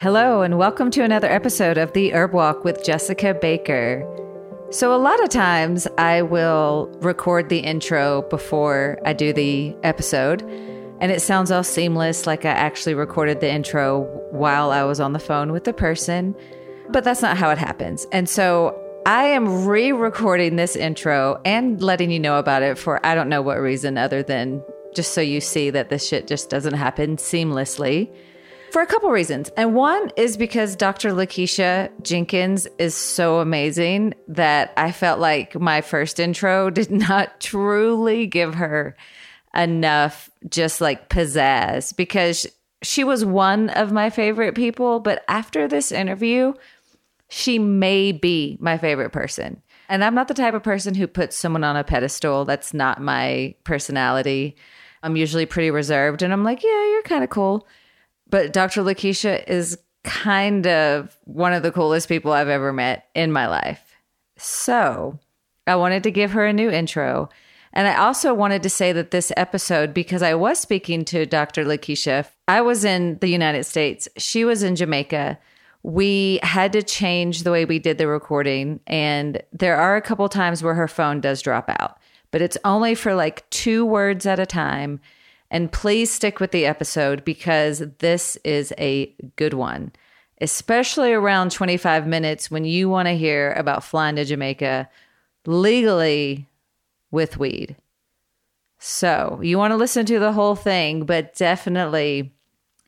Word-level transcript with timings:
Hello, 0.00 0.42
and 0.42 0.58
welcome 0.58 0.92
to 0.92 1.02
another 1.02 1.26
episode 1.26 1.76
of 1.76 1.92
The 1.92 2.12
Herb 2.12 2.32
Walk 2.32 2.62
with 2.62 2.84
Jessica 2.84 3.34
Baker. 3.34 4.06
So, 4.70 4.94
a 4.94 4.96
lot 4.96 5.20
of 5.24 5.28
times 5.28 5.88
I 5.98 6.22
will 6.22 6.88
record 7.00 7.48
the 7.48 7.58
intro 7.58 8.22
before 8.30 9.00
I 9.04 9.12
do 9.12 9.32
the 9.32 9.74
episode, 9.82 10.42
and 11.00 11.10
it 11.10 11.20
sounds 11.20 11.50
all 11.50 11.64
seamless, 11.64 12.28
like 12.28 12.44
I 12.44 12.50
actually 12.50 12.94
recorded 12.94 13.40
the 13.40 13.50
intro 13.50 14.02
while 14.30 14.70
I 14.70 14.84
was 14.84 15.00
on 15.00 15.14
the 15.14 15.18
phone 15.18 15.50
with 15.50 15.64
the 15.64 15.72
person, 15.72 16.32
but 16.90 17.02
that's 17.02 17.20
not 17.20 17.36
how 17.36 17.50
it 17.50 17.58
happens. 17.58 18.06
And 18.12 18.28
so, 18.28 18.80
I 19.04 19.24
am 19.24 19.66
re 19.66 19.90
recording 19.90 20.54
this 20.54 20.76
intro 20.76 21.40
and 21.44 21.82
letting 21.82 22.12
you 22.12 22.20
know 22.20 22.38
about 22.38 22.62
it 22.62 22.78
for 22.78 23.04
I 23.04 23.16
don't 23.16 23.28
know 23.28 23.42
what 23.42 23.58
reason 23.58 23.98
other 23.98 24.22
than 24.22 24.62
just 24.94 25.12
so 25.12 25.20
you 25.20 25.40
see 25.40 25.70
that 25.70 25.88
this 25.88 26.06
shit 26.06 26.28
just 26.28 26.50
doesn't 26.50 26.74
happen 26.74 27.16
seamlessly 27.16 28.12
for 28.72 28.82
a 28.82 28.86
couple 28.86 29.10
reasons. 29.10 29.50
And 29.56 29.74
one 29.74 30.10
is 30.16 30.36
because 30.36 30.76
Dr. 30.76 31.10
Lakisha 31.10 31.90
Jenkins 32.02 32.66
is 32.78 32.94
so 32.94 33.40
amazing 33.40 34.14
that 34.28 34.72
I 34.76 34.92
felt 34.92 35.20
like 35.20 35.58
my 35.58 35.80
first 35.80 36.20
intro 36.20 36.70
did 36.70 36.90
not 36.90 37.40
truly 37.40 38.26
give 38.26 38.54
her 38.54 38.96
enough 39.54 40.30
just 40.48 40.80
like 40.80 41.08
pizzazz 41.08 41.96
because 41.96 42.46
she 42.82 43.02
was 43.02 43.24
one 43.24 43.70
of 43.70 43.92
my 43.92 44.10
favorite 44.10 44.54
people. 44.54 45.00
But 45.00 45.24
after 45.28 45.66
this 45.66 45.90
interview, 45.90 46.54
she 47.28 47.58
may 47.58 48.12
be 48.12 48.56
my 48.60 48.78
favorite 48.78 49.10
person. 49.10 49.62
And 49.88 50.04
I'm 50.04 50.14
not 50.14 50.28
the 50.28 50.34
type 50.34 50.54
of 50.54 50.62
person 50.62 50.94
who 50.94 51.06
puts 51.06 51.36
someone 51.36 51.64
on 51.64 51.76
a 51.76 51.84
pedestal. 51.84 52.44
That's 52.44 52.74
not 52.74 53.00
my 53.00 53.54
personality. 53.64 54.56
I'm 55.02 55.16
usually 55.16 55.46
pretty 55.46 55.70
reserved 55.70 56.22
and 56.22 56.32
I'm 56.32 56.44
like, 56.44 56.62
yeah, 56.62 56.90
you're 56.90 57.02
kind 57.02 57.24
of 57.24 57.30
cool. 57.30 57.66
But 58.30 58.52
Dr. 58.52 58.82
Lakisha 58.82 59.46
is 59.48 59.78
kind 60.04 60.66
of 60.66 61.16
one 61.24 61.52
of 61.52 61.62
the 61.62 61.72
coolest 61.72 62.08
people 62.08 62.32
I've 62.32 62.48
ever 62.48 62.72
met 62.72 63.08
in 63.14 63.32
my 63.32 63.46
life. 63.46 63.96
So 64.36 65.18
I 65.66 65.76
wanted 65.76 66.02
to 66.04 66.10
give 66.10 66.32
her 66.32 66.46
a 66.46 66.52
new 66.52 66.70
intro. 66.70 67.28
And 67.72 67.86
I 67.86 67.96
also 67.96 68.32
wanted 68.32 68.62
to 68.62 68.70
say 68.70 68.92
that 68.92 69.10
this 69.10 69.30
episode, 69.36 69.92
because 69.92 70.22
I 70.22 70.34
was 70.34 70.58
speaking 70.58 71.04
to 71.06 71.26
Dr. 71.26 71.64
Lakisha, 71.64 72.26
I 72.46 72.60
was 72.60 72.84
in 72.84 73.18
the 73.18 73.28
United 73.28 73.64
States, 73.64 74.08
she 74.16 74.44
was 74.44 74.62
in 74.62 74.76
Jamaica. 74.76 75.38
We 75.82 76.40
had 76.42 76.72
to 76.72 76.82
change 76.82 77.42
the 77.42 77.52
way 77.52 77.64
we 77.64 77.78
did 77.78 77.98
the 77.98 78.08
recording. 78.08 78.80
And 78.86 79.42
there 79.52 79.76
are 79.76 79.96
a 79.96 80.02
couple 80.02 80.28
times 80.28 80.62
where 80.62 80.74
her 80.74 80.88
phone 80.88 81.20
does 81.20 81.42
drop 81.42 81.68
out, 81.68 81.98
but 82.30 82.42
it's 82.42 82.58
only 82.64 82.94
for 82.94 83.14
like 83.14 83.48
two 83.50 83.84
words 83.84 84.26
at 84.26 84.40
a 84.40 84.46
time. 84.46 85.00
And 85.50 85.72
please 85.72 86.12
stick 86.12 86.40
with 86.40 86.50
the 86.50 86.66
episode 86.66 87.24
because 87.24 87.82
this 87.98 88.36
is 88.44 88.72
a 88.78 89.14
good 89.36 89.54
one, 89.54 89.92
especially 90.40 91.12
around 91.12 91.52
25 91.52 92.06
minutes 92.06 92.50
when 92.50 92.64
you 92.64 92.88
want 92.88 93.08
to 93.08 93.16
hear 93.16 93.52
about 93.54 93.84
flying 93.84 94.16
to 94.16 94.24
Jamaica 94.24 94.88
legally 95.46 96.46
with 97.10 97.38
weed. 97.38 97.76
So 98.78 99.40
you 99.42 99.58
want 99.58 99.72
to 99.72 99.76
listen 99.76 100.06
to 100.06 100.18
the 100.18 100.32
whole 100.32 100.54
thing, 100.54 101.04
but 101.04 101.34
definitely 101.34 102.32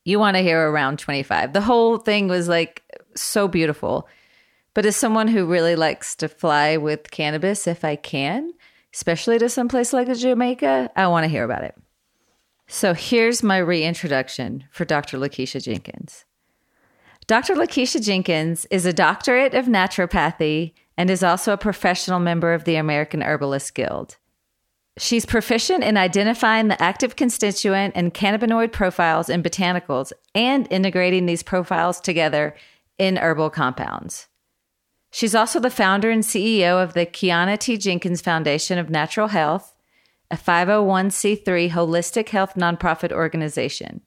you 0.05 0.19
want 0.19 0.37
to 0.37 0.43
hear 0.43 0.71
around 0.71 0.99
25. 0.99 1.53
The 1.53 1.61
whole 1.61 1.99
thing 1.99 2.29
was 2.29 2.49
like 2.49 2.83
so 3.15 3.49
beautiful. 3.49 4.07
But 4.73 4.87
as 4.87 4.97
someone 4.97 5.29
who 5.29 5.47
really 5.47 5.77
likes 5.77 6.15
to 6.17 6.29
fly 6.29 6.77
with 6.77 7.11
cannabis, 7.11 7.67
if 7.67 7.85
I 7.85 7.97
can, 7.97 8.53
especially 8.95 9.39
to 9.39 9.49
some 9.49 9.69
place 9.69 9.93
like 9.93 10.13
Jamaica, 10.13 10.91
I 10.95 11.09
want 11.09 11.25
to 11.25 11.29
hear 11.29 11.45
about 11.45 11.65
it. 11.65 11.75
So 12.73 12.95
here's 12.95 13.43
my 13.43 13.59
reintroduction 13.59 14.63
for 14.71 14.85
Dr. 14.85 15.19
Lakisha 15.19 15.61
Jenkins. 15.61 16.25
Dr. 17.27 17.57
Lakisha 17.57 18.01
Jenkins 18.01 18.65
is 18.71 18.87
a 18.87 18.93
doctorate 18.93 19.55
of 19.55 19.67
naturopathy 19.67 20.73
and 20.97 21.11
is 21.11 21.25
also 21.25 21.53
a 21.53 21.59
professional 21.59 22.21
member 22.21 22.55
of 22.55 22.63
the 22.63 22.77
American 22.77 23.23
Herbalist 23.23 23.75
Guild. 23.75 24.19
She's 24.99 25.27
proficient 25.27 25.83
in 25.83 25.97
identifying 25.97 26.69
the 26.69 26.81
active 26.81 27.17
constituent 27.17 27.95
and 27.97 28.15
cannabinoid 28.15 28.71
profiles 28.71 29.29
in 29.29 29.43
botanicals 29.43 30.13
and 30.33 30.69
integrating 30.71 31.27
these 31.27 31.43
profiles 31.43 32.01
together 32.01 32.55
in 32.99 33.17
herbal 33.17 33.51
compounds. 33.51 34.29
She's 35.11 35.35
also 35.35 35.59
the 35.59 35.71
founder 35.71 36.09
and 36.09 36.23
CEO 36.23 36.81
of 36.81 36.95
the 36.95 37.05
Kiana 37.05 37.59
T. 37.59 37.77
Jenkins 37.77 38.21
Foundation 38.21 38.79
of 38.79 38.91
Natural 38.91 39.27
Health 39.27 39.75
a 40.31 40.37
501c3 40.37 41.71
holistic 41.71 42.29
health 42.29 42.55
nonprofit 42.55 43.13
organization. 43.13 44.01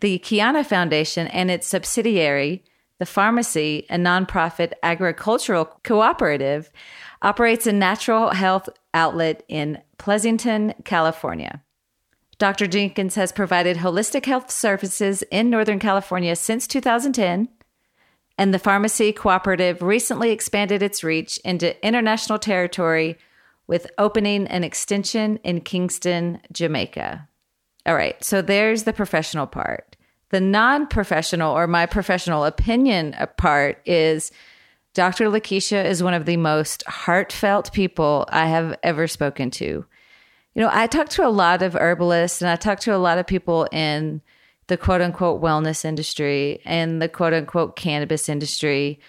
The 0.00 0.18
Kiana 0.18 0.66
Foundation 0.66 1.28
and 1.28 1.50
its 1.50 1.66
subsidiary, 1.66 2.64
the 2.98 3.04
Farmacy, 3.04 3.86
a 3.88 3.96
nonprofit 3.96 4.72
agricultural 4.82 5.66
cooperative, 5.82 6.70
operates 7.22 7.66
a 7.66 7.72
natural 7.72 8.30
health 8.30 8.68
outlet 8.92 9.44
in 9.48 9.80
Pleasanton, 9.98 10.74
California. 10.84 11.62
Dr. 12.38 12.66
Jenkins 12.66 13.14
has 13.14 13.30
provided 13.30 13.76
holistic 13.76 14.26
health 14.26 14.50
services 14.50 15.22
in 15.30 15.48
Northern 15.48 15.78
California 15.78 16.34
since 16.34 16.66
2010, 16.66 17.48
and 18.36 18.52
the 18.52 18.58
Farmacy 18.58 19.14
Cooperative 19.14 19.80
recently 19.80 20.32
expanded 20.32 20.82
its 20.82 21.04
reach 21.04 21.38
into 21.44 21.80
international 21.86 22.40
territory 22.40 23.16
with 23.66 23.86
opening 23.98 24.46
an 24.48 24.64
extension 24.64 25.38
in 25.38 25.60
Kingston, 25.60 26.40
Jamaica. 26.52 27.28
All 27.86 27.94
right, 27.94 28.22
so 28.22 28.42
there's 28.42 28.84
the 28.84 28.92
professional 28.92 29.46
part. 29.46 29.96
The 30.30 30.40
non 30.40 30.86
professional 30.86 31.56
or 31.56 31.66
my 31.66 31.86
professional 31.86 32.44
opinion 32.44 33.14
part 33.36 33.82
is 33.84 34.32
Dr. 34.94 35.26
Lakisha 35.26 35.84
is 35.84 36.02
one 36.02 36.14
of 36.14 36.26
the 36.26 36.36
most 36.36 36.84
heartfelt 36.86 37.72
people 37.72 38.26
I 38.28 38.46
have 38.46 38.78
ever 38.82 39.06
spoken 39.06 39.50
to. 39.52 39.64
You 39.64 40.62
know, 40.62 40.70
I 40.70 40.86
talk 40.86 41.08
to 41.10 41.26
a 41.26 41.30
lot 41.30 41.62
of 41.62 41.74
herbalists 41.74 42.42
and 42.42 42.50
I 42.50 42.56
talk 42.56 42.80
to 42.80 42.94
a 42.94 42.98
lot 42.98 43.18
of 43.18 43.26
people 43.26 43.66
in 43.72 44.20
the 44.66 44.76
quote 44.76 45.00
unquote 45.00 45.42
wellness 45.42 45.84
industry 45.84 46.60
and 46.64 47.00
the 47.00 47.08
quote 47.08 47.32
unquote 47.32 47.76
cannabis 47.76 48.28
industry. 48.28 49.00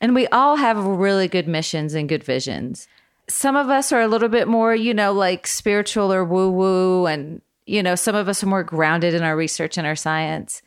And 0.00 0.14
we 0.14 0.26
all 0.28 0.56
have 0.56 0.82
really 0.82 1.28
good 1.28 1.46
missions 1.46 1.94
and 1.94 2.08
good 2.08 2.24
visions 2.24 2.88
some 3.28 3.56
of 3.56 3.68
us 3.68 3.92
are 3.92 4.00
a 4.00 4.08
little 4.08 4.28
bit 4.28 4.48
more, 4.48 4.74
you 4.74 4.94
know, 4.94 5.12
like 5.12 5.46
spiritual 5.46 6.12
or 6.12 6.24
woo 6.24 6.50
woo. 6.50 7.06
And, 7.06 7.42
you 7.66 7.82
know, 7.82 7.94
some 7.94 8.14
of 8.14 8.28
us 8.28 8.42
are 8.42 8.46
more 8.46 8.64
grounded 8.64 9.14
in 9.14 9.22
our 9.22 9.36
research 9.36 9.76
and 9.76 9.86
our 9.86 9.96
science. 9.96 10.62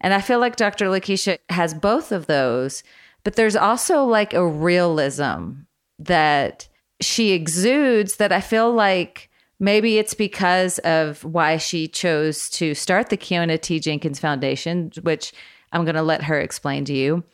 And 0.00 0.12
I 0.12 0.20
feel 0.20 0.38
like 0.38 0.56
Dr. 0.56 0.86
Lakisha 0.86 1.38
has 1.48 1.74
both 1.74 2.12
of 2.12 2.26
those, 2.26 2.82
but 3.24 3.36
there's 3.36 3.56
also 3.56 4.04
like 4.04 4.34
a 4.34 4.46
realism 4.46 5.52
that 5.98 6.68
she 7.00 7.32
exudes 7.32 8.16
that 8.16 8.32
I 8.32 8.40
feel 8.40 8.72
like 8.72 9.30
maybe 9.58 9.98
it's 9.98 10.14
because 10.14 10.78
of 10.80 11.24
why 11.24 11.56
she 11.56 11.88
chose 11.88 12.50
to 12.50 12.74
start 12.74 13.08
the 13.08 13.16
Kiana 13.16 13.60
T. 13.60 13.80
Jenkins 13.80 14.18
Foundation, 14.18 14.92
which 15.02 15.32
I'm 15.72 15.84
going 15.84 15.94
to 15.94 16.02
let 16.02 16.22
her 16.24 16.38
explain 16.38 16.84
to 16.86 16.94
you. 16.94 17.24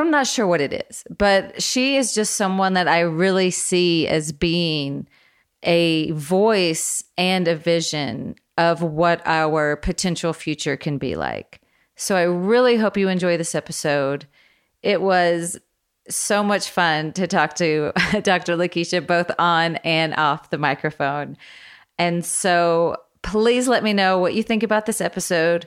I'm 0.00 0.10
not 0.10 0.26
sure 0.26 0.46
what 0.46 0.60
it 0.60 0.84
is, 0.88 1.04
but 1.16 1.62
she 1.62 1.96
is 1.96 2.14
just 2.14 2.34
someone 2.34 2.74
that 2.74 2.88
I 2.88 3.00
really 3.00 3.50
see 3.50 4.08
as 4.08 4.32
being 4.32 5.06
a 5.62 6.10
voice 6.12 7.02
and 7.16 7.48
a 7.48 7.56
vision 7.56 8.36
of 8.56 8.82
what 8.82 9.22
our 9.24 9.76
potential 9.76 10.32
future 10.32 10.76
can 10.76 10.98
be 10.98 11.16
like. 11.16 11.60
So 11.96 12.16
I 12.16 12.22
really 12.22 12.76
hope 12.76 12.96
you 12.96 13.08
enjoy 13.08 13.36
this 13.36 13.54
episode. 13.54 14.26
It 14.82 15.00
was 15.00 15.58
so 16.08 16.42
much 16.42 16.68
fun 16.68 17.12
to 17.12 17.26
talk 17.26 17.54
to 17.54 17.92
Dr. 18.22 18.56
Lakisha 18.56 19.06
both 19.06 19.30
on 19.38 19.76
and 19.76 20.14
off 20.16 20.50
the 20.50 20.58
microphone. 20.58 21.36
And 21.98 22.24
so 22.24 22.96
please 23.22 23.68
let 23.68 23.82
me 23.82 23.92
know 23.92 24.18
what 24.18 24.34
you 24.34 24.42
think 24.42 24.62
about 24.62 24.86
this 24.86 25.00
episode 25.00 25.66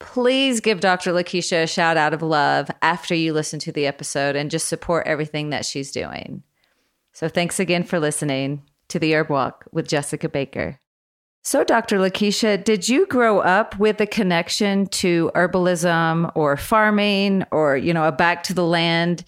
please 0.00 0.60
give 0.60 0.80
Dr. 0.80 1.12
Lakisha 1.12 1.64
a 1.64 1.66
shout 1.66 1.96
out 1.96 2.14
of 2.14 2.22
love 2.22 2.70
after 2.82 3.14
you 3.14 3.32
listen 3.32 3.58
to 3.60 3.72
the 3.72 3.86
episode 3.86 4.36
and 4.36 4.50
just 4.50 4.68
support 4.68 5.06
everything 5.06 5.50
that 5.50 5.66
she's 5.66 5.90
doing. 5.90 6.42
So 7.12 7.28
thanks 7.28 7.58
again 7.58 7.82
for 7.82 7.98
listening 7.98 8.62
to 8.88 8.98
the 8.98 9.14
Herb 9.14 9.30
Walk 9.30 9.64
with 9.72 9.88
Jessica 9.88 10.28
Baker. 10.28 10.78
So, 11.44 11.64
Dr. 11.64 11.98
Lakisha, 11.98 12.62
did 12.62 12.88
you 12.88 13.06
grow 13.06 13.38
up 13.38 13.78
with 13.78 14.00
a 14.00 14.06
connection 14.06 14.86
to 14.86 15.30
herbalism 15.34 16.30
or 16.34 16.56
farming 16.56 17.44
or, 17.50 17.76
you 17.76 17.94
know, 17.94 18.04
a 18.04 18.12
back 18.12 18.42
to 18.44 18.54
the 18.54 18.66
land 18.66 19.24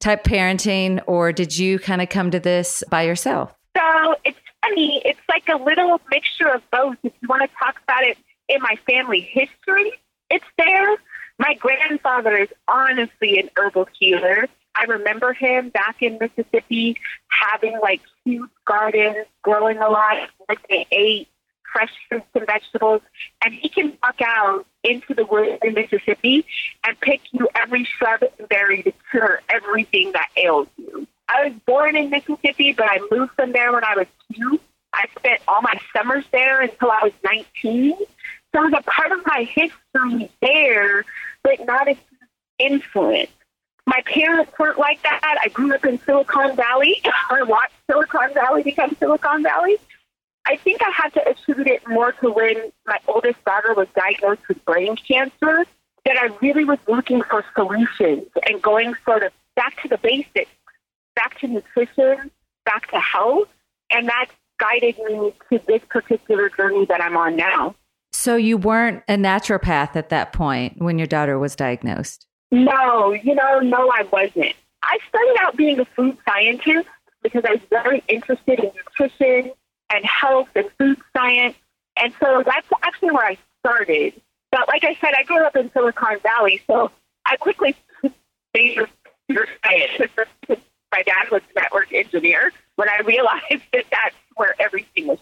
type 0.00 0.24
parenting, 0.24 1.00
or 1.06 1.30
did 1.30 1.56
you 1.56 1.78
kind 1.78 2.02
of 2.02 2.08
come 2.08 2.30
to 2.30 2.40
this 2.40 2.82
by 2.90 3.02
yourself? 3.02 3.54
So, 3.76 4.16
it's 4.24 4.38
funny. 4.64 5.00
It's 5.04 5.20
like 5.28 5.44
a 5.48 5.62
little 5.62 6.00
mixture 6.10 6.48
of 6.48 6.62
both. 6.72 6.96
If 7.04 7.12
you 7.20 7.28
want 7.28 7.42
to 7.42 7.48
talk 7.56 7.76
about 7.84 8.02
it 8.02 8.18
in 8.48 8.60
my 8.62 8.76
family 8.88 9.20
history, 9.20 9.92
it's 10.30 10.44
there. 10.56 10.96
My 11.38 11.54
grandfather 11.54 12.36
is 12.36 12.48
honestly 12.68 13.38
an 13.38 13.50
herbal 13.56 13.88
healer. 13.98 14.46
I 14.74 14.84
remember 14.84 15.32
him 15.32 15.70
back 15.70 15.96
in 16.00 16.18
Mississippi 16.18 16.96
having 17.28 17.78
like 17.80 18.00
huge 18.24 18.50
gardens, 18.64 19.26
growing 19.42 19.78
a 19.78 19.88
lot. 19.88 20.28
Like 20.48 20.66
they 20.68 20.86
ate 20.92 21.28
fresh 21.72 21.92
fruits 22.08 22.26
and 22.34 22.46
vegetables, 22.46 23.02
and 23.44 23.54
he 23.54 23.68
can 23.68 23.96
walk 24.02 24.20
out 24.24 24.66
into 24.82 25.14
the 25.14 25.24
woods 25.24 25.58
in 25.62 25.74
Mississippi 25.74 26.44
and 26.84 26.98
pick 27.00 27.20
you 27.32 27.48
every 27.54 27.84
shrub 27.84 28.22
and 28.38 28.48
berry 28.48 28.82
to 28.82 28.92
cure 29.10 29.40
everything 29.48 30.12
that 30.12 30.28
ails 30.36 30.68
you. 30.76 31.06
I 31.28 31.48
was 31.48 31.54
born 31.66 31.96
in 31.96 32.10
Mississippi, 32.10 32.72
but 32.72 32.86
I 32.90 32.98
moved 33.10 33.32
from 33.36 33.52
there 33.52 33.72
when 33.72 33.84
I 33.84 33.94
was 33.96 34.06
two. 34.32 34.60
I 34.92 35.06
spent 35.16 35.40
all 35.46 35.62
my 35.62 35.80
summers 35.96 36.24
there 36.32 36.60
until 36.60 36.90
I 36.90 37.00
was 37.04 37.12
19. 37.24 37.94
So 38.54 38.62
was 38.62 38.72
a 38.76 38.82
part 38.82 39.12
of 39.12 39.24
my 39.26 39.44
history 39.44 40.30
there, 40.40 41.04
but 41.42 41.64
not 41.66 41.88
a 41.88 41.96
influence. 42.58 43.30
My 43.86 44.02
parents 44.04 44.52
weren't 44.58 44.78
like 44.78 45.02
that. 45.02 45.38
I 45.42 45.48
grew 45.48 45.74
up 45.74 45.84
in 45.84 45.98
Silicon 46.00 46.54
Valley. 46.54 47.02
I 47.30 47.42
watched 47.42 47.74
Silicon 47.90 48.34
Valley 48.34 48.62
become 48.62 48.94
Silicon 48.96 49.42
Valley. 49.42 49.78
I 50.46 50.56
think 50.56 50.80
I 50.82 50.90
had 50.90 51.12
to 51.14 51.28
attribute 51.28 51.66
it 51.66 51.88
more 51.88 52.12
to 52.12 52.30
when 52.30 52.72
my 52.86 52.98
oldest 53.06 53.44
daughter 53.44 53.74
was 53.74 53.88
diagnosed 53.94 54.46
with 54.48 54.64
brain 54.64 54.96
cancer, 54.96 55.64
that 56.04 56.16
I 56.16 56.30
really 56.40 56.64
was 56.64 56.78
looking 56.88 57.22
for 57.22 57.44
solutions 57.54 58.26
and 58.48 58.60
going 58.62 58.94
sort 59.04 59.22
of 59.22 59.32
back 59.54 59.80
to 59.82 59.88
the 59.88 59.98
basics, 59.98 60.50
back 61.14 61.38
to 61.40 61.48
nutrition, 61.48 62.30
back 62.64 62.90
to 62.90 62.98
health. 62.98 63.48
And 63.90 64.08
that 64.08 64.26
guided 64.58 64.98
me 64.98 65.32
to 65.50 65.60
this 65.66 65.82
particular 65.88 66.48
journey 66.48 66.86
that 66.86 67.02
I'm 67.02 67.16
on 67.16 67.36
now. 67.36 67.74
So 68.20 68.36
you 68.36 68.58
weren't 68.58 69.02
a 69.08 69.14
naturopath 69.14 69.96
at 69.96 70.10
that 70.10 70.34
point 70.34 70.74
when 70.76 70.98
your 70.98 71.06
daughter 71.06 71.38
was 71.38 71.56
diagnosed? 71.56 72.26
No, 72.50 73.12
you 73.12 73.34
know, 73.34 73.60
no, 73.60 73.90
I 73.90 74.02
wasn't. 74.12 74.54
I 74.82 74.98
started 75.08 75.36
out 75.40 75.56
being 75.56 75.80
a 75.80 75.86
food 75.86 76.18
scientist 76.28 76.86
because 77.22 77.46
I 77.46 77.52
was 77.52 77.62
very 77.70 78.04
interested 78.08 78.60
in 78.60 78.72
nutrition 78.76 79.52
and 79.88 80.04
health 80.04 80.50
and 80.54 80.68
food 80.76 80.98
science. 81.16 81.56
And 81.96 82.12
so 82.20 82.42
that's 82.44 82.66
actually 82.82 83.12
where 83.12 83.24
I 83.24 83.38
started. 83.60 84.20
But 84.50 84.68
like 84.68 84.84
I 84.84 84.98
said, 85.00 85.14
I 85.18 85.22
grew 85.22 85.42
up 85.42 85.56
in 85.56 85.72
Silicon 85.72 86.18
Valley, 86.22 86.60
so 86.66 86.90
I 87.24 87.36
quickly 87.36 87.74
majored 88.52 88.90
in 89.30 89.38
science. 89.64 90.10
My 90.92 91.02
dad 91.04 91.30
was 91.32 91.40
a 91.56 91.60
network 91.60 91.90
engineer 91.94 92.52
when 92.76 92.90
I 92.90 93.00
realized 93.00 93.62
that 93.72 93.86
that's 93.90 94.16
where 94.36 94.54
everything 94.60 95.06
was 95.06 95.20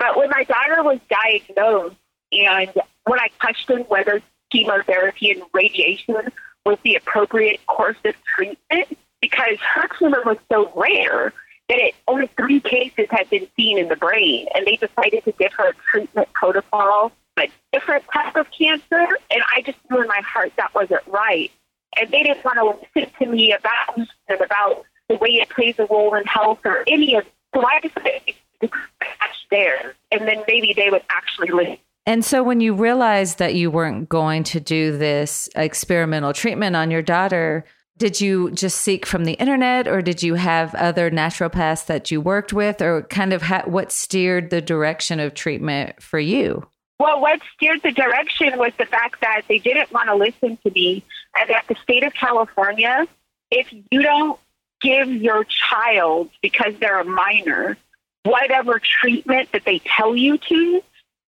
But 0.00 0.16
when 0.16 0.30
my 0.30 0.44
daughter 0.44 0.82
was 0.82 0.98
diagnosed 1.10 1.96
and 2.32 2.72
when 3.04 3.20
I 3.20 3.28
questioned 3.38 3.84
whether 3.88 4.22
chemotherapy 4.50 5.30
and 5.30 5.42
radiation 5.52 6.16
was 6.64 6.78
the 6.82 6.96
appropriate 6.96 7.64
course 7.66 7.98
of 8.04 8.14
treatment, 8.34 8.98
because 9.20 9.58
her 9.74 9.86
tumor 9.98 10.22
was 10.24 10.38
so 10.50 10.72
rare 10.74 11.34
that 11.68 11.78
it, 11.78 11.94
only 12.08 12.28
three 12.36 12.60
cases 12.60 13.06
had 13.10 13.28
been 13.28 13.46
seen 13.56 13.78
in 13.78 13.88
the 13.88 13.96
brain, 13.96 14.46
and 14.54 14.66
they 14.66 14.76
decided 14.76 15.22
to 15.24 15.32
give 15.32 15.52
her 15.52 15.68
a 15.68 15.74
treatment 15.90 16.32
protocol, 16.32 17.12
a 17.38 17.48
different 17.72 18.04
type 18.12 18.34
of 18.36 18.46
cancer. 18.50 19.06
And 19.30 19.42
I 19.54 19.60
just 19.62 19.78
knew 19.90 20.00
in 20.00 20.08
my 20.08 20.22
heart 20.26 20.52
that 20.56 20.74
wasn't 20.74 21.06
right. 21.08 21.50
And 21.98 22.10
they 22.10 22.22
didn't 22.22 22.44
want 22.44 22.56
to 22.56 22.86
listen 22.96 23.12
to 23.18 23.26
me 23.26 23.52
about 23.52 24.08
about 24.28 24.84
the 25.08 25.16
way 25.16 25.30
it 25.30 25.50
plays 25.50 25.78
a 25.78 25.86
role 25.86 26.14
in 26.14 26.24
health 26.24 26.60
or 26.64 26.84
any 26.86 27.16
of. 27.16 27.24
So 27.54 27.64
I 27.64 27.80
decided 27.80 28.34
catch 28.68 29.46
there, 29.50 29.94
and 30.10 30.26
then 30.26 30.42
maybe 30.46 30.72
they 30.76 30.90
would 30.90 31.02
actually 31.10 31.50
listen. 31.50 31.78
And 32.06 32.24
so, 32.24 32.42
when 32.42 32.60
you 32.60 32.74
realized 32.74 33.38
that 33.38 33.54
you 33.54 33.70
weren't 33.70 34.08
going 34.08 34.44
to 34.44 34.60
do 34.60 34.96
this 34.96 35.48
experimental 35.54 36.32
treatment 36.32 36.74
on 36.74 36.90
your 36.90 37.02
daughter, 37.02 37.64
did 38.00 38.18
you 38.18 38.50
just 38.52 38.80
seek 38.80 39.04
from 39.04 39.26
the 39.26 39.34
internet 39.34 39.86
or 39.86 40.00
did 40.00 40.22
you 40.22 40.34
have 40.34 40.74
other 40.74 41.10
naturopaths 41.10 41.84
that 41.84 42.10
you 42.10 42.18
worked 42.18 42.50
with 42.50 42.80
or 42.80 43.02
kind 43.02 43.34
of 43.34 43.42
ha- 43.42 43.64
what 43.66 43.92
steered 43.92 44.48
the 44.48 44.62
direction 44.62 45.20
of 45.20 45.34
treatment 45.34 46.02
for 46.02 46.18
you? 46.18 46.66
Well, 46.98 47.20
what 47.20 47.40
steered 47.54 47.82
the 47.82 47.92
direction 47.92 48.58
was 48.58 48.72
the 48.78 48.86
fact 48.86 49.20
that 49.20 49.42
they 49.48 49.58
didn't 49.58 49.92
want 49.92 50.08
to 50.08 50.14
listen 50.14 50.58
to 50.64 50.70
me 50.70 51.04
and 51.38 51.50
that 51.50 51.66
the 51.68 51.74
state 51.82 52.02
of 52.02 52.14
California, 52.14 53.06
if 53.50 53.70
you 53.72 54.02
don't 54.02 54.40
give 54.80 55.12
your 55.12 55.44
child, 55.44 56.30
because 56.40 56.72
they're 56.80 57.00
a 57.00 57.04
minor, 57.04 57.76
whatever 58.24 58.80
treatment 58.80 59.50
that 59.52 59.64
they 59.64 59.80
tell 59.80 60.14
you 60.14 60.38
to, 60.38 60.82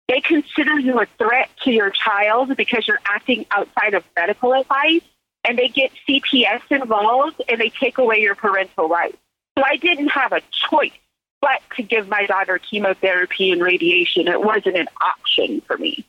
they 0.09 0.21
consider 0.21 0.79
you 0.79 1.01
a 1.01 1.07
threat 1.19 1.49
to 1.65 1.71
your 1.71 1.91
child 1.91 2.57
because 2.57 2.87
you're 2.87 3.01
acting 3.07 3.47
outside 3.51 3.95
of 3.95 4.05
medical 4.17 4.53
advice 4.53 5.03
and 5.45 5.59
they 5.59 5.69
get 5.69 5.91
CPS 6.09 6.61
involved 6.71 7.41
and 7.49 7.61
they 7.61 7.71
take 7.71 7.99
away 7.99 8.19
your 8.19 8.35
parental 8.35 8.89
rights. 8.89 9.17
So 9.57 9.65
I 9.65 9.77
didn't 9.77 10.09
have 10.09 10.33
a 10.33 10.41
choice 10.51 10.93
but 11.41 11.61
to 11.77 11.83
give 11.83 12.09
my 12.09 12.25
daughter 12.27 12.59
chemotherapy 12.59 13.51
and 13.51 13.61
radiation. 13.61 14.29
It 14.29 14.41
wasn't 14.41 14.77
an 14.77 14.87
option 15.05 15.61
for 15.63 15.77
me. 15.77 16.05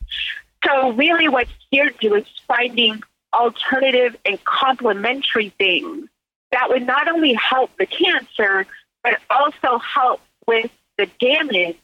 So 0.63 0.91
really 0.91 1.27
what 1.27 1.47
steered 1.65 1.95
you 2.01 2.15
is 2.15 2.25
finding 2.47 3.01
alternative 3.33 4.15
and 4.25 4.43
complementary 4.45 5.49
things 5.49 6.07
that 6.51 6.69
would 6.69 6.85
not 6.85 7.07
only 7.07 7.33
help 7.33 7.71
the 7.77 7.87
cancer, 7.87 8.67
but 9.03 9.19
also 9.29 9.79
help 9.79 10.21
with 10.47 10.71
the 10.97 11.07
damage 11.19 11.77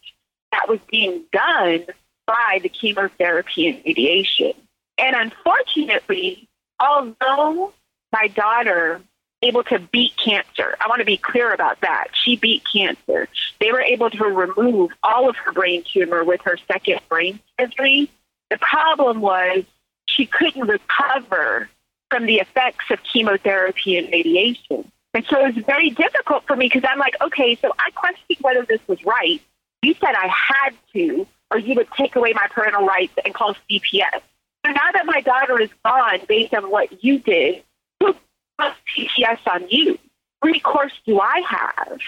that 0.52 0.68
was 0.68 0.80
being 0.92 1.24
done 1.32 1.86
by 2.26 2.60
the 2.62 2.70
chemotherapy 2.70 3.68
and 3.68 3.82
radiation. 3.86 4.54
And 4.98 5.16
unfortunately, 5.16 6.48
although 6.80 7.74
my 8.12 8.28
daughter 8.28 9.02
able 9.42 9.64
to 9.64 9.80
beat 9.80 10.14
cancer. 10.18 10.76
I 10.82 10.88
want 10.88 11.00
to 11.00 11.06
be 11.06 11.18
clear 11.18 11.54
about 11.54 11.82
that. 11.82 12.08
She 12.14 12.36
beat 12.36 12.64
cancer. 12.72 13.28
They 13.60 13.72
were 13.72 13.82
able 13.82 14.10
to 14.10 14.26
remove 14.26 14.92
all 15.04 15.30
of 15.30 15.36
her 15.38 15.52
brain 15.52 15.84
tumor 15.92 16.24
with 16.24 16.42
her 16.42 16.58
second 16.70 17.00
brain 17.08 17.40
surgery. 17.60 18.12
The 18.50 18.58
problem 18.58 19.22
was 19.22 19.64
she 20.06 20.26
couldn't 20.26 20.68
recover 20.68 21.70
from 22.10 22.26
the 22.26 22.38
effects 22.38 22.86
of 22.90 23.00
chemotherapy 23.04 23.98
and 23.98 24.10
radiation. 24.12 24.92
And 25.14 25.26
so 25.26 25.44
it 25.46 25.56
was 25.56 25.66
very 25.66 25.90
difficult 25.90 26.46
for 26.46 26.56
me 26.56 26.68
because 26.68 26.88
I'm 26.88 27.00
like, 27.00 27.16
okay, 27.22 27.58
so 27.62 27.72
I 27.80 27.92
questioned 27.92 28.38
whether 28.42 28.66
this 28.66 28.80
was 28.88 29.04
right. 29.04 29.42
You 29.82 29.96
said 29.96 30.14
I 30.16 30.28
had 30.28 30.76
to, 30.94 31.26
or 31.52 31.58
you 31.58 31.76
would 31.76 31.88
take 31.98 32.16
away 32.16 32.34
my 32.34 32.48
parental 32.52 32.86
rights 32.86 33.14
and 33.26 33.34
call 33.34 33.56
CPS. 33.70 34.22
So 34.66 34.72
now 34.72 34.92
that 34.94 35.06
my 35.06 35.22
daughter 35.22 35.60
is 35.60 35.70
gone, 35.84 36.20
based 36.28 36.54
on 36.54 36.70
what 36.70 37.04
you 37.04 37.20
did, 37.20 37.64
who 38.00 38.14
puts 38.58 38.76
CPS 38.96 39.40
on 39.52 39.68
you? 39.70 39.98
Recourse 40.44 40.94
do 41.06 41.20
I 41.20 41.42
have? 41.48 42.00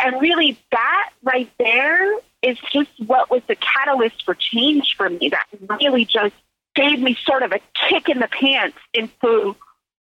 And 0.00 0.20
really, 0.20 0.58
that 0.70 1.10
right 1.22 1.50
there 1.58 2.18
is 2.42 2.58
just 2.72 2.90
what 3.06 3.30
was 3.30 3.42
the 3.48 3.56
catalyst 3.56 4.24
for 4.24 4.34
change 4.34 4.94
for 4.96 5.08
me. 5.08 5.30
That 5.30 5.46
really 5.80 6.04
just 6.04 6.34
gave 6.74 7.00
me 7.00 7.16
sort 7.24 7.42
of 7.42 7.52
a 7.52 7.60
kick 7.88 8.08
in 8.08 8.18
the 8.18 8.28
pants 8.28 8.78
into 8.92 9.56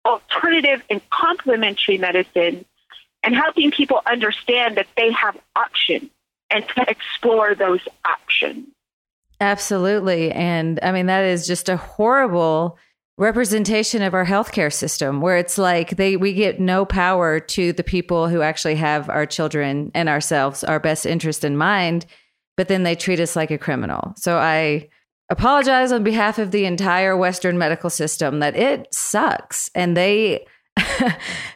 alternative 0.04 0.82
and 0.90 1.00
complementary 1.10 1.98
medicine 1.98 2.64
and 3.22 3.34
helping 3.34 3.70
people 3.70 4.00
understand 4.06 4.76
that 4.76 4.86
they 4.96 5.12
have 5.12 5.36
options 5.56 6.10
and 6.50 6.66
to 6.68 6.84
explore 6.88 7.54
those 7.54 7.80
options. 8.04 8.66
Absolutely. 9.40 10.30
And 10.30 10.78
I 10.82 10.92
mean, 10.92 11.06
that 11.06 11.24
is 11.24 11.46
just 11.46 11.68
a 11.68 11.76
horrible 11.76 12.78
representation 13.18 14.02
of 14.02 14.14
our 14.14 14.24
healthcare 14.24 14.72
system 14.72 15.20
where 15.20 15.36
it's 15.36 15.58
like 15.58 15.90
they 15.96 16.16
we 16.16 16.32
get 16.32 16.58
no 16.58 16.84
power 16.84 17.38
to 17.38 17.72
the 17.72 17.84
people 17.84 18.28
who 18.28 18.40
actually 18.40 18.74
have 18.74 19.08
our 19.10 19.26
children 19.26 19.90
and 19.94 20.08
ourselves 20.08 20.64
our 20.64 20.80
best 20.80 21.04
interest 21.04 21.44
in 21.44 21.56
mind 21.56 22.06
but 22.56 22.68
then 22.68 22.84
they 22.84 22.94
treat 22.94 23.20
us 23.20 23.36
like 23.36 23.50
a 23.50 23.58
criminal 23.58 24.14
so 24.16 24.38
i 24.38 24.88
apologize 25.32 25.92
on 25.92 26.04
behalf 26.04 26.38
of 26.38 26.50
the 26.50 26.64
entire 26.64 27.16
western 27.16 27.58
medical 27.58 27.90
system 27.90 28.38
that 28.38 28.56
it 28.56 28.92
sucks 28.92 29.70
and 29.74 29.96
they 29.96 30.44
right. 30.78 31.14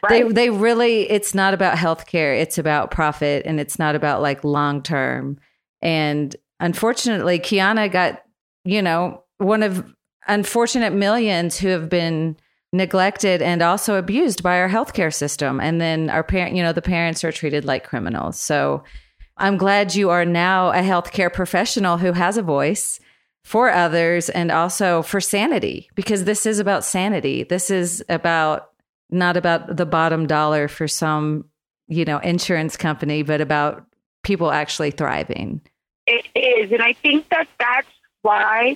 they 0.09 0.23
they 0.23 0.49
really 0.49 1.09
it's 1.09 1.33
not 1.33 1.53
about 1.53 1.77
healthcare 1.77 2.39
it's 2.39 2.57
about 2.57 2.91
profit 2.91 3.45
and 3.45 3.59
it's 3.59 3.79
not 3.79 3.95
about 3.95 4.21
like 4.21 4.43
long 4.43 4.81
term 4.81 5.39
and 5.81 6.35
unfortunately, 6.59 7.39
Kiana 7.39 7.91
got, 7.91 8.23
you 8.63 8.81
know, 8.81 9.23
one 9.37 9.63
of 9.63 9.93
unfortunate 10.27 10.93
millions 10.93 11.57
who 11.57 11.69
have 11.69 11.89
been 11.89 12.35
neglected 12.73 13.41
and 13.41 13.61
also 13.61 13.95
abused 13.95 14.43
by 14.43 14.59
our 14.59 14.69
healthcare 14.69 15.13
system. 15.13 15.59
And 15.59 15.79
then 15.79 16.09
our 16.09 16.23
parent, 16.23 16.55
you 16.55 16.63
know, 16.63 16.73
the 16.73 16.81
parents 16.81 17.23
are 17.23 17.31
treated 17.31 17.63
like 17.63 17.85
criminals. 17.85 18.37
So 18.37 18.83
I'm 19.37 19.57
glad 19.57 19.95
you 19.95 20.09
are 20.09 20.25
now 20.25 20.71
a 20.71 20.81
healthcare 20.81 21.31
professional 21.31 21.97
who 21.97 22.11
has 22.11 22.37
a 22.37 22.41
voice 22.41 22.99
for 23.47 23.71
others 23.71 24.27
and 24.27 24.51
also 24.51 25.01
for 25.01 25.21
sanity, 25.21 25.89
because 25.95 26.25
this 26.25 26.45
is 26.45 26.59
about 26.59 26.83
sanity. 26.83 27.43
This 27.43 27.71
is 27.71 28.03
about 28.09 28.71
not 29.09 29.37
about 29.37 29.77
the 29.77 29.85
bottom 29.85 30.27
dollar 30.27 30.67
for 30.67 30.85
some, 30.85 31.45
you 31.87 32.03
know, 32.03 32.17
insurance 32.17 32.75
company, 32.75 33.23
but 33.23 33.39
about 33.39 33.85
people 34.21 34.51
actually 34.51 34.91
thriving. 34.91 35.61
It 36.05 36.27
is. 36.35 36.73
And 36.73 36.81
I 36.81 36.91
think 36.91 37.29
that 37.29 37.47
that's 37.57 37.87
why 38.21 38.75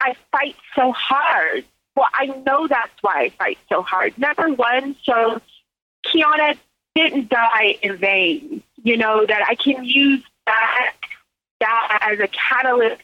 I 0.00 0.16
fight 0.32 0.56
so 0.74 0.90
hard. 0.90 1.64
Well, 1.94 2.08
I 2.12 2.26
know 2.44 2.66
that's 2.66 3.00
why 3.02 3.20
I 3.20 3.28
fight 3.38 3.58
so 3.68 3.82
hard. 3.82 4.18
Number 4.18 4.50
one, 4.50 4.96
so 5.04 5.40
Kiana 6.04 6.58
didn't 6.96 7.28
die 7.28 7.78
in 7.82 7.96
vain. 7.98 8.64
You 8.82 8.96
know, 8.96 9.24
that 9.24 9.42
I 9.48 9.54
can 9.54 9.84
use 9.84 10.24
that 10.46 10.94
that 11.60 11.98
as 12.00 12.18
a 12.18 12.26
catalyst 12.28 13.02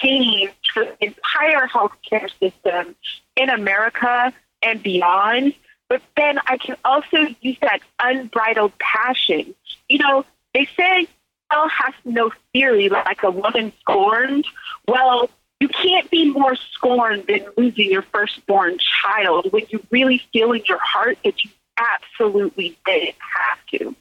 change 0.00 0.52
for 0.72 0.84
the 0.84 1.04
entire 1.04 1.66
healthcare 1.66 2.28
system 2.38 2.94
in 3.36 3.50
America 3.50 4.32
and 4.62 4.82
beyond. 4.82 5.54
But 5.88 6.02
then 6.16 6.38
I 6.46 6.56
can 6.56 6.76
also 6.84 7.18
use 7.40 7.58
that 7.62 7.80
unbridled 7.98 8.72
passion. 8.78 9.54
You 9.88 9.98
know, 9.98 10.24
they 10.54 10.68
say 10.76 11.08
hell 11.50 11.68
has 11.68 11.94
no 12.04 12.30
theory 12.52 12.88
like 12.88 13.22
a 13.22 13.30
woman 13.30 13.72
scorned. 13.80 14.46
Well, 14.86 15.28
you 15.58 15.68
can't 15.68 16.10
be 16.10 16.30
more 16.30 16.56
scorned 16.72 17.26
than 17.26 17.44
losing 17.56 17.90
your 17.90 18.02
firstborn 18.02 18.78
child 19.02 19.52
when 19.52 19.64
you 19.68 19.84
really 19.90 20.22
feel 20.32 20.52
in 20.52 20.62
your 20.64 20.80
heart 20.80 21.18
that 21.24 21.44
you 21.44 21.50
absolutely 21.76 22.78
didn't 22.86 23.16
have 23.18 23.58
to. 23.72 23.94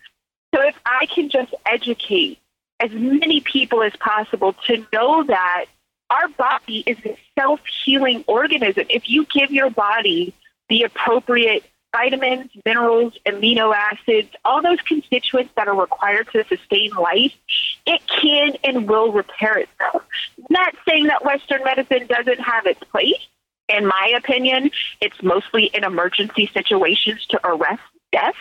So 0.53 0.61
if 0.61 0.75
I 0.85 1.05
can 1.07 1.29
just 1.29 1.53
educate 1.65 2.39
as 2.79 2.91
many 2.91 3.41
people 3.41 3.83
as 3.83 3.93
possible 3.99 4.53
to 4.67 4.85
know 4.93 5.23
that 5.23 5.65
our 6.09 6.27
body 6.29 6.83
is 6.85 6.97
a 7.05 7.17
self 7.37 7.59
healing 7.83 8.23
organism. 8.27 8.85
If 8.89 9.09
you 9.09 9.25
give 9.25 9.51
your 9.51 9.69
body 9.69 10.33
the 10.69 10.83
appropriate 10.83 11.63
vitamins, 11.91 12.51
minerals, 12.65 13.13
amino 13.25 13.73
acids, 13.75 14.29
all 14.45 14.61
those 14.61 14.81
constituents 14.81 15.51
that 15.55 15.67
are 15.67 15.79
required 15.79 16.27
to 16.33 16.45
sustain 16.47 16.91
life, 16.91 17.33
it 17.85 18.01
can 18.21 18.55
and 18.63 18.87
will 18.87 19.11
repair 19.11 19.57
itself. 19.57 20.03
Not 20.49 20.75
saying 20.87 21.07
that 21.07 21.25
Western 21.25 21.63
medicine 21.63 22.07
doesn't 22.07 22.39
have 22.39 22.65
its 22.65 22.83
place. 22.91 23.27
In 23.67 23.85
my 23.85 24.13
opinion, 24.17 24.71
it's 25.01 25.21
mostly 25.21 25.65
in 25.65 25.83
emergency 25.83 26.49
situations 26.53 27.25
to 27.27 27.39
arrest 27.45 27.81
death. 28.11 28.35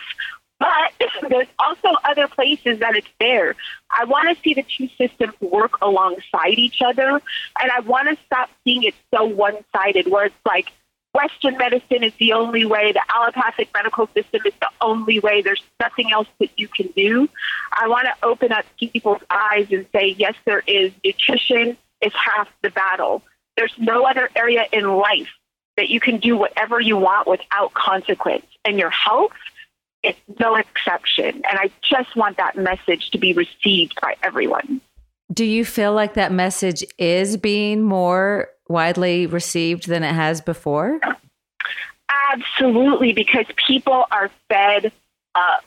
But 0.59 0.91
there's 1.29 1.47
also 1.57 1.89
other 2.03 2.27
places 2.27 2.79
that 2.79 2.95
it's 2.95 3.07
there. 3.19 3.55
I 3.89 4.05
want 4.05 4.35
to 4.35 4.43
see 4.43 4.53
the 4.53 4.63
two 4.63 4.89
systems 4.97 5.33
work 5.41 5.81
alongside 5.81 6.57
each 6.57 6.81
other. 6.81 7.09
And 7.09 7.71
I 7.71 7.79
want 7.81 8.09
to 8.09 8.23
stop 8.25 8.49
seeing 8.63 8.83
it 8.83 8.93
so 9.13 9.25
one 9.25 9.57
sided, 9.73 10.09
where 10.11 10.25
it's 10.25 10.35
like, 10.45 10.71
Western 11.13 11.57
medicine 11.57 12.03
is 12.03 12.13
the 12.19 12.33
only 12.33 12.65
way. 12.65 12.91
The 12.91 13.01
allopathic 13.13 13.69
medical 13.73 14.07
system 14.13 14.41
is 14.45 14.53
the 14.61 14.69
only 14.79 15.19
way. 15.19 15.41
There's 15.41 15.63
nothing 15.79 16.11
else 16.11 16.27
that 16.39 16.51
you 16.55 16.67
can 16.67 16.87
do. 16.95 17.27
I 17.73 17.87
want 17.87 18.05
to 18.05 18.25
open 18.25 18.51
up 18.51 18.65
people's 18.77 19.21
eyes 19.29 19.67
and 19.71 19.87
say, 19.91 20.15
yes, 20.17 20.35
there 20.45 20.63
is. 20.67 20.91
Nutrition 21.03 21.77
is 22.01 22.13
half 22.13 22.47
the 22.61 22.69
battle. 22.69 23.23
There's 23.57 23.73
no 23.79 24.05
other 24.05 24.29
area 24.35 24.65
in 24.71 24.85
life 24.97 25.29
that 25.77 25.89
you 25.89 25.99
can 25.99 26.19
do 26.19 26.37
whatever 26.37 26.79
you 26.79 26.97
want 26.97 27.27
without 27.27 27.73
consequence. 27.73 28.45
And 28.63 28.77
your 28.77 28.91
health 28.91 29.31
is 30.03 30.15
no 30.39 30.55
exception. 30.55 31.27
And 31.27 31.59
I 31.59 31.69
just 31.81 32.15
want 32.15 32.37
that 32.37 32.57
message 32.57 33.09
to 33.11 33.17
be 33.17 33.33
received 33.33 33.99
by 34.01 34.15
everyone. 34.23 34.81
Do 35.31 35.45
you 35.45 35.63
feel 35.63 35.93
like 35.93 36.15
that 36.15 36.31
message 36.31 36.83
is 36.97 37.37
being 37.37 37.83
more 37.83 38.49
widely 38.67 39.27
received 39.27 39.87
than 39.87 40.03
it 40.03 40.13
has 40.13 40.41
before? 40.41 40.99
Absolutely, 42.33 43.13
because 43.13 43.45
people 43.67 44.05
are 44.11 44.31
fed 44.49 44.91
up. 45.35 45.63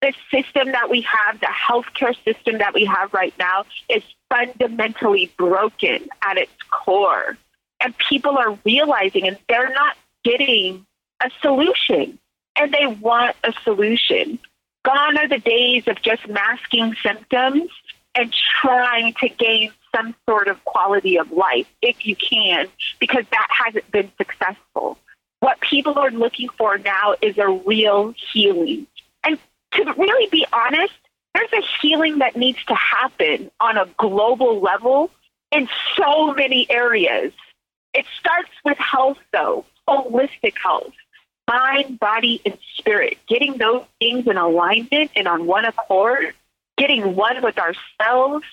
The 0.00 0.12
system 0.30 0.72
that 0.72 0.88
we 0.90 1.00
have, 1.02 1.40
the 1.40 1.46
healthcare 1.46 2.14
system 2.24 2.58
that 2.58 2.72
we 2.72 2.84
have 2.84 3.12
right 3.12 3.34
now, 3.38 3.64
is 3.88 4.02
fundamentally 4.28 5.32
broken 5.36 6.08
at 6.22 6.36
its 6.36 6.52
core. 6.70 7.36
And 7.80 7.94
people 8.08 8.36
are 8.38 8.58
realizing, 8.64 9.26
and 9.26 9.38
they're 9.48 9.72
not 9.72 9.96
getting 10.24 10.86
a 11.22 11.30
solution, 11.40 12.18
and 12.58 12.72
they 12.72 12.86
want 12.86 13.36
a 13.44 13.52
solution. 13.64 14.38
Gone 14.84 15.18
are 15.18 15.28
the 15.28 15.38
days 15.38 15.84
of 15.86 16.00
just 16.02 16.26
masking 16.28 16.94
symptoms 17.02 17.70
and 18.14 18.34
trying 18.60 19.14
to 19.20 19.28
gain 19.28 19.72
some 19.94 20.14
sort 20.28 20.48
of 20.48 20.62
quality 20.64 21.18
of 21.18 21.30
life 21.30 21.66
if 21.82 22.06
you 22.06 22.16
can, 22.16 22.66
because 22.98 23.24
that 23.30 23.48
hasn't 23.50 23.90
been 23.90 24.10
successful. 24.16 24.98
What 25.40 25.60
people 25.60 25.98
are 25.98 26.10
looking 26.10 26.48
for 26.48 26.78
now 26.78 27.14
is 27.22 27.38
a 27.38 27.48
real 27.48 28.14
healing. 28.32 28.86
And 29.24 29.38
to 29.72 29.94
really 29.96 30.28
be 30.30 30.46
honest, 30.52 30.94
there's 31.34 31.52
a 31.52 31.62
healing 31.80 32.18
that 32.18 32.36
needs 32.36 32.58
to 32.66 32.74
happen 32.74 33.50
on 33.60 33.76
a 33.76 33.86
global 33.98 34.60
level 34.60 35.10
in 35.52 35.68
so 35.96 36.34
many 36.34 36.68
areas. 36.70 37.32
It 37.94 38.06
starts 38.18 38.50
with 38.64 38.78
health, 38.78 39.18
though, 39.32 39.64
holistic 39.88 40.54
health, 40.62 40.92
mind, 41.48 41.98
body, 41.98 42.40
and 42.44 42.58
spirit. 42.76 43.18
Getting 43.26 43.56
those 43.56 43.84
things 43.98 44.26
in 44.26 44.36
alignment 44.36 45.10
and 45.16 45.26
on 45.26 45.46
one 45.46 45.64
accord, 45.64 46.34
getting 46.76 47.16
one 47.16 47.42
with 47.42 47.56
ourselves, 47.58 48.44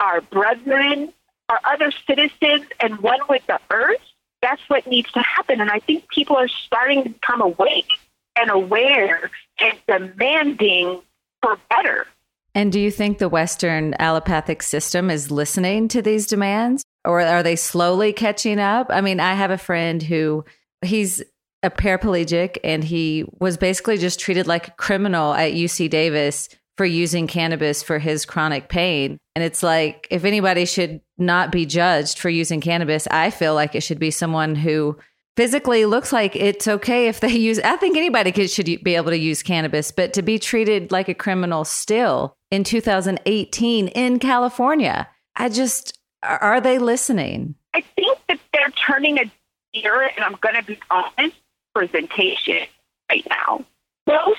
our 0.00 0.20
brethren, 0.20 1.12
our 1.48 1.60
other 1.64 1.92
citizens, 2.06 2.66
and 2.80 2.98
one 2.98 3.20
with 3.28 3.46
the 3.46 3.58
earth, 3.70 4.00
that's 4.42 4.62
what 4.68 4.86
needs 4.86 5.10
to 5.12 5.20
happen. 5.20 5.60
And 5.60 5.70
I 5.70 5.78
think 5.80 6.08
people 6.08 6.36
are 6.36 6.48
starting 6.48 7.04
to 7.04 7.10
become 7.10 7.40
awake 7.40 7.90
and 8.36 8.50
aware 8.50 9.30
and 9.58 9.78
demanding 9.86 11.02
for 11.42 11.58
better. 11.68 12.06
And 12.54 12.72
do 12.72 12.80
you 12.80 12.90
think 12.90 13.18
the 13.18 13.28
Western 13.28 13.94
allopathic 13.98 14.62
system 14.62 15.10
is 15.10 15.30
listening 15.30 15.88
to 15.88 16.02
these 16.02 16.26
demands 16.26 16.82
or 17.04 17.20
are 17.20 17.42
they 17.42 17.56
slowly 17.56 18.12
catching 18.12 18.58
up? 18.58 18.88
I 18.90 19.00
mean, 19.00 19.20
I 19.20 19.34
have 19.34 19.50
a 19.50 19.58
friend 19.58 20.02
who 20.02 20.44
he's 20.82 21.22
a 21.62 21.70
paraplegic 21.70 22.58
and 22.64 22.82
he 22.82 23.24
was 23.38 23.56
basically 23.56 23.98
just 23.98 24.18
treated 24.18 24.46
like 24.46 24.68
a 24.68 24.72
criminal 24.72 25.34
at 25.34 25.52
UC 25.52 25.90
Davis 25.90 26.48
for 26.76 26.86
using 26.86 27.26
cannabis 27.26 27.82
for 27.82 27.98
his 27.98 28.24
chronic 28.24 28.68
pain. 28.68 29.18
And 29.34 29.44
it's 29.44 29.62
like, 29.62 30.06
if 30.10 30.24
anybody 30.24 30.64
should 30.64 31.02
not 31.18 31.52
be 31.52 31.66
judged 31.66 32.18
for 32.18 32.30
using 32.30 32.60
cannabis, 32.60 33.06
I 33.10 33.30
feel 33.30 33.54
like 33.54 33.74
it 33.74 33.82
should 33.82 33.98
be 33.98 34.10
someone 34.10 34.54
who 34.54 34.96
physically 35.36 35.84
looks 35.84 36.12
like 36.12 36.34
it's 36.34 36.66
okay 36.66 37.08
if 37.08 37.20
they 37.20 37.28
use 37.36 37.58
I 37.60 37.76
think 37.76 37.96
anybody 37.96 38.32
could, 38.32 38.50
should 38.50 38.66
be 38.82 38.96
able 38.96 39.10
to 39.10 39.18
use 39.18 39.42
cannabis, 39.42 39.90
but 39.90 40.14
to 40.14 40.22
be 40.22 40.38
treated 40.38 40.90
like 40.90 41.08
a 41.08 41.14
criminal 41.14 41.64
still 41.64 42.34
in 42.50 42.64
2018 42.64 43.88
in 43.88 44.18
California. 44.18 45.08
I 45.36 45.48
just 45.48 45.98
are 46.22 46.60
they 46.60 46.78
listening? 46.78 47.54
I 47.74 47.82
think 47.96 48.18
that 48.28 48.40
they're 48.52 48.70
turning 48.70 49.18
a 49.18 49.30
ear 49.74 50.10
and 50.16 50.24
I'm 50.24 50.36
going 50.40 50.56
to 50.56 50.62
be 50.62 50.78
honest, 50.90 51.36
presentation 51.74 52.66
right 53.10 53.26
now. 53.28 53.64
Most 54.06 54.38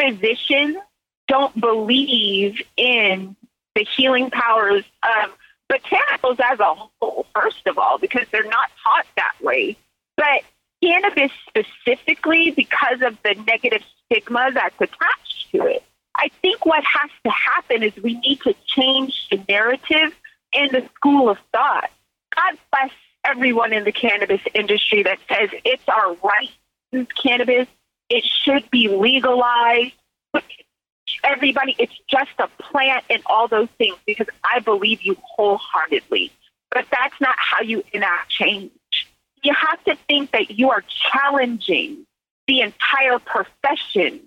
physicians 0.00 0.76
don't 1.26 1.58
believe 1.60 2.62
in 2.76 3.36
the 3.74 3.86
healing 3.96 4.30
powers 4.30 4.84
of 5.02 5.30
botanicals 5.70 6.40
as 6.40 6.58
a 6.58 6.74
whole, 6.74 7.26
first 7.34 7.66
of 7.66 7.78
all, 7.78 7.98
because 7.98 8.26
they're 8.32 8.44
not 8.44 8.70
taught 8.82 9.06
that 9.16 9.34
way. 9.42 9.76
But 10.16 10.42
cannabis 10.82 11.32
specifically, 11.48 12.50
because 12.50 13.02
of 13.02 13.16
the 13.22 13.34
negative 13.46 13.82
stigma 14.04 14.50
that's 14.52 14.80
attached 14.80 15.50
to 15.52 15.66
it. 15.66 15.84
I 16.14 16.30
think 16.42 16.66
what 16.66 16.82
has 16.82 17.10
to 17.24 17.30
happen 17.30 17.82
is 17.82 17.92
we 18.02 18.14
need 18.20 18.40
to 18.42 18.54
change 18.66 19.28
the 19.30 19.40
narrative 19.48 20.14
and 20.54 20.70
the 20.70 20.88
school 20.94 21.28
of 21.28 21.38
thought. 21.52 21.90
God 22.34 22.58
bless 22.72 22.90
everyone 23.30 23.72
in 23.72 23.84
the 23.84 23.92
cannabis 23.92 24.40
industry 24.54 25.02
that 25.04 25.18
says 25.28 25.50
it's 25.64 25.82
our 25.88 26.14
right 26.22 27.06
cannabis. 27.22 27.66
It 28.08 28.24
should 28.24 28.70
be 28.70 28.88
legalized 28.88 29.94
everybody, 31.24 31.74
it's 31.78 31.96
just 32.08 32.30
a 32.38 32.48
plant 32.62 33.04
and 33.10 33.22
all 33.26 33.48
those 33.48 33.68
things 33.78 33.96
because 34.06 34.28
I 34.44 34.60
believe 34.60 35.02
you 35.02 35.16
wholeheartedly. 35.20 36.32
But 36.70 36.86
that's 36.90 37.14
not 37.20 37.34
how 37.38 37.62
you 37.62 37.82
enact 37.92 38.30
change. 38.30 38.70
You 39.42 39.54
have 39.54 39.82
to 39.84 39.96
think 40.08 40.32
that 40.32 40.50
you 40.50 40.70
are 40.70 40.82
challenging 41.12 42.06
the 42.46 42.60
entire 42.60 43.18
profession 43.18 44.20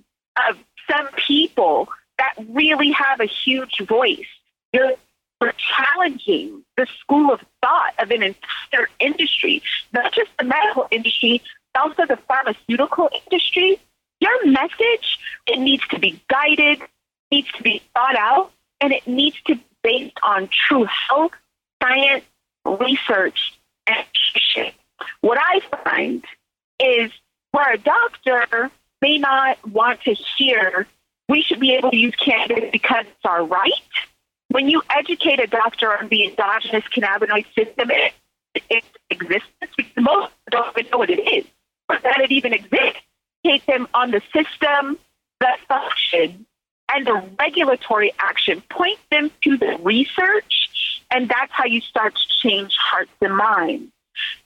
of 0.49 0.57
some 0.89 1.07
people 1.27 1.89
that 2.17 2.33
really 2.49 2.91
have 2.91 3.19
a 3.19 3.25
huge 3.25 3.79
voice. 3.87 4.25
You're, 4.73 4.93
you're 5.41 5.53
challenging 5.57 6.63
the 6.77 6.87
school 6.99 7.33
of 7.33 7.41
thought 7.61 7.93
of 7.99 8.11
an 8.11 8.23
entire 8.23 8.89
industry, 8.99 9.61
not 9.93 10.13
just 10.13 10.29
the 10.37 10.45
medical 10.45 10.87
industry, 10.91 11.41
but 11.73 11.81
also 11.81 12.05
the 12.05 12.17
pharmaceutical 12.27 13.09
industry 13.25 13.79
your 14.21 14.45
message, 14.45 15.19
it 15.47 15.59
needs 15.59 15.85
to 15.87 15.99
be 15.99 16.21
guided, 16.29 16.81
needs 17.31 17.51
to 17.53 17.63
be 17.63 17.81
thought 17.93 18.15
out, 18.15 18.51
and 18.79 18.93
it 18.93 19.05
needs 19.07 19.35
to 19.47 19.55
be 19.55 19.65
based 19.83 20.17
on 20.21 20.47
true 20.67 20.85
health, 20.85 21.31
science, 21.81 22.23
research, 22.63 23.59
and 23.87 23.97
education. 23.97 24.73
What 25.21 25.39
I 25.41 25.59
find 25.83 26.23
is 26.79 27.11
where 27.49 27.73
a 27.73 27.77
doctor 27.79 28.69
may 29.01 29.17
not 29.17 29.57
want 29.67 30.01
to 30.03 30.13
hear 30.13 30.87
we 31.27 31.41
should 31.41 31.59
be 31.59 31.73
able 31.73 31.89
to 31.89 31.97
use 31.97 32.15
cannabis 32.15 32.69
because 32.71 33.05
it's 33.07 33.25
our 33.25 33.43
right. 33.43 33.71
When 34.51 34.69
you 34.69 34.81
educate 34.89 35.39
a 35.39 35.47
doctor 35.47 35.97
on 35.97 36.09
the 36.09 36.25
endogenous 36.25 36.83
cannabinoid 36.95 37.45
system, 37.55 37.91
it, 37.91 38.13
its 38.69 38.87
existence, 39.09 39.71
most 39.97 40.31
don't 40.49 40.77
even 40.77 40.91
know 40.91 40.97
what 40.97 41.09
it 41.09 41.19
is, 41.19 41.45
or 41.89 41.99
that 41.99 42.21
it 42.21 42.31
even 42.31 42.53
exists 42.53 43.01
educate 43.43 43.65
them 43.67 43.87
on 43.93 44.11
the 44.11 44.21
system, 44.33 44.97
the 45.39 45.49
function, 45.67 46.45
and 46.93 47.07
the 47.07 47.23
regulatory 47.39 48.11
action. 48.19 48.61
Point 48.69 48.99
them 49.09 49.31
to 49.43 49.57
the 49.57 49.77
research 49.81 50.69
And 51.13 51.27
that's 51.27 51.51
how 51.51 51.65
you 51.65 51.81
start 51.81 52.15
to 52.15 52.27
change 52.41 52.75
hearts 52.79 53.11
and 53.21 53.35
minds. 53.35 53.91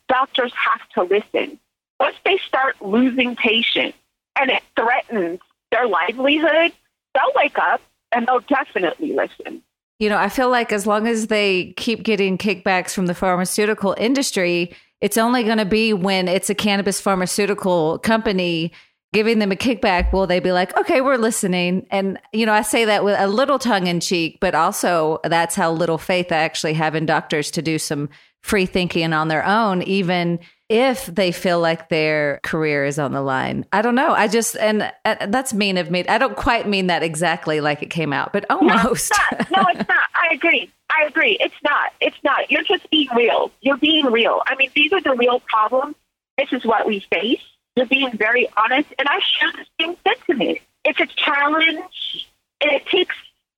Doctors 0.07 0.51
have 0.53 0.87
to 0.95 1.03
listen. 1.03 1.59
Once 1.99 2.15
they 2.25 2.39
start 2.47 2.75
losing 2.81 3.35
patients 3.35 3.97
and 4.39 4.49
it 4.49 4.63
threatens 4.75 5.39
their 5.71 5.87
livelihood, 5.87 6.73
they'll 7.13 7.33
wake 7.35 7.57
up 7.59 7.81
and 8.11 8.27
they'll 8.27 8.39
definitely 8.39 9.13
listen. 9.13 9.61
You 9.99 10.09
know, 10.09 10.17
I 10.17 10.29
feel 10.29 10.49
like 10.49 10.73
as 10.73 10.85
long 10.85 11.07
as 11.07 11.27
they 11.27 11.73
keep 11.77 12.03
getting 12.03 12.37
kickbacks 12.37 12.91
from 12.91 13.05
the 13.05 13.13
pharmaceutical 13.13 13.95
industry, 13.97 14.75
it's 15.01 15.17
only 15.17 15.43
going 15.43 15.57
to 15.57 15.65
be 15.65 15.93
when 15.93 16.27
it's 16.27 16.49
a 16.49 16.55
cannabis 16.55 16.99
pharmaceutical 16.99 17.99
company 17.99 18.71
giving 19.15 19.39
them 19.39 19.49
a 19.49 19.55
kickback 19.55 20.11
will 20.11 20.27
they 20.27 20.41
be 20.41 20.51
like 20.51 20.75
okay 20.75 20.99
we're 20.99 21.15
listening. 21.15 21.87
And 21.89 22.19
you 22.33 22.45
know 22.45 22.51
i 22.51 22.61
say 22.61 22.83
that 22.83 23.05
with 23.05 23.15
a 23.17 23.27
little 23.27 23.57
tongue 23.57 23.87
in 23.87 24.01
cheek 24.01 24.39
but 24.41 24.53
also 24.53 25.19
that's 25.23 25.55
how 25.55 25.71
little 25.71 25.97
faith 25.97 26.33
i 26.33 26.35
actually 26.35 26.73
have 26.73 26.95
in 26.95 27.05
doctors 27.05 27.49
to 27.51 27.61
do 27.61 27.79
some 27.79 28.09
free 28.43 28.65
thinking 28.65 29.13
on 29.13 29.29
their 29.29 29.45
own 29.45 29.81
even 29.83 30.39
if 30.69 31.05
they 31.05 31.31
feel 31.31 31.59
like 31.59 31.89
their 31.89 32.39
career 32.43 32.85
is 32.85 32.97
on 32.97 33.11
the 33.11 33.21
line. 33.21 33.65
I 33.71 33.81
don't 33.81 33.95
know. 33.95 34.13
I 34.13 34.27
just 34.27 34.57
and 34.57 34.91
uh, 35.05 35.27
that's 35.27 35.53
mean 35.53 35.77
of 35.77 35.91
me. 35.91 36.07
I 36.07 36.17
don't 36.17 36.35
quite 36.35 36.67
mean 36.67 36.87
that 36.87 37.03
exactly 37.03 37.61
like 37.61 37.83
it 37.83 37.89
came 37.89 38.11
out 38.11 38.33
but 38.33 38.45
almost 38.49 38.83
no 38.83 38.91
it's 38.91 39.11
not, 39.11 39.51
no, 39.51 39.63
it's 39.69 39.89
not. 39.89 40.03
i 40.15 40.33
agree. 40.33 40.71
I 40.89 41.05
agree. 41.07 41.37
It's 41.39 41.55
not. 41.63 41.93
It's 42.01 42.17
not. 42.23 42.49
You're 42.49 42.63
just 42.63 42.89
being 42.89 43.09
real. 43.15 43.51
You're 43.61 43.77
being 43.77 44.05
real. 44.05 44.41
I 44.47 44.55
mean 44.55 44.71
these 44.75 44.91
are 44.93 45.01
the 45.01 45.15
real 45.15 45.39
problems. 45.41 45.95
This 46.37 46.51
is 46.51 46.65
what 46.65 46.87
we 46.87 47.05
face. 47.11 47.43
You're 47.75 47.85
being 47.85 48.15
very 48.17 48.47
honest, 48.57 48.93
and 48.97 49.07
I 49.07 49.19
share 49.19 49.51
the 49.51 49.65
same 49.79 49.97
sentiment. 50.07 50.59
It's 50.85 50.99
a 50.99 51.07
challenge, 51.07 52.27
and 52.61 52.71
it 52.71 52.85
takes 52.87 53.15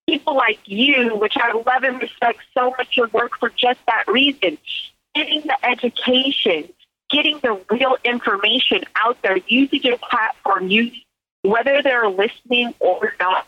people 0.08 0.36
like 0.36 0.58
you, 0.64 1.14
which 1.16 1.36
I 1.36 1.52
love 1.52 1.84
and 1.84 2.00
respect 2.00 2.40
so 2.52 2.74
much 2.76 2.96
your 2.96 3.08
work 3.08 3.38
for 3.38 3.50
just 3.50 3.78
that 3.86 4.04
reason. 4.08 4.58
Getting 5.14 5.42
the 5.42 5.56
education, 5.64 6.68
getting 7.10 7.38
the 7.40 7.60
real 7.70 7.96
information 8.04 8.82
out 8.96 9.18
there, 9.22 9.38
using 9.46 9.82
your 9.82 9.98
platform, 9.98 10.68
using, 10.68 11.00
whether 11.42 11.82
they're 11.82 12.08
listening 12.08 12.74
or 12.80 13.14
not. 13.20 13.46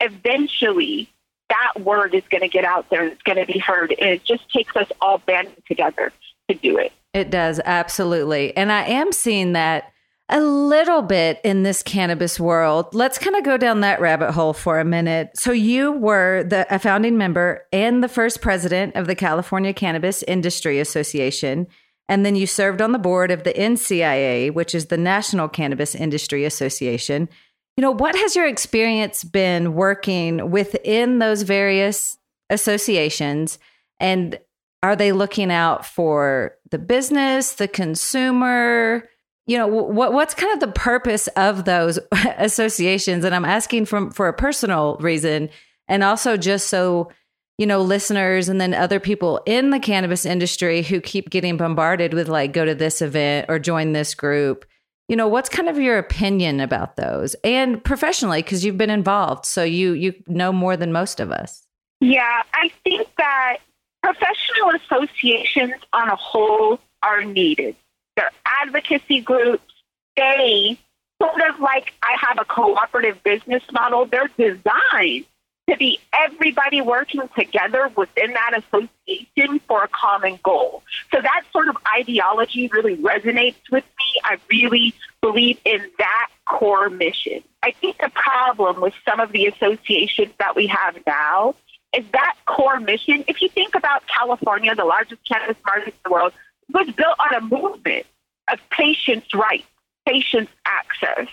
Eventually, 0.00 1.08
that 1.48 1.84
word 1.84 2.14
is 2.14 2.24
going 2.30 2.40
to 2.40 2.48
get 2.48 2.64
out 2.64 2.88
there 2.90 3.02
and 3.02 3.12
it's 3.12 3.22
going 3.22 3.38
to 3.38 3.50
be 3.50 3.58
heard. 3.58 3.94
And 3.98 4.10
it 4.10 4.24
just 4.24 4.50
takes 4.50 4.74
us 4.76 4.88
all 5.00 5.18
banding 5.18 5.62
together 5.66 6.12
to 6.48 6.54
do 6.54 6.78
it. 6.78 6.92
It 7.14 7.30
does, 7.30 7.60
absolutely. 7.64 8.56
And 8.56 8.72
I 8.72 8.84
am 8.86 9.12
seeing 9.12 9.52
that 9.52 9.92
a 10.28 10.40
little 10.40 11.02
bit 11.02 11.40
in 11.44 11.62
this 11.62 11.82
cannabis 11.82 12.40
world. 12.40 12.94
Let's 12.94 13.18
kind 13.18 13.36
of 13.36 13.44
go 13.44 13.58
down 13.58 13.80
that 13.80 14.00
rabbit 14.00 14.32
hole 14.32 14.54
for 14.54 14.80
a 14.80 14.84
minute. 14.84 15.30
So 15.34 15.52
you 15.52 15.92
were 15.92 16.42
the 16.44 16.66
a 16.74 16.78
founding 16.78 17.18
member 17.18 17.66
and 17.70 18.02
the 18.02 18.08
first 18.08 18.40
president 18.40 18.96
of 18.96 19.06
the 19.06 19.14
California 19.14 19.74
Cannabis 19.74 20.22
Industry 20.22 20.80
Association, 20.80 21.66
and 22.08 22.26
then 22.26 22.36
you 22.36 22.46
served 22.46 22.82
on 22.82 22.92
the 22.92 22.98
board 22.98 23.30
of 23.30 23.44
the 23.44 23.52
NCIA, 23.52 24.52
which 24.52 24.74
is 24.74 24.86
the 24.86 24.96
National 24.96 25.48
Cannabis 25.48 25.94
Industry 25.94 26.44
Association. 26.44 27.28
You 27.76 27.82
know, 27.82 27.90
what 27.90 28.14
has 28.14 28.36
your 28.36 28.46
experience 28.46 29.24
been 29.24 29.74
working 29.74 30.50
within 30.50 31.20
those 31.20 31.42
various 31.42 32.18
associations? 32.50 33.58
And 33.98 34.38
are 34.82 34.96
they 34.96 35.12
looking 35.12 35.50
out 35.50 35.86
for 35.86 36.56
the 36.70 36.78
business, 36.78 37.54
the 37.54 37.68
consumer, 37.68 39.08
you 39.46 39.58
know 39.58 39.66
what 39.66 40.12
what's 40.12 40.34
kind 40.34 40.52
of 40.52 40.60
the 40.60 40.72
purpose 40.72 41.26
of 41.28 41.64
those 41.64 41.98
associations? 42.38 43.24
And 43.24 43.34
i'm 43.34 43.44
asking 43.44 43.86
from 43.86 44.12
for 44.12 44.28
a 44.28 44.32
personal 44.32 44.96
reason 45.00 45.50
and 45.88 46.04
also 46.04 46.36
just 46.36 46.68
so 46.68 47.10
you 47.58 47.66
know 47.66 47.80
listeners 47.80 48.48
and 48.48 48.60
then 48.60 48.74
other 48.74 49.00
people 49.00 49.40
in 49.46 49.70
the 49.70 49.78
cannabis 49.78 50.26
industry 50.26 50.82
who 50.82 51.00
keep 51.00 51.30
getting 51.30 51.56
bombarded 51.56 52.14
with 52.14 52.28
like 52.28 52.52
go 52.52 52.64
to 52.64 52.74
this 52.74 53.02
event 53.02 53.46
or 53.48 53.58
join 53.58 53.92
this 53.92 54.14
group. 54.14 54.64
You 55.08 55.16
know 55.16 55.28
what's 55.28 55.48
kind 55.48 55.68
of 55.68 55.78
your 55.78 55.98
opinion 55.98 56.60
about 56.60 56.96
those? 56.96 57.34
And 57.44 57.82
professionally 57.82 58.42
because 58.42 58.64
you've 58.64 58.78
been 58.78 58.90
involved 58.90 59.46
so 59.46 59.62
you 59.62 59.92
you 59.92 60.14
know 60.26 60.52
more 60.52 60.76
than 60.76 60.92
most 60.92 61.20
of 61.20 61.30
us. 61.30 61.66
Yeah 62.00 62.42
i 62.54 62.70
think 62.84 63.08
that 63.18 63.58
professional 64.02 64.70
associations 64.74 65.74
on 65.92 66.08
a 66.08 66.16
whole 66.16 66.80
are 67.02 67.24
needed. 67.24 67.76
Their 68.16 68.30
advocacy 68.44 69.20
groups, 69.20 69.72
they 70.16 70.78
sort 71.20 71.40
of 71.48 71.60
like 71.60 71.92
I 72.02 72.16
have 72.20 72.38
a 72.38 72.44
cooperative 72.44 73.22
business 73.22 73.62
model. 73.72 74.06
They're 74.06 74.30
designed 74.36 75.26
to 75.70 75.76
be 75.76 75.98
everybody 76.12 76.80
working 76.80 77.22
together 77.36 77.90
within 77.96 78.32
that 78.32 78.62
association 78.62 79.60
for 79.68 79.84
a 79.84 79.88
common 79.88 80.38
goal. 80.42 80.82
So 81.12 81.20
that 81.20 81.44
sort 81.52 81.68
of 81.68 81.76
ideology 81.96 82.68
really 82.68 82.96
resonates 82.96 83.70
with 83.70 83.84
me. 83.84 84.20
I 84.24 84.38
really 84.50 84.94
believe 85.20 85.58
in 85.64 85.88
that 85.98 86.28
core 86.46 86.90
mission. 86.90 87.42
I 87.62 87.70
think 87.70 87.98
the 87.98 88.10
problem 88.10 88.80
with 88.80 88.94
some 89.08 89.20
of 89.20 89.30
the 89.32 89.46
associations 89.46 90.32
that 90.38 90.56
we 90.56 90.66
have 90.66 90.98
now 91.06 91.54
is 91.96 92.04
that 92.12 92.34
core 92.46 92.80
mission. 92.80 93.24
If 93.28 93.40
you 93.40 93.48
think 93.48 93.74
about 93.74 94.02
California, 94.06 94.74
the 94.74 94.84
largest 94.84 95.20
cannabis 95.28 95.56
market 95.64 95.88
in 95.88 95.94
the 96.04 96.10
world, 96.10 96.32
was 96.72 96.86
built 96.94 97.16
on 97.18 97.34
a 97.34 97.40
movement 97.40 98.06
of 98.50 98.58
patients' 98.70 99.32
rights, 99.34 99.66
patients' 100.06 100.52
access. 100.66 101.28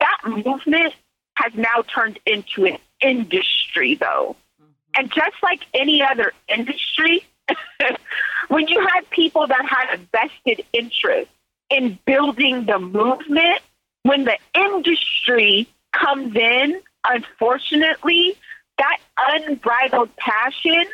That 0.00 0.18
movement 0.26 0.94
has 1.34 1.52
now 1.54 1.82
turned 1.82 2.18
into 2.26 2.64
an 2.64 2.78
industry, 3.00 3.94
though. 3.94 4.36
Mm-hmm. 4.60 4.70
And 4.96 5.12
just 5.12 5.36
like 5.42 5.60
any 5.74 6.02
other 6.02 6.32
industry, 6.48 7.24
when 8.48 8.68
you 8.68 8.80
had 8.80 9.08
people 9.10 9.46
that 9.46 9.64
had 9.64 9.98
a 9.98 10.00
vested 10.12 10.64
interest 10.72 11.30
in 11.70 11.98
building 12.04 12.66
the 12.66 12.78
movement, 12.78 13.60
when 14.02 14.24
the 14.24 14.36
industry 14.54 15.68
comes 15.92 16.34
in, 16.36 16.80
unfortunately, 17.08 18.36
that 18.78 18.98
unbridled 19.18 20.14
passion 20.16 20.84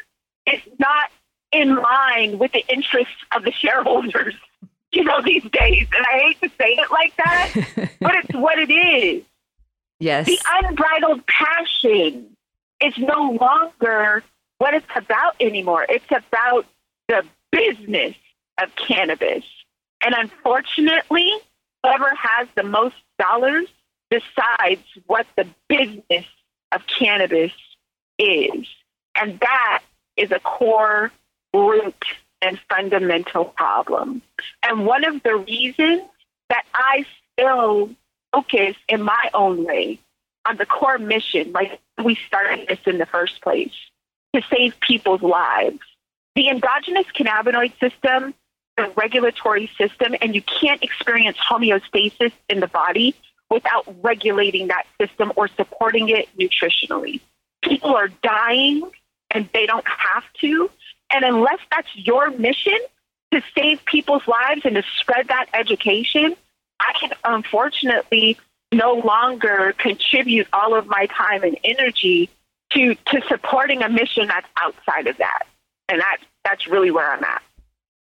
is 0.47 0.61
not 0.79 1.11
in 1.53 1.77
line 1.77 2.39
with 2.39 2.53
the 2.53 2.65
interests 2.69 3.15
of 3.35 3.45
the 3.45 3.53
shareholders, 3.53 4.35
you 4.93 5.05
know, 5.05 5.23
these 5.23 5.45
days. 5.45 5.87
And 5.97 6.07
I 6.07 6.19
hate 6.19 6.41
to 6.41 6.49
say 6.59 6.73
it 6.73 6.91
like 6.91 7.17
that, 7.17 7.91
but 8.01 8.15
it's 8.17 8.35
what 8.35 8.59
it 8.59 8.71
is. 8.71 9.25
Yes. 9.99 10.27
The 10.27 10.39
unbridled 10.63 11.27
passion 11.27 12.37
is 12.81 12.97
no 12.99 13.37
longer 13.41 14.23
what 14.59 14.75
it's 14.75 14.87
about 14.95 15.37
anymore. 15.41 15.87
It's 15.89 16.11
about 16.11 16.67
the 17.09 17.25
business 17.51 18.15
of 18.61 18.75
cannabis. 18.77 19.45
And 20.05 20.15
unfortunately, 20.17 21.33
whoever 21.83 22.11
has 22.15 22.49
the 22.55 22.63
most 22.63 22.97
dollars 23.19 23.67
decides 24.11 24.83
what 25.07 25.27
the 25.37 25.47
business 25.69 26.27
of 26.73 26.83
cannabis 26.87 27.53
is. 28.19 28.67
And 29.19 29.41
that 29.41 29.83
is 30.17 30.31
a 30.31 30.41
core 30.41 31.11
root 31.55 32.05
and 32.43 32.61
fundamental 32.69 33.47
problem. 33.47 34.23
And 34.63 34.87
one 34.87 35.05
of 35.05 35.23
the 35.23 35.37
reasons 35.37 36.03
that 36.51 36.65
I 36.75 37.05
still 37.33 37.91
focus 38.33 38.77
in 38.89 39.03
my 39.03 39.31
own 39.35 39.65
way 39.65 39.99
on 40.47 40.57
the 40.57 40.67
core 40.67 40.99
mission, 40.99 41.53
like 41.53 41.81
we 42.03 42.19
started 42.27 42.69
this 42.69 42.79
in 42.87 42.99
the 42.99 43.07
first 43.07 43.41
place, 43.41 43.73
to 44.35 44.43
save 44.51 44.79
people's 44.81 45.23
lives. 45.23 45.81
The 46.35 46.49
endogenous 46.49 47.07
cannabinoid 47.19 47.73
system, 47.81 48.35
the 48.77 48.93
regulatory 48.97 49.71
system, 49.79 50.15
and 50.21 50.35
you 50.35 50.43
can't 50.43 50.83
experience 50.83 51.39
homeostasis 51.39 52.33
in 52.49 52.61
the 52.61 52.67
body 52.67 53.15
without 53.51 53.85
regulating 54.03 54.69
that 54.69 54.85
system 55.01 55.33
or 55.37 55.49
supporting 55.49 56.09
it 56.09 56.29
nutritionally. 56.39 57.21
People 57.63 57.95
are 57.95 58.09
dying 58.23 58.91
and 59.31 59.49
they 59.53 59.67
don't 59.67 59.87
have 59.87 60.25
to 60.41 60.71
and 61.13 61.25
unless 61.25 61.59
that's 61.71 61.89
your 61.95 62.31
mission 62.31 62.79
to 63.33 63.43
save 63.57 63.85
people's 63.85 64.27
lives 64.27 64.63
and 64.65 64.75
to 64.77 64.83
spread 65.01 65.29
that 65.29 65.47
education, 65.53 66.37
I 66.81 66.93
can 66.99 67.11
unfortunately 67.25 68.39
no 68.73 68.95
longer 68.95 69.75
contribute 69.79 70.49
all 70.53 70.77
of 70.77 70.87
my 70.87 71.07
time 71.07 71.43
and 71.43 71.59
energy 71.65 72.29
to 72.73 72.95
to 72.95 73.21
supporting 73.29 73.83
a 73.83 73.89
mission 73.89 74.27
that's 74.29 74.49
outside 74.61 75.07
of 75.07 75.17
that. 75.19 75.47
And 75.89 76.01
that 76.01 76.19
that's 76.45 76.67
really 76.67 76.91
where 76.91 77.11
I'm 77.11 77.25
at. 77.25 77.43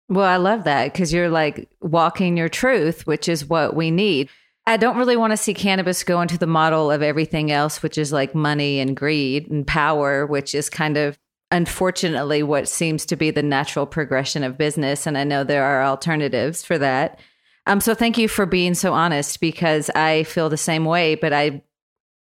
Well, 0.08 0.26
I 0.26 0.36
love 0.36 0.64
that 0.64 0.92
because 0.92 1.12
you're 1.12 1.28
like 1.28 1.68
walking 1.80 2.36
your 2.36 2.48
truth, 2.48 3.06
which 3.06 3.28
is 3.28 3.44
what 3.44 3.74
we 3.74 3.90
need. 3.90 4.28
I 4.68 4.76
don't 4.76 4.96
really 4.96 5.16
want 5.16 5.32
to 5.32 5.36
see 5.36 5.54
cannabis 5.54 6.02
go 6.02 6.20
into 6.20 6.38
the 6.38 6.46
model 6.46 6.90
of 6.90 7.02
everything 7.02 7.52
else, 7.52 7.82
which 7.82 7.98
is 7.98 8.12
like 8.12 8.34
money 8.34 8.80
and 8.80 8.96
greed 8.96 9.48
and 9.50 9.66
power, 9.66 10.26
which 10.26 10.54
is 10.54 10.68
kind 10.68 10.96
of 10.96 11.18
unfortunately 11.52 12.42
what 12.42 12.68
seems 12.68 13.06
to 13.06 13.16
be 13.16 13.30
the 13.30 13.42
natural 13.42 13.86
progression 13.86 14.42
of 14.42 14.58
business. 14.58 15.06
And 15.06 15.16
I 15.16 15.24
know 15.24 15.44
there 15.44 15.64
are 15.64 15.84
alternatives 15.84 16.64
for 16.64 16.78
that. 16.78 17.20
Um, 17.66 17.80
so 17.80 17.94
thank 17.94 18.16
you 18.16 18.28
for 18.28 18.46
being 18.46 18.74
so 18.74 18.92
honest 18.94 19.40
because 19.40 19.90
I 19.90 20.22
feel 20.22 20.48
the 20.48 20.56
same 20.56 20.84
way, 20.84 21.14
but 21.14 21.32
I 21.32 21.62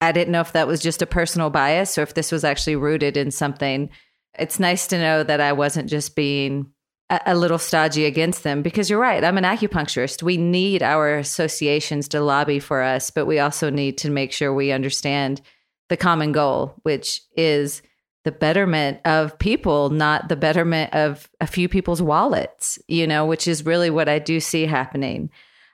I 0.01 0.11
didn't 0.11 0.33
know 0.33 0.41
if 0.41 0.51
that 0.51 0.67
was 0.67 0.81
just 0.81 1.01
a 1.01 1.05
personal 1.05 1.49
bias 1.49 1.97
or 1.97 2.01
if 2.01 2.13
this 2.13 2.31
was 2.31 2.43
actually 2.43 2.75
rooted 2.75 3.15
in 3.15 3.31
something 3.31 3.89
it's 4.37 4.59
nice 4.59 4.87
to 4.87 4.99
know 4.99 5.23
that 5.23 5.41
I 5.41 5.53
wasn't 5.53 5.89
just 5.89 6.15
being 6.15 6.71
a, 7.09 7.19
a 7.27 7.35
little 7.35 7.57
stodgy 7.57 8.05
against 8.05 8.43
them 8.43 8.61
because 8.61 8.89
you're 8.89 8.99
right. 8.99 9.23
I'm 9.23 9.37
an 9.37 9.43
acupuncturist. 9.43 10.23
We 10.23 10.37
need 10.37 10.81
our 10.81 11.17
associations 11.17 12.07
to 12.09 12.21
lobby 12.21 12.59
for 12.59 12.81
us, 12.81 13.11
but 13.11 13.25
we 13.25 13.39
also 13.39 13.69
need 13.69 13.97
to 13.99 14.09
make 14.09 14.31
sure 14.31 14.53
we 14.53 14.71
understand 14.71 15.41
the 15.89 15.97
common 15.97 16.31
goal, 16.31 16.75
which 16.83 17.21
is 17.35 17.81
the 18.23 18.31
betterment 18.31 18.99
of 19.05 19.37
people, 19.37 19.89
not 19.89 20.29
the 20.29 20.35
betterment 20.35 20.93
of 20.93 21.29
a 21.41 21.47
few 21.47 21.67
people's 21.67 22.01
wallets, 22.01 22.79
you 22.87 23.05
know, 23.05 23.25
which 23.25 23.47
is 23.47 23.65
really 23.65 23.89
what 23.89 24.07
I 24.07 24.19
do 24.19 24.39
see 24.39 24.65
happening. 24.65 25.29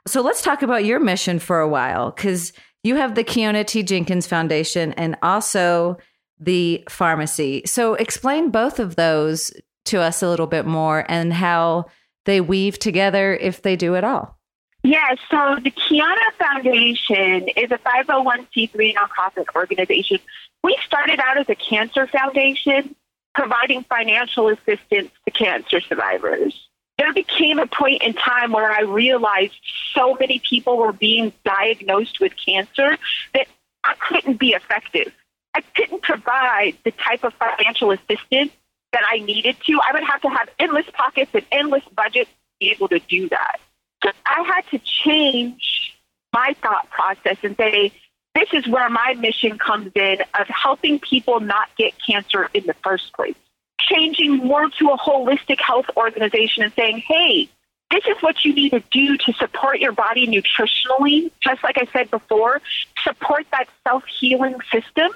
So 0.07 0.21
let's 0.21 0.41
talk 0.41 0.63
about 0.63 0.85
your 0.85 0.99
mission 0.99 1.39
for 1.39 1.59
a 1.59 1.67
while 1.67 2.12
because 2.12 2.53
you 2.83 2.95
have 2.95 3.15
the 3.15 3.23
Kiana 3.23 3.65
T. 3.65 3.83
Jenkins 3.83 4.25
Foundation 4.25 4.93
and 4.93 5.15
also 5.21 5.97
the 6.39 6.83
Farmacy. 6.89 7.67
So 7.67 7.93
explain 7.93 8.49
both 8.49 8.79
of 8.79 8.95
those 8.95 9.51
to 9.85 10.01
us 10.01 10.23
a 10.23 10.29
little 10.29 10.47
bit 10.47 10.65
more 10.65 11.05
and 11.09 11.33
how 11.33 11.85
they 12.25 12.41
weave 12.41 12.79
together 12.79 13.35
if 13.35 13.62
they 13.62 13.75
do 13.75 13.95
at 13.95 14.03
all. 14.03 14.39
Yeah, 14.83 15.15
so 15.29 15.57
the 15.62 15.71
Kiana 15.71 16.15
Foundation 16.38 17.49
is 17.57 17.69
a 17.69 17.77
501c3 17.79 18.95
nonprofit 18.95 19.45
organization. 19.53 20.19
We 20.63 20.77
started 20.85 21.19
out 21.19 21.37
as 21.37 21.49
a 21.49 21.55
cancer 21.55 22.07
foundation 22.07 22.95
providing 23.33 23.83
financial 23.83 24.49
assistance 24.49 25.11
to 25.25 25.31
cancer 25.31 25.81
survivors. 25.81 26.67
There 26.97 27.13
became 27.13 27.59
a 27.59 27.67
point 27.67 28.03
in 28.03 28.13
time 28.13 28.51
where 28.51 28.69
I 28.69 28.81
realized 28.81 29.53
so 29.93 30.17
many 30.19 30.39
people 30.39 30.77
were 30.77 30.91
being 30.91 31.31
diagnosed 31.45 32.19
with 32.19 32.33
cancer 32.35 32.97
that 33.33 33.47
I 33.83 33.93
couldn't 33.95 34.37
be 34.37 34.49
effective. 34.49 35.13
I 35.53 35.61
couldn't 35.75 36.01
provide 36.01 36.77
the 36.83 36.91
type 36.91 37.23
of 37.23 37.33
financial 37.35 37.91
assistance 37.91 38.51
that 38.91 39.03
I 39.09 39.19
needed 39.19 39.55
to. 39.65 39.79
I 39.87 39.93
would 39.93 40.03
have 40.03 40.21
to 40.23 40.29
have 40.29 40.49
endless 40.59 40.85
pockets 40.93 41.31
and 41.33 41.45
endless 41.51 41.83
budgets 41.95 42.29
to 42.29 42.35
be 42.59 42.71
able 42.71 42.89
to 42.89 42.99
do 42.99 43.29
that. 43.29 43.59
So 44.03 44.11
I 44.25 44.43
had 44.43 44.69
to 44.71 44.79
change 44.79 45.93
my 46.33 46.55
thought 46.61 46.89
process 46.89 47.37
and 47.43 47.55
say, 47.55 47.93
this 48.35 48.49
is 48.53 48.67
where 48.67 48.89
my 48.89 49.15
mission 49.17 49.57
comes 49.57 49.91
in 49.95 50.19
of 50.39 50.47
helping 50.47 50.99
people 50.99 51.39
not 51.39 51.69
get 51.77 51.93
cancer 52.05 52.49
in 52.53 52.65
the 52.65 52.75
first 52.83 53.13
place. 53.13 53.35
Changing 53.79 54.37
more 54.37 54.69
to 54.69 54.89
a 54.89 54.97
holistic 54.97 55.59
health 55.59 55.87
organization 55.97 56.63
and 56.63 56.73
saying, 56.73 56.99
hey, 56.99 57.49
this 57.91 58.05
is 58.05 58.21
what 58.21 58.45
you 58.45 58.53
need 58.53 58.69
to 58.69 58.83
do 58.91 59.17
to 59.17 59.33
support 59.33 59.79
your 59.79 59.93
body 59.93 60.27
nutritionally. 60.27 61.31
Just 61.41 61.63
like 61.63 61.77
I 61.77 61.87
said 61.91 62.11
before, 62.11 62.61
support 63.03 63.47
that 63.51 63.67
self 63.83 64.03
healing 64.19 64.57
system 64.71 65.11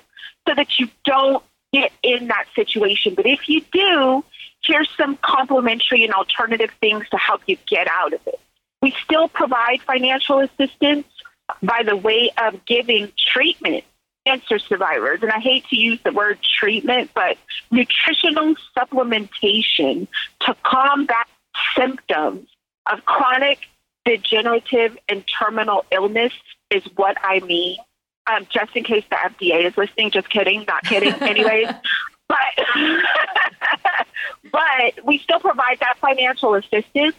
so 0.48 0.56
that 0.56 0.80
you 0.80 0.88
don't 1.06 1.44
get 1.72 1.92
in 2.02 2.28
that 2.28 2.46
situation. 2.56 3.14
But 3.14 3.28
if 3.28 3.48
you 3.48 3.62
do, 3.72 4.24
here's 4.64 4.90
some 4.98 5.18
complementary 5.18 6.04
and 6.04 6.14
alternative 6.14 6.72
things 6.82 7.08
to 7.10 7.18
help 7.18 7.42
you 7.46 7.58
get 7.68 7.88
out 7.88 8.14
of 8.14 8.22
it. 8.26 8.40
We 8.82 8.94
still 9.04 9.28
provide 9.28 9.82
financial 9.82 10.40
assistance 10.40 11.06
by 11.64 11.84
the 11.84 11.96
way 11.96 12.30
of 12.38 12.66
giving 12.66 13.12
treatment 13.18 13.84
cancer 14.26 14.60
survivors, 14.60 15.22
and 15.22 15.32
I 15.32 15.40
hate 15.40 15.66
to 15.68 15.76
use 15.76 16.00
the 16.04 16.12
word 16.12 16.40
treatment, 16.60 17.12
but 17.14 17.38
nutritional 17.72 18.56
supplementation 18.78 20.08
to 20.42 20.56
combat 20.64 21.28
symptoms 21.76 22.48
of 22.92 23.04
chronic 23.06 23.60
degenerative 24.06 24.98
and 25.10 25.24
terminal 25.28 25.86
illness 25.92 26.34
is 26.70 26.84
what 26.96 27.18
I 27.22 27.40
mean 27.40 27.78
um, 28.28 28.48
just 28.50 28.76
in 28.76 28.84
case 28.84 29.04
the 29.10 29.16
FDA 29.16 29.66
is 29.66 29.78
listening. 29.78 30.12
Just 30.12 30.30
kidding, 30.30 30.66
not 30.68 30.84
kidding. 30.84 31.14
Anyways, 31.22 31.70
but 32.28 32.38
but 34.52 35.06
we 35.06 35.18
still 35.20 35.40
provide 35.40 35.80
that 35.80 35.98
financial 36.00 36.56
assistance, 36.56 37.16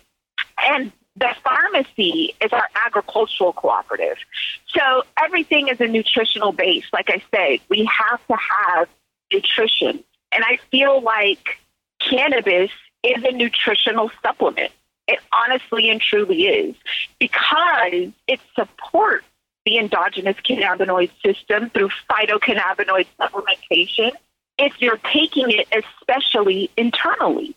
and 0.63 0.93
the 1.17 1.35
Farmacy 1.45 2.31
is 2.41 2.53
our 2.53 2.69
agricultural 2.87 3.53
cooperative. 3.53 4.17
So 4.69 5.05
everything 5.23 5.69
is 5.69 5.81
a 5.81 5.87
nutritional 5.87 6.53
base. 6.53 6.85
Like 6.93 7.09
I 7.11 7.23
said, 7.35 7.61
we 7.69 7.85
have 7.85 8.27
to 8.27 8.37
have 8.37 8.89
nutrition, 9.33 10.03
and 10.33 10.45
I 10.45 10.59
feel 10.71 11.01
like 11.01 11.59
cannabis 12.01 12.71
is 13.03 13.23
a 13.25 13.33
nutritional 13.33 14.11
supplement. 14.23 14.73
It 15.07 15.21
honestly 15.33 15.91
and 15.91 16.01
truly 16.01 16.47
is 16.47 16.77
because 17.19 18.11
it 18.27 18.41
supports 18.55 19.27
the 19.67 19.79
endogenous 19.79 20.37
cannabinoid 20.37 21.11
system 21.25 21.71
through 21.71 21.91
phytocannabinoid 22.11 23.07
supplementation 23.21 24.13
if 24.59 24.81
you're 24.81 25.01
taking 25.13 25.51
it 25.51 25.69
especially 25.73 26.71
internally. 26.77 27.55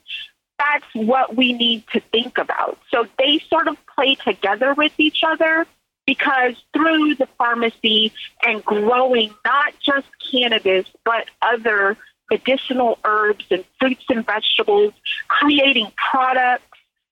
That's 0.59 0.85
what 0.93 1.35
we 1.35 1.53
need 1.53 1.83
to 1.93 1.99
think 2.11 2.37
about. 2.37 2.79
So 2.89 3.05
they 3.19 3.39
sort 3.49 3.67
of 3.67 3.77
play 3.95 4.15
together 4.15 4.73
with 4.73 4.93
each 4.97 5.21
other 5.25 5.65
because 6.05 6.55
through 6.73 7.15
the 7.15 7.27
Farmacy 7.39 8.11
and 8.43 8.63
growing 8.63 9.33
not 9.45 9.73
just 9.79 10.07
cannabis, 10.31 10.87
but 11.05 11.27
other 11.41 11.97
medicinal 12.31 12.97
herbs 13.03 13.45
and 13.51 13.63
fruits 13.79 14.05
and 14.09 14.25
vegetables, 14.25 14.93
creating 15.27 15.91
products 15.95 16.63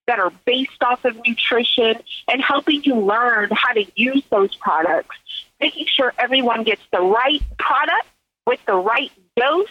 that 0.07 0.19
are 0.19 0.31
based 0.45 0.81
off 0.83 1.03
of 1.05 1.15
nutrition 1.25 1.95
and 2.27 2.41
helping 2.41 2.83
you 2.83 2.95
learn 2.95 3.49
how 3.51 3.73
to 3.73 3.85
use 3.95 4.23
those 4.29 4.55
products, 4.55 5.15
making 5.59 5.87
sure 5.87 6.13
everyone 6.17 6.63
gets 6.63 6.81
the 6.91 7.01
right 7.01 7.41
product 7.57 8.07
with 8.45 8.59
the 8.65 8.75
right 8.75 9.11
dose 9.35 9.67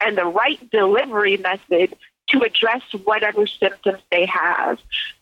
and 0.00 0.16
the 0.16 0.24
right 0.24 0.70
delivery 0.70 1.36
method 1.36 1.96
to 2.28 2.40
address 2.40 2.82
whatever 3.04 3.46
symptoms 3.46 4.00
they 4.10 4.26
have. 4.26 4.78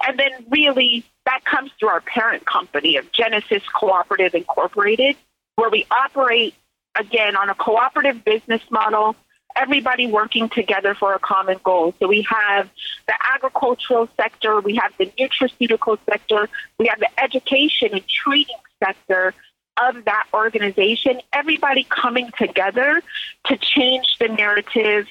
And 0.06 0.18
then 0.18 0.30
really 0.50 1.04
that 1.26 1.44
comes 1.44 1.70
through 1.78 1.88
our 1.88 2.00
parent 2.00 2.44
company 2.46 2.96
of 2.96 3.10
Genesis 3.12 3.62
Cooperative 3.74 4.34
Incorporated, 4.34 5.16
where 5.56 5.70
we 5.70 5.86
operate 5.90 6.54
again 6.94 7.36
on 7.36 7.48
a 7.48 7.54
cooperative 7.54 8.24
business 8.24 8.62
model 8.70 9.16
everybody 9.56 10.06
working 10.06 10.48
together 10.48 10.94
for 10.94 11.14
a 11.14 11.18
common 11.18 11.58
goal. 11.62 11.94
So 12.00 12.08
we 12.08 12.22
have 12.22 12.68
the 13.06 13.14
agricultural 13.34 14.08
sector, 14.16 14.60
we 14.60 14.76
have 14.76 14.92
the 14.98 15.06
nutraceutical 15.18 15.98
sector, 16.08 16.48
we 16.78 16.86
have 16.86 17.00
the 17.00 17.08
education 17.22 17.90
and 17.92 18.06
training 18.06 18.46
sector 18.82 19.34
of 19.80 20.04
that 20.04 20.26
organization, 20.34 21.20
everybody 21.32 21.84
coming 21.84 22.30
together 22.38 23.02
to 23.46 23.56
change 23.56 24.06
the 24.20 24.28
narrative, 24.28 25.06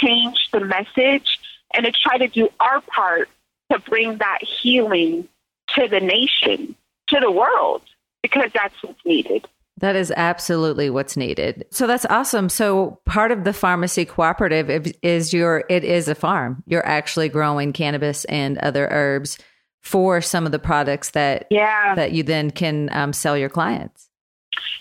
change 0.00 0.48
the 0.52 0.60
message, 0.60 1.38
and 1.74 1.84
to 1.86 1.92
try 1.92 2.18
to 2.18 2.28
do 2.28 2.48
our 2.60 2.80
part 2.82 3.28
to 3.72 3.78
bring 3.78 4.18
that 4.18 4.38
healing 4.42 5.28
to 5.74 5.88
the 5.88 6.00
nation, 6.00 6.74
to 7.08 7.20
the 7.20 7.30
world, 7.30 7.82
because 8.22 8.50
that's 8.54 8.74
what's 8.82 9.04
needed. 9.04 9.46
That 9.78 9.96
is 9.96 10.12
absolutely 10.16 10.88
what's 10.88 11.16
needed. 11.16 11.66
So 11.70 11.86
that's 11.86 12.06
awesome. 12.06 12.48
So 12.48 13.00
part 13.06 13.32
of 13.32 13.44
the 13.44 13.50
Farmacy 13.50 14.08
cooperative 14.08 14.92
is 15.02 15.32
your 15.32 15.64
it 15.68 15.82
is 15.82 16.08
a 16.08 16.14
farm. 16.14 16.62
You're 16.66 16.86
actually 16.86 17.28
growing 17.28 17.72
cannabis 17.72 18.24
and 18.26 18.56
other 18.58 18.86
herbs 18.90 19.36
for 19.82 20.20
some 20.20 20.46
of 20.46 20.52
the 20.52 20.58
products 20.58 21.10
that 21.10 21.46
yeah. 21.50 21.94
that 21.96 22.12
you 22.12 22.22
then 22.22 22.50
can 22.50 22.88
um, 22.92 23.12
sell 23.12 23.36
your 23.36 23.50
clients. 23.50 24.08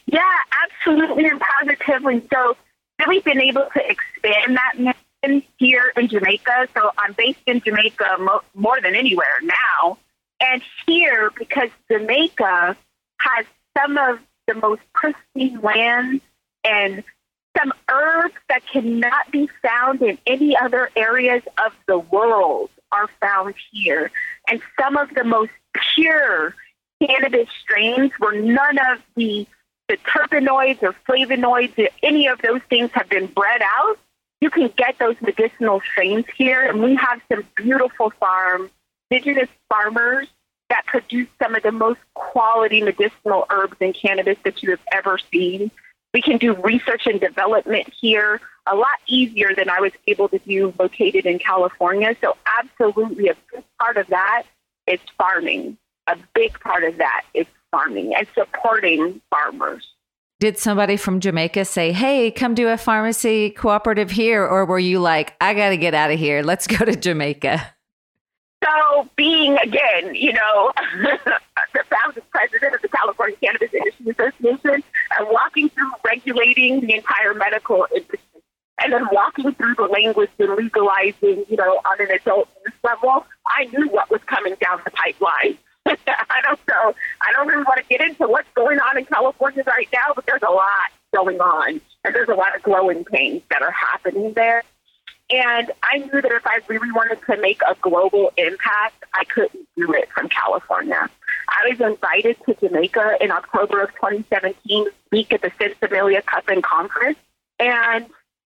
Yeah, 0.05 0.21
absolutely 0.63 1.25
and 1.25 1.41
positively. 1.41 2.25
So 2.31 2.55
we've 3.07 3.23
been 3.23 3.41
able 3.41 3.67
to 3.73 3.89
expand 3.89 4.57
that 4.57 4.95
mission 5.23 5.43
here 5.57 5.91
in 5.95 6.07
Jamaica. 6.07 6.67
So 6.75 6.91
I'm 6.97 7.13
based 7.13 7.39
in 7.45 7.61
Jamaica 7.61 8.17
mo- 8.19 8.41
more 8.53 8.79
than 8.81 8.95
anywhere 8.95 9.39
now, 9.41 9.97
and 10.39 10.61
here 10.85 11.31
because 11.37 11.69
Jamaica 11.91 12.77
has 13.19 13.45
some 13.77 13.97
of 13.97 14.19
the 14.47 14.55
most 14.55 14.81
pristine 14.93 15.59
lands 15.61 16.23
and 16.63 17.03
some 17.57 17.71
herbs 17.89 18.33
that 18.49 18.65
cannot 18.71 19.31
be 19.31 19.49
found 19.61 20.01
in 20.01 20.17
any 20.25 20.57
other 20.57 20.89
areas 20.95 21.43
of 21.65 21.71
the 21.87 21.99
world 21.99 22.69
are 22.91 23.09
found 23.21 23.53
here. 23.71 24.11
And 24.47 24.61
some 24.79 24.97
of 24.97 25.13
the 25.13 25.23
most 25.23 25.51
pure 25.95 26.55
cannabis 27.01 27.47
strains 27.61 28.11
where 28.19 28.39
none 28.39 28.77
of 28.91 28.99
the, 29.15 29.47
the 29.87 29.97
terpenoids 29.97 30.81
or 30.83 30.95
flavonoids 31.07 31.77
or 31.77 31.89
any 32.01 32.27
of 32.27 32.41
those 32.41 32.61
things 32.69 32.91
have 32.93 33.09
been 33.09 33.27
bred 33.27 33.61
out. 33.61 33.97
You 34.43 34.49
can 34.49 34.69
get 34.75 34.99
those 34.99 35.15
medicinal 35.21 35.79
strains 35.89 36.25
here. 36.35 36.63
And 36.63 36.83
we 36.83 36.95
have 36.95 37.21
some 37.31 37.47
beautiful 37.55 38.09
farms, 38.19 38.71
indigenous 39.09 39.47
farmers 39.69 40.27
that 40.69 40.85
produce 40.85 41.29
some 41.41 41.55
of 41.55 41.63
the 41.63 41.71
most 41.71 42.01
quality 42.13 42.81
medicinal 42.81 43.45
herbs 43.49 43.77
and 43.79 43.95
cannabis 43.95 44.37
that 44.43 44.61
you 44.61 44.71
have 44.71 44.81
ever 44.91 45.17
seen. 45.31 45.71
We 46.13 46.21
can 46.21 46.39
do 46.39 46.55
research 46.55 47.03
and 47.05 47.21
development 47.21 47.87
here 48.01 48.41
a 48.67 48.75
lot 48.75 48.97
easier 49.07 49.55
than 49.55 49.69
I 49.69 49.79
was 49.79 49.93
able 50.07 50.27
to 50.27 50.39
do 50.39 50.73
located 50.77 51.25
in 51.25 51.39
California. 51.39 52.13
So, 52.19 52.35
absolutely, 52.59 53.29
a 53.29 53.37
big 53.53 53.63
part 53.79 53.95
of 53.95 54.07
that 54.07 54.43
is 54.87 54.99
farming. 55.17 55.77
A 56.07 56.17
big 56.33 56.59
part 56.59 56.83
of 56.83 56.97
that 56.97 57.21
is 57.33 57.47
farming 57.71 58.13
and 58.13 58.27
supporting 58.35 59.21
farmers. 59.29 59.92
Did 60.43 60.57
somebody 60.57 60.97
from 60.97 61.21
Jamaica 61.21 61.63
say, 61.63 61.93
"Hey, 61.93 62.29
come 62.29 62.53
do 62.53 62.67
a 62.67 62.75
pharmacy 62.75 63.49
cooperative 63.49 64.11
here," 64.11 64.45
or 64.45 64.65
were 64.65 64.77
you 64.77 64.99
like, 64.99 65.35
"I 65.39 65.53
got 65.53 65.69
to 65.69 65.77
get 65.77 65.93
out 65.93 66.11
of 66.11 66.19
here. 66.19 66.43
Let's 66.43 66.67
go 66.67 66.83
to 66.83 66.97
Jamaica"? 66.97 67.73
So, 68.61 69.09
being 69.15 69.55
again, 69.59 70.13
you 70.13 70.33
know, 70.33 70.73
the 71.73 71.83
founding 71.89 72.23
president 72.29 72.75
of 72.75 72.81
the 72.81 72.89
California 72.89 73.37
Cannabis 73.41 73.73
Industry 73.73 74.11
Association, 74.11 74.83
and 75.17 75.27
walking 75.31 75.69
through 75.69 75.91
regulating 76.03 76.81
the 76.81 76.95
entire 76.95 77.33
medical 77.33 77.87
industry, 77.95 78.19
and 78.79 78.91
then 78.91 79.07
walking 79.13 79.53
through 79.53 79.75
the 79.75 79.83
language 79.83 80.29
and 80.39 80.55
legalizing, 80.57 81.45
you 81.47 81.55
know, 81.55 81.79
on 81.85 82.01
an 82.01 82.11
adult 82.11 82.49
level, 82.83 83.25
I 83.47 83.63
knew 83.71 83.87
what 83.87 84.11
was 84.11 84.19
coming 84.25 84.55
down 84.59 84.81
the 84.83 84.91
pipeline. 84.91 85.57
I 85.85 86.41
don't 86.43 86.59
know. 86.67 86.93
I 87.21 87.31
don't 87.33 87.47
really 87.47 87.63
want 87.63 87.79
to 87.79 87.85
get 87.89 88.01
into 88.01 88.27
what's 88.27 88.49
going 88.55 88.79
on 88.79 88.97
in 88.97 89.05
California 89.05 89.63
right 89.65 89.87
now, 89.91 90.13
but 90.15 90.25
there's 90.25 90.41
a 90.47 90.51
lot 90.51 90.91
going 91.13 91.39
on, 91.39 91.81
and 92.03 92.15
there's 92.15 92.29
a 92.29 92.35
lot 92.35 92.55
of 92.55 92.63
growing 92.63 93.03
pains 93.03 93.41
that 93.49 93.61
are 93.61 93.71
happening 93.71 94.33
there. 94.33 94.63
And 95.29 95.71
I 95.83 95.97
knew 95.99 96.21
that 96.21 96.31
if 96.31 96.45
I 96.45 96.59
really 96.67 96.91
wanted 96.91 97.19
to 97.29 97.37
make 97.37 97.61
a 97.67 97.75
global 97.81 98.31
impact, 98.37 99.03
I 99.13 99.23
couldn't 99.25 99.67
do 99.75 99.93
it 99.93 100.09
from 100.11 100.29
California. 100.29 101.09
I 101.49 101.69
was 101.69 101.79
invited 101.79 102.37
to 102.45 102.55
Jamaica 102.55 103.17
in 103.21 103.31
October 103.31 103.81
of 103.81 103.89
2017 103.95 104.85
to 104.85 104.91
speak 105.05 105.33
at 105.33 105.41
the 105.41 105.49
Sinsemilla 105.51 106.23
Cup 106.25 106.47
and 106.49 106.63
Conference. 106.63 107.17
And 107.59 108.05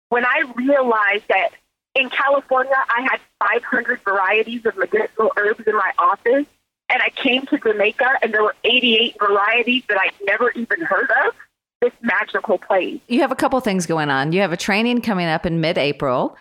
when 0.10 0.26
I 0.26 0.44
realized 0.56 1.26
that 1.30 1.50
in 1.96 2.10
California, 2.10 2.76
I 2.76 3.02
had 3.02 3.20
500 3.40 4.02
varieties 4.04 4.66
of 4.66 4.78
medicinal 4.78 5.32
herbs 5.38 5.64
in 5.68 5.76
my 5.76 5.92
office, 5.98 6.46
and 6.92 7.02
I 7.02 7.10
came 7.10 7.46
to 7.48 7.58
Jamaica 7.58 8.18
and 8.22 8.34
there 8.34 8.44
were 8.44 8.56
88 8.64 9.16
varieties 9.20 9.84
that 9.90 9.98
I'd 10.00 10.14
never 10.24 10.52
even 10.52 10.82
heard 10.82 11.10
of, 11.26 11.34
this 11.82 11.94
magical 12.02 12.58
place. 12.58 13.00
You 13.08 13.22
have 13.22 13.32
a 13.32 13.36
couple 13.36 13.60
things 13.60 13.86
going 13.86 14.10
on. 14.10 14.34
You 14.34 14.42
have 14.42 14.52
a 14.52 14.58
training 14.58 15.02
coming 15.02 15.28
up 15.28 15.46
in 15.46 15.62
mid 15.62 15.78
April 15.78 16.38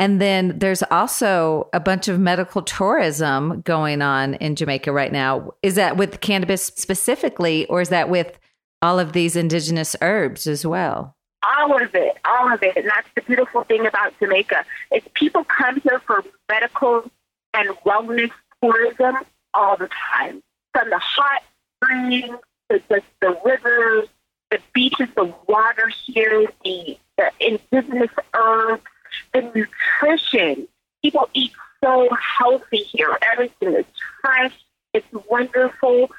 and 0.00 0.18
then 0.18 0.58
there's 0.58 0.82
also 0.84 1.68
a 1.74 1.78
bunch 1.78 2.08
of 2.08 2.18
medical 2.18 2.62
tourism 2.62 3.60
going 3.60 4.00
on 4.00 4.32
in 4.32 4.56
Jamaica 4.56 4.90
right 4.90 5.12
now. 5.12 5.50
Is 5.62 5.74
that 5.74 5.98
with 5.98 6.22
cannabis 6.22 6.64
specifically, 6.64 7.66
or 7.66 7.82
is 7.82 7.90
that 7.90 8.08
with 8.08 8.38
all 8.80 8.98
of 8.98 9.12
these 9.12 9.36
indigenous 9.36 9.94
herbs 10.00 10.46
as 10.46 10.64
well? 10.64 11.14
All 11.46 11.82
of 11.82 11.94
it, 11.94 12.16
all 12.24 12.50
of 12.50 12.62
it. 12.62 12.78
And 12.78 12.86
that's 12.86 13.08
the 13.14 13.20
beautiful 13.20 13.64
thing 13.64 13.86
about 13.86 14.18
Jamaica. 14.18 14.64
Is 14.90 15.02
people 15.12 15.44
come 15.44 15.78
here 15.82 16.00
for 16.06 16.24
medical 16.48 17.04
and 17.52 17.68
wellness 17.84 18.30
tourism 18.62 19.16
all 19.54 19.76
the 19.76 19.88
time. 20.12 20.42
From 20.72 20.90
the 20.90 20.98
hot 20.98 21.42
springs, 21.76 22.38
to 22.70 22.80
the, 22.88 23.02
the 23.20 23.38
rivers, 23.44 24.08
the 24.50 24.58
beaches, 24.72 25.08
the 25.16 25.34
water 25.46 25.90
here, 26.06 26.46
the, 26.64 26.98
the 27.16 27.30
indigenous 27.40 28.10
herbs, 28.34 28.82
the 29.32 29.42
nutrition. 29.54 30.68
People 31.02 31.28
eat 31.34 31.52
so 31.82 32.08
healthy 32.38 32.78
here. 32.78 33.16
Everything 33.32 33.74
is 33.74 33.84
fresh. 34.20 34.52
It's 34.92 35.06
wonderful. 35.28 36.10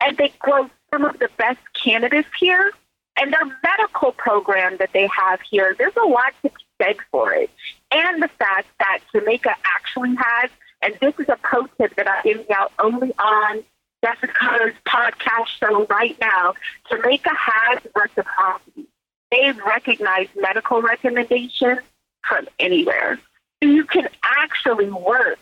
And 0.00 0.16
they 0.16 0.32
grow 0.38 0.70
some 0.90 1.04
of 1.04 1.18
the 1.18 1.28
best 1.36 1.60
cannabis 1.74 2.26
here. 2.38 2.72
And 3.20 3.32
their 3.32 3.44
medical 3.62 4.12
program 4.12 4.78
that 4.78 4.90
they 4.92 5.08
have 5.14 5.40
here, 5.42 5.74
there's 5.76 5.96
a 5.96 6.06
lot 6.06 6.32
to 6.42 6.48
be 6.48 6.64
said 6.80 6.96
for 7.10 7.34
it. 7.34 7.50
And 7.90 8.22
the 8.22 8.28
fact 8.38 8.68
that 8.78 9.00
Jamaica 9.12 9.54
actually 9.76 10.14
has, 10.16 10.50
and 10.82 10.96
this 11.00 11.14
is 11.18 11.28
a 11.28 11.36
pro 11.36 11.66
tip 11.78 11.94
that 11.96 12.08
I'm 12.08 12.22
giving 12.24 12.50
out 12.52 12.72
only 12.78 13.12
on 13.18 13.62
Jessica 14.04 14.32
Jessica's 14.32 14.74
podcast 14.86 15.46
show 15.58 15.86
right 15.86 16.16
now, 16.20 16.54
Jamaica 16.88 17.30
has 17.34 17.78
reciprocity. 17.94 18.86
They've 19.30 19.56
recognized 19.58 20.30
medical 20.36 20.82
recommendations 20.82 21.80
from 22.26 22.48
anywhere. 22.58 23.18
So 23.62 23.68
you 23.68 23.84
can 23.84 24.08
actually 24.24 24.90
work 24.90 25.38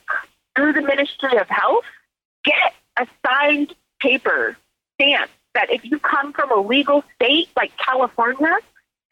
through 0.55 0.73
the 0.73 0.83
Ministry 0.83 1.37
of 1.39 1.49
Health, 1.49 1.85
get 2.45 2.75
a 2.97 3.07
signed 3.25 3.75
paper 4.01 4.57
stamp 4.95 5.31
that 5.55 5.71
if 5.71 5.85
you 5.85 5.99
come 5.99 6.33
from 6.33 6.51
a 6.51 6.61
legal 6.61 7.05
state 7.15 7.49
like 7.57 7.73
California 7.77 8.57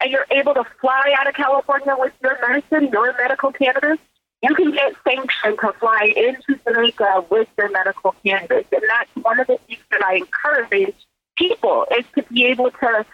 and 0.01 0.11
you're 0.11 0.27
able 0.29 0.53
to 0.53 0.63
fly 0.79 1.15
out 1.17 1.27
of 1.27 1.33
California 1.33 1.95
with 1.97 2.13
your 2.21 2.37
medicine, 2.47 2.89
your 2.91 3.13
medical 3.17 3.51
cannabis, 3.51 3.97
you 4.43 4.53
can 4.55 4.71
get 4.71 4.93
sanctioned 5.07 5.57
to 5.59 5.73
fly 5.79 6.13
into 6.15 6.59
Jamaica 6.65 7.25
with 7.29 7.47
your 7.57 7.71
medical 7.71 8.15
cannabis. 8.23 8.65
And 8.71 8.83
that's 8.87 9.09
one 9.15 9.39
of 9.39 9.47
the 9.47 9.57
things 9.67 9.81
that 9.91 10.03
I 10.03 10.15
encourage 10.15 10.95
people 11.35 11.85
is 11.97 12.05
to 12.15 12.23
be 12.31 12.45
able 12.45 12.71
to 12.71 13.05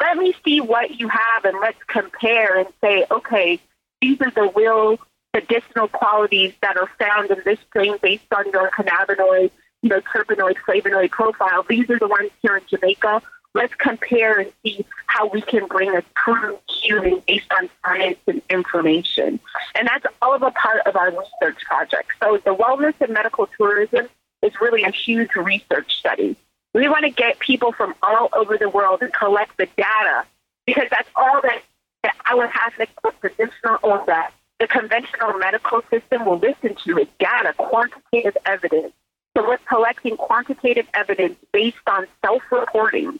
let 0.00 0.16
me 0.16 0.34
see 0.44 0.60
what 0.60 0.98
you 0.98 1.08
have 1.08 1.44
and 1.44 1.58
let's 1.60 1.78
compare 1.86 2.58
and 2.58 2.68
say, 2.80 3.04
okay, 3.10 3.60
these 4.00 4.18
are 4.22 4.30
the 4.30 4.50
real 4.56 4.98
medicinal 5.34 5.88
qualities 5.88 6.54
that 6.62 6.76
are 6.76 6.90
found 6.98 7.30
in 7.30 7.38
this 7.44 7.58
strain 7.68 7.96
based 8.02 8.24
on 8.34 8.50
your 8.50 8.70
cannabinoid, 8.70 9.50
you 9.82 9.90
know, 9.90 10.00
terpenoid, 10.00 10.56
flavonoid 10.66 11.10
profile. 11.10 11.64
These 11.68 11.90
are 11.90 11.98
the 11.98 12.08
ones 12.08 12.30
here 12.42 12.56
in 12.56 12.62
Jamaica. 12.68 13.22
Let's 13.54 13.74
compare 13.74 14.38
and 14.38 14.52
see 14.64 14.86
how 15.06 15.28
we 15.28 15.42
can 15.42 15.66
bring 15.66 15.94
a 15.96 16.02
true 16.24 16.58
healing 16.68 17.22
based 17.26 17.50
on 17.58 17.68
science 17.84 18.18
and 18.26 18.40
information. 18.48 19.40
And 19.74 19.88
that's 19.88 20.06
all 20.22 20.34
of 20.34 20.42
a 20.42 20.52
part 20.52 20.86
of 20.86 20.94
our 20.94 21.10
research 21.10 21.64
project. 21.64 22.12
So 22.22 22.38
the 22.44 22.54
wellness 22.54 22.94
and 23.00 23.12
medical 23.12 23.48
tourism 23.58 24.08
is 24.42 24.52
really 24.60 24.84
a 24.84 24.90
huge 24.90 25.34
research 25.34 25.92
study. 25.98 26.36
We 26.74 26.88
want 26.88 27.04
to 27.04 27.10
get 27.10 27.40
people 27.40 27.72
from 27.72 27.94
all 28.02 28.28
over 28.32 28.56
the 28.56 28.68
world 28.68 29.02
and 29.02 29.12
collect 29.12 29.56
the 29.56 29.66
data 29.76 30.24
because 30.66 30.86
that's 30.90 31.08
all 31.16 31.40
that 31.42 31.62
that 32.02 32.14
our 32.30 32.48
Catholic 32.48 32.88
traditional 33.20 33.78
or 33.82 34.02
that 34.06 34.32
the 34.58 34.66
conventional 34.66 35.34
medical 35.34 35.82
system 35.90 36.24
will 36.24 36.38
listen 36.38 36.74
to 36.84 36.98
is 36.98 37.08
data, 37.18 37.52
quantitative 37.56 38.36
evidence. 38.46 38.92
So 39.36 39.46
we're 39.46 39.58
collecting 39.68 40.16
quantitative 40.16 40.86
evidence 40.94 41.36
based 41.52 41.76
on 41.86 42.06
self-reporting 42.24 43.18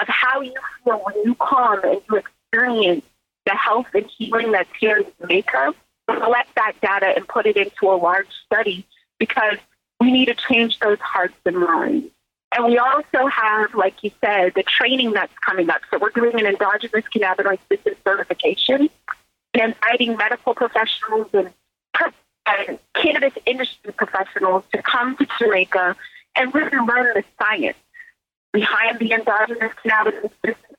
of 0.00 0.08
how 0.08 0.40
you 0.40 0.54
feel 0.84 1.00
when 1.04 1.14
you 1.24 1.34
come 1.36 1.82
and 1.84 2.00
you 2.08 2.16
experience 2.16 3.04
the 3.46 3.54
health 3.54 3.86
and 3.94 4.06
healing 4.16 4.52
that's 4.52 4.70
here 4.78 4.98
in 4.98 5.06
Jamaica. 5.20 5.74
Collect 6.06 6.54
that 6.56 6.72
data 6.82 7.12
and 7.16 7.26
put 7.26 7.46
it 7.46 7.56
into 7.56 7.88
a 7.88 7.96
large 7.96 8.28
study 8.44 8.86
because 9.18 9.56
we 10.00 10.12
need 10.12 10.26
to 10.26 10.34
change 10.34 10.78
those 10.80 10.98
hearts 10.98 11.34
and 11.46 11.58
minds. 11.58 12.08
And 12.54 12.66
we 12.66 12.78
also 12.78 13.26
have, 13.26 13.74
like 13.74 14.02
you 14.02 14.10
said, 14.20 14.52
the 14.54 14.62
training 14.62 15.12
that's 15.12 15.32
coming 15.44 15.70
up. 15.70 15.80
So 15.90 15.98
we're 15.98 16.10
doing 16.10 16.38
an 16.38 16.46
endogenous 16.46 17.04
cannabinoid 17.12 17.58
system 17.68 17.94
certification 18.04 18.90
and 19.54 19.74
inviting 19.74 20.16
medical 20.16 20.54
professionals 20.54 21.28
and, 21.32 21.50
and 22.46 22.78
cannabis 22.94 23.32
industry 23.46 23.92
professionals 23.92 24.64
to 24.72 24.82
come 24.82 25.16
to 25.16 25.26
Jamaica 25.38 25.96
and 26.36 26.54
really 26.54 26.76
learn 26.76 27.14
the 27.14 27.24
science 27.40 27.76
behind 28.54 29.00
the 29.00 29.12
endogenous 29.12 29.72
system, 29.82 30.30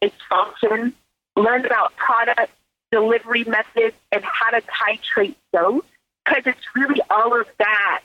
its 0.02 0.16
function, 0.30 0.94
learn 1.36 1.66
about 1.66 1.96
product 1.98 2.52
delivery 2.92 3.44
methods 3.44 3.96
and 4.12 4.24
how 4.24 4.50
to 4.52 4.62
titrate 4.62 5.36
dose, 5.54 5.84
because 6.26 6.44
it's 6.46 6.66
really 6.74 7.02
all 7.10 7.40
of 7.40 7.46
that 7.60 8.02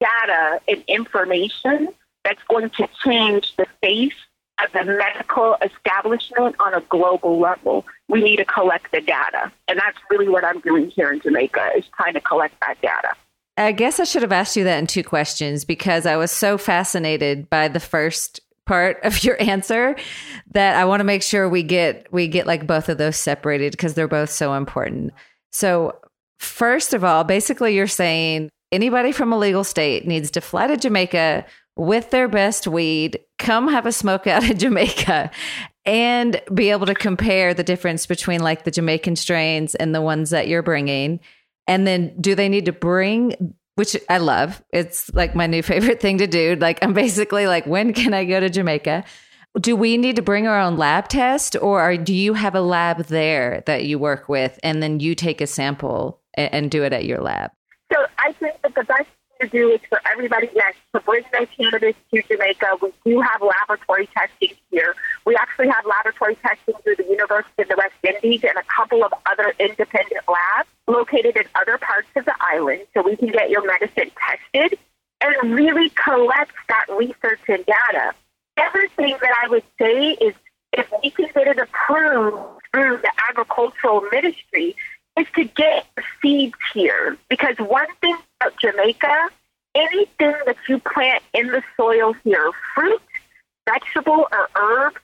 data 0.00 0.60
and 0.66 0.82
information 0.88 1.88
that's 2.24 2.42
going 2.48 2.68
to 2.70 2.88
change 3.04 3.54
the 3.56 3.66
face 3.80 4.12
of 4.64 4.72
the 4.72 4.84
medical 4.84 5.56
establishment 5.62 6.56
on 6.58 6.74
a 6.74 6.80
global 6.82 7.38
level. 7.38 7.86
We 8.08 8.20
need 8.20 8.36
to 8.36 8.44
collect 8.44 8.90
the 8.92 9.00
data. 9.00 9.52
And 9.68 9.78
that's 9.78 9.98
really 10.10 10.28
what 10.28 10.44
I'm 10.44 10.60
doing 10.60 10.90
here 10.90 11.12
in 11.12 11.20
Jamaica 11.20 11.70
is 11.76 11.84
trying 11.96 12.14
to 12.14 12.20
collect 12.20 12.54
that 12.66 12.80
data. 12.80 13.14
I 13.56 13.70
guess 13.70 14.00
I 14.00 14.04
should 14.04 14.22
have 14.22 14.32
asked 14.32 14.56
you 14.56 14.64
that 14.64 14.78
in 14.78 14.88
two 14.88 15.04
questions 15.04 15.64
because 15.64 16.06
I 16.06 16.16
was 16.16 16.32
so 16.32 16.58
fascinated 16.58 17.48
by 17.48 17.68
the 17.68 17.78
first 17.78 18.40
part 18.66 18.98
of 19.02 19.22
your 19.24 19.40
answer 19.40 19.96
that 20.52 20.76
I 20.76 20.84
want 20.84 21.00
to 21.00 21.04
make 21.04 21.22
sure 21.22 21.48
we 21.48 21.62
get 21.62 22.06
we 22.12 22.28
get 22.28 22.46
like 22.46 22.66
both 22.66 22.88
of 22.88 22.98
those 22.98 23.16
separated 23.16 23.72
because 23.72 23.94
they're 23.94 24.08
both 24.08 24.30
so 24.30 24.54
important. 24.54 25.12
So, 25.52 25.98
first 26.38 26.94
of 26.94 27.04
all, 27.04 27.24
basically 27.24 27.74
you're 27.74 27.86
saying 27.86 28.50
anybody 28.72 29.12
from 29.12 29.32
a 29.32 29.38
legal 29.38 29.64
state 29.64 30.06
needs 30.06 30.30
to 30.32 30.40
fly 30.40 30.66
to 30.66 30.76
Jamaica 30.76 31.46
with 31.76 32.10
their 32.10 32.28
best 32.28 32.66
weed, 32.66 33.18
come 33.38 33.68
have 33.68 33.86
a 33.86 33.92
smoke 33.92 34.26
out 34.26 34.44
in 34.44 34.58
Jamaica 34.58 35.30
and 35.84 36.40
be 36.52 36.70
able 36.70 36.86
to 36.86 36.94
compare 36.94 37.52
the 37.52 37.64
difference 37.64 38.06
between 38.06 38.40
like 38.40 38.64
the 38.64 38.70
Jamaican 38.70 39.16
strains 39.16 39.74
and 39.74 39.94
the 39.94 40.00
ones 40.00 40.30
that 40.30 40.48
you're 40.48 40.62
bringing. 40.62 41.20
And 41.66 41.86
then 41.86 42.14
do 42.20 42.34
they 42.34 42.48
need 42.48 42.66
to 42.66 42.72
bring 42.72 43.54
which 43.76 43.96
I 44.08 44.18
love. 44.18 44.62
It's 44.70 45.12
like 45.14 45.34
my 45.34 45.46
new 45.46 45.62
favorite 45.62 46.00
thing 46.00 46.18
to 46.18 46.26
do. 46.26 46.56
Like 46.56 46.78
I'm 46.82 46.92
basically 46.92 47.46
like 47.46 47.66
when 47.66 47.92
can 47.92 48.14
I 48.14 48.24
go 48.24 48.40
to 48.40 48.50
Jamaica? 48.50 49.04
Do 49.60 49.76
we 49.76 49.96
need 49.96 50.16
to 50.16 50.22
bring 50.22 50.48
our 50.48 50.60
own 50.60 50.76
lab 50.76 51.08
test 51.08 51.56
or 51.60 51.80
are, 51.80 51.96
do 51.96 52.12
you 52.12 52.34
have 52.34 52.56
a 52.56 52.60
lab 52.60 53.04
there 53.04 53.62
that 53.66 53.84
you 53.84 54.00
work 54.00 54.28
with 54.28 54.58
and 54.64 54.82
then 54.82 54.98
you 54.98 55.14
take 55.14 55.40
a 55.40 55.46
sample 55.46 56.20
and, 56.34 56.52
and 56.52 56.70
do 56.70 56.82
it 56.82 56.92
at 56.92 57.04
your 57.04 57.20
lab? 57.20 57.52
So 57.92 58.04
I 58.18 58.32
think 58.32 58.60
that 58.62 58.74
the 58.74 58.82
best 58.82 59.08
to 59.40 59.48
do 59.48 59.70
is 59.70 59.80
for 59.88 60.00
everybody, 60.10 60.48
yes, 60.54 60.74
to 60.94 61.00
bring 61.00 61.24
their 61.32 61.46
cannabis 61.46 61.94
to 62.12 62.22
Jamaica. 62.22 62.78
We 62.80 62.92
do 63.04 63.20
have 63.20 63.42
laboratory 63.42 64.08
testing 64.16 64.56
here. 64.70 64.94
We 65.24 65.36
actually 65.36 65.68
have 65.68 65.84
laboratory 65.86 66.36
testing 66.36 66.74
through 66.82 66.96
the 66.96 67.04
University 67.04 67.62
of 67.62 67.68
the 67.68 67.76
West 67.76 67.94
Indies 68.02 68.44
and 68.44 68.56
a 68.56 68.62
couple 68.64 69.04
of 69.04 69.12
other 69.26 69.54
independent 69.58 70.22
labs 70.28 70.68
located 70.86 71.36
in 71.36 71.44
other 71.54 71.78
parts 71.78 72.08
of 72.16 72.24
the 72.24 72.34
island 72.40 72.82
so 72.94 73.02
we 73.02 73.16
can 73.16 73.28
get 73.28 73.50
your 73.50 73.66
medicine 73.66 74.10
tested 74.18 74.78
and 75.20 75.54
really 75.54 75.90
collect 75.90 76.52
that 76.68 76.86
research 76.96 77.40
and 77.48 77.64
data. 77.66 78.14
Everything 78.56 79.16
that 79.20 79.34
I 79.42 79.48
would 79.48 79.64
say 79.78 80.12
is 80.12 80.34
if 80.72 80.92
we 81.02 81.10
can 81.10 81.28
get 81.34 81.46
it 81.46 81.58
approved 81.58 82.38
through 82.72 82.98
the 82.98 83.10
agricultural 83.28 84.02
ministry, 84.12 84.76
is 85.18 85.26
to 85.36 85.44
get 85.44 85.86
seeds 86.20 86.54
here. 86.72 87.16
Because 87.28 87.56
one 87.58 87.86
thing 88.00 88.16
about 88.40 88.58
Jamaica, 88.60 89.28
anything 89.74 90.34
that 90.46 90.56
you 90.68 90.78
plant 90.80 91.22
in 91.32 91.48
the 91.48 91.62
soil 91.76 92.14
here, 92.24 92.50
fruit, 92.74 93.02
vegetable, 93.68 94.26
or 94.30 94.48
herb, 94.54 94.94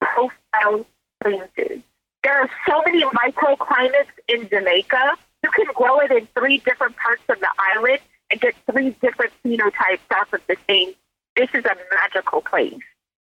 profile 0.00 0.86
changes. 1.24 1.82
There 2.22 2.38
are 2.38 2.50
so 2.68 2.82
many 2.84 3.02
microclimates 3.04 4.12
in 4.28 4.48
Jamaica. 4.48 5.16
You 5.42 5.50
can 5.50 5.66
grow 5.74 6.00
it 6.00 6.10
in 6.10 6.28
three 6.38 6.58
different 6.58 6.96
parts 6.96 7.22
of 7.28 7.40
the 7.40 7.48
island 7.74 8.00
and 8.30 8.40
get 8.40 8.54
three 8.70 8.90
different 9.02 9.32
phenotypes 9.44 10.00
off 10.14 10.32
of 10.32 10.40
the 10.46 10.56
same. 10.68 10.92
This 11.36 11.48
is 11.54 11.64
a 11.64 11.76
magical 11.94 12.42
place. 12.42 12.82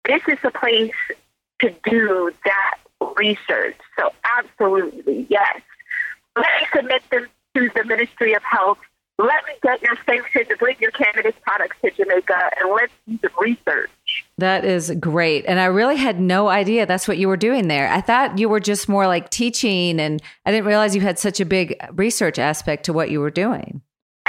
This 0.06 0.22
is 0.28 0.38
a 0.44 0.52
place 0.52 0.92
to 1.60 1.74
do 1.86 2.32
that 2.44 2.78
research. 3.16 3.78
So, 3.98 4.12
absolutely, 4.24 5.26
yes. 5.30 5.62
Let 6.36 6.48
me 6.62 6.68
submit 6.76 7.04
them 7.12 7.28
to 7.56 7.70
the 7.76 7.84
Ministry 7.84 8.34
of 8.34 8.44
Health. 8.44 8.78
Let 9.20 9.46
me 9.46 9.54
get 9.62 9.82
your 9.82 9.96
sanction 10.06 10.46
to 10.48 10.58
bring 10.58 10.78
your 10.80 10.92
cannabis 10.92 11.36
products 11.46 11.78
to 11.84 11.92
Jamaica 11.92 12.52
and 12.60 12.72
let's 12.74 12.94
do 13.08 13.20
some 13.22 13.32
research. 13.40 13.92
That 14.38 14.66
is 14.66 14.92
great. 15.00 15.46
And 15.46 15.60
I 15.60 15.66
really 15.66 15.98
had 15.98 16.20
no 16.20 16.48
idea 16.48 16.86
that's 16.86 17.08
what 17.08 17.18
you 17.18 17.28
were 17.28 17.38
doing 17.38 17.68
there. 17.68 17.88
I 17.92 18.02
thought 18.02 18.40
you 18.40 18.50
were 18.50 18.60
just 18.60 18.90
more 18.90 19.06
like 19.06 19.30
teaching, 19.30 20.00
and 20.00 20.22
I 20.46 20.52
didn't 20.52 20.66
realize 20.66 20.96
you 20.96 21.02
had 21.02 21.20
such 21.20 21.40
a 21.40 21.46
big 21.46 21.76
research 21.92 22.40
aspect 22.40 22.86
to 22.86 22.94
what 22.94 23.12
you 23.12 23.20
were 23.20 23.30
doing. 23.30 23.82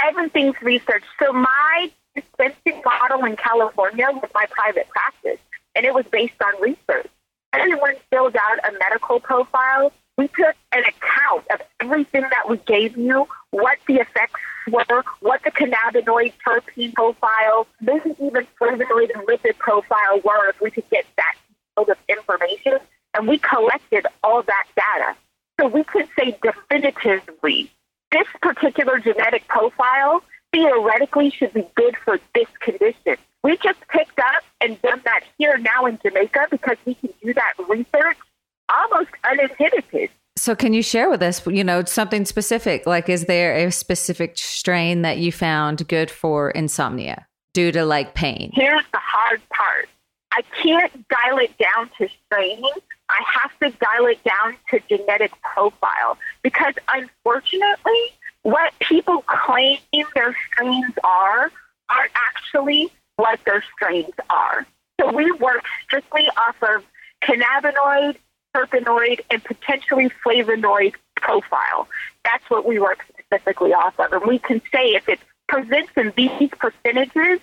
Everything's 0.05 0.61
research. 0.61 1.03
So, 1.19 1.33
my 1.33 1.91
dispensing 2.13 2.81
model 2.85 3.25
in 3.25 3.35
California 3.35 4.07
was 4.11 4.29
my 4.35 4.45
private 4.51 4.87
practice, 4.89 5.39
and 5.75 5.85
it 5.85 5.93
was 5.93 6.05
based 6.11 6.35
on 6.45 6.61
research. 6.61 7.09
Everyone 7.53 7.95
filled 8.11 8.35
out 8.35 8.69
a 8.69 8.77
medical 8.77 9.19
profile 9.19 9.91
we 10.17 10.27
took 10.27 10.55
an 10.71 10.83
everything 11.93 12.21
that 12.21 12.49
we 12.49 12.57
gave 12.57 12.97
you, 12.97 13.27
what 13.51 13.77
the 13.87 13.95
effects 13.95 14.39
were, 14.71 15.03
what 15.19 15.41
the 15.43 15.51
cannabinoid 15.51 16.33
terpene 16.45 16.93
profile, 16.93 17.67
maybe 17.81 18.15
even 18.19 18.47
flavonoid 18.59 19.13
and 19.13 19.27
lipid 19.27 19.57
profile 19.59 20.19
were 20.23 20.49
if 20.49 20.59
we 20.59 20.71
could 20.71 20.89
get 20.89 21.05
that 21.17 21.35
field 21.75 21.89
of 21.89 21.97
information. 22.09 22.79
And 23.13 23.27
we 23.27 23.37
collected 23.37 24.07
all 24.23 24.41
that 24.41 24.65
data. 24.75 25.15
So 25.59 25.67
we 25.67 25.83
could 25.83 26.07
say 26.17 26.35
definitively 26.41 27.71
this 28.11 28.27
particular 28.41 28.97
genetic 28.99 29.47
profile 29.47 30.23
theoretically 30.51 31.29
should 31.29 31.53
be 31.53 31.67
good 31.75 31.95
for 32.03 32.19
this 32.33 32.47
condition. 32.59 33.17
We 33.43 33.57
just 33.57 33.79
picked 33.89 34.17
up 34.19 34.43
and 34.61 34.81
done 34.81 35.01
that 35.05 35.21
here 35.37 35.57
now 35.57 35.85
in 35.85 35.99
Jamaica 36.03 36.47
because 36.49 36.77
we 36.85 36.95
can 36.95 37.09
do 37.23 37.33
that 37.35 37.53
research 37.69 38.17
almost 38.69 39.09
uninhibited. 39.23 40.09
So, 40.43 40.57
can 40.57 40.73
you 40.73 40.83
share 40.83 41.09
with 41.09 41.23
us, 41.23 41.47
you 41.47 41.63
know, 41.63 41.85
something 41.85 42.25
specific? 42.25 42.85
Like, 42.85 43.07
is 43.07 43.27
there 43.27 43.55
a 43.55 43.71
specific 43.71 44.37
strain 44.37 45.01
that 45.03 45.17
you 45.17 45.31
found 45.31 45.87
good 45.87 46.11
for 46.11 46.51
insomnia 46.51 47.27
due 47.53 47.71
to 47.71 47.85
like 47.85 48.13
pain? 48.13 48.51
Here's 48.53 48.83
the 48.91 48.99
hard 48.99 49.41
part 49.51 49.87
I 50.33 50.41
can't 50.61 51.07
dial 51.07 51.37
it 51.37 51.57
down 51.57 51.89
to 51.97 52.09
strain. 52.25 52.61
I 53.09 53.23
have 53.25 53.57
to 53.59 53.69
dial 53.79 54.07
it 54.07 54.21
down 54.25 54.57
to 54.71 54.81
genetic 54.89 55.31
profile 55.43 56.17
because 56.41 56.73
unfortunately, 56.93 58.09
what 58.41 58.73
people 58.81 59.23
claim 59.25 59.79
their 60.13 60.35
strains 60.51 60.93
are 61.05 61.53
aren't 61.89 62.11
actually 62.15 62.91
what 63.15 63.39
their 63.45 63.63
strains 63.73 64.13
are. 64.29 64.67
So 64.99 65.09
we 65.09 65.31
work 65.31 65.63
strictly 65.85 66.27
off 66.35 66.57
of 66.63 66.83
cannabinoid 67.21 68.17
terpenoid, 68.55 69.21
and 69.29 69.43
potentially 69.43 70.11
flavonoid 70.25 70.93
profile. 71.15 71.87
That's 72.23 72.47
what 72.49 72.65
we 72.65 72.79
work 72.79 73.03
specifically 73.09 73.73
off 73.73 73.99
of. 73.99 74.11
And 74.13 74.23
we 74.25 74.39
can 74.39 74.61
say 74.71 74.93
if 74.95 75.07
it 75.09 75.19
presents 75.47 75.91
in 75.95 76.13
these 76.15 76.49
percentages, 76.59 77.39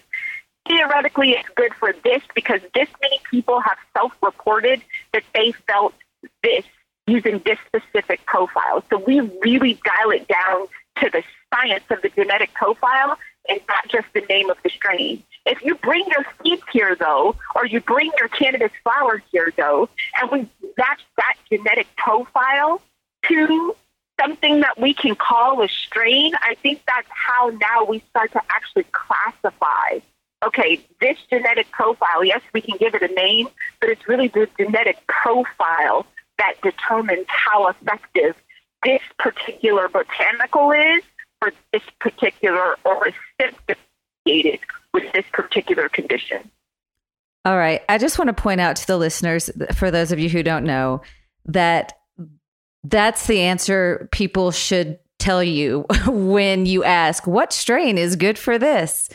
theoretically 0.69 1.33
it's 1.33 1.49
good 1.57 1.73
for 1.75 1.95
this 2.05 2.23
because 2.35 2.61
this 2.75 2.89
many 3.03 3.21
people 3.31 3.61
have 3.61 3.79
self 3.97 4.13
reported 4.23 4.83
that 5.13 5.25
they 5.35 5.53
felt 5.67 5.95
this 6.43 6.65
using 7.07 7.41
this 7.45 7.59
specific 7.67 8.25
profile. 8.27 8.85
So 8.91 8.99
we 8.99 9.21
really 9.21 9.81
dial 9.85 10.11
it 10.11 10.29
down 10.29 10.67
to 11.01 11.11
the 11.11 11.23
science 11.53 11.85
of 11.91 12.03
the 12.03 12.11
genetic 12.11 12.55
profile 12.55 13.19
and 13.51 13.61
not 13.69 13.89
just 13.89 14.07
the 14.15 14.21
name 14.23 14.49
of 14.49 14.57
the 14.63 14.71
strain. 14.71 15.23
If 15.45 15.63
you 15.63 15.75
bring 15.75 16.05
your 16.07 16.25
seeds 16.43 16.63
here, 16.73 16.95
though, 16.95 17.37
or 17.55 17.67
you 17.67 17.81
bring 17.81 18.11
your 18.19 18.29
cannabis 18.29 18.73
flowers 18.83 19.23
here, 19.33 19.53
though, 19.57 19.89
and 20.21 20.31
we 20.31 20.39
match 20.79 21.01
that 21.17 21.35
genetic 21.51 21.89
profile 21.97 22.81
to 23.29 23.77
something 24.21 24.61
that 24.61 24.79
we 24.79 24.95
can 24.95 25.15
call 25.15 25.63
a 25.63 25.69
strain, 25.69 26.35
I 26.41 26.55
think 26.63 26.83
that's 26.87 27.09
how 27.11 27.49
now 27.61 27.85
we 27.85 28.01
start 28.11 28.33
to 28.33 28.43
actually 28.51 28.87
classify. 28.93 30.01
Okay, 30.45 30.81
this 31.01 31.19
genetic 31.29 31.71
profile, 31.71 32.25
yes, 32.25 32.41
we 32.55 32.61
can 32.61 32.79
give 32.79 32.95
it 32.95 33.03
a 33.03 33.13
name, 33.13 33.49
but 33.81 33.91
it's 33.91 34.09
really 34.09 34.29
the 34.29 34.49
genetic 34.59 34.99
profile 35.07 36.07
that 36.39 36.55
determines 36.63 37.27
how 37.29 37.69
effective 37.69 38.35
this 38.83 39.03
particular 39.19 39.89
botanical 39.89 40.71
is 40.71 41.03
for 41.41 41.53
this 41.73 41.83
particular 41.99 42.77
or 42.85 43.09
associated 43.41 44.61
with 44.93 45.13
this 45.13 45.25
particular 45.33 45.89
condition. 45.89 46.51
All 47.45 47.57
right. 47.57 47.83
I 47.89 47.99
just 47.99 48.19
want 48.19 48.29
to 48.29 48.35
point 48.35 48.61
out 48.61 48.77
to 48.77 48.87
the 48.87 48.99
listeners, 48.99 49.51
for 49.75 49.91
those 49.91 50.13
of 50.13 50.19
you 50.19 50.29
who 50.29 50.43
don't 50.43 50.65
know, 50.65 51.01
that 51.47 51.95
that's 52.85 53.27
the 53.27 53.41
answer 53.41 54.09
people 54.13 54.51
should 54.51 54.99
tell 55.19 55.43
you 55.43 55.87
when 56.07 56.67
you 56.67 56.85
ask, 56.85 57.27
what 57.27 57.53
strain 57.53 57.99
is 57.99 58.17
good 58.17 58.39
for 58.39 58.59
this? 58.59 59.09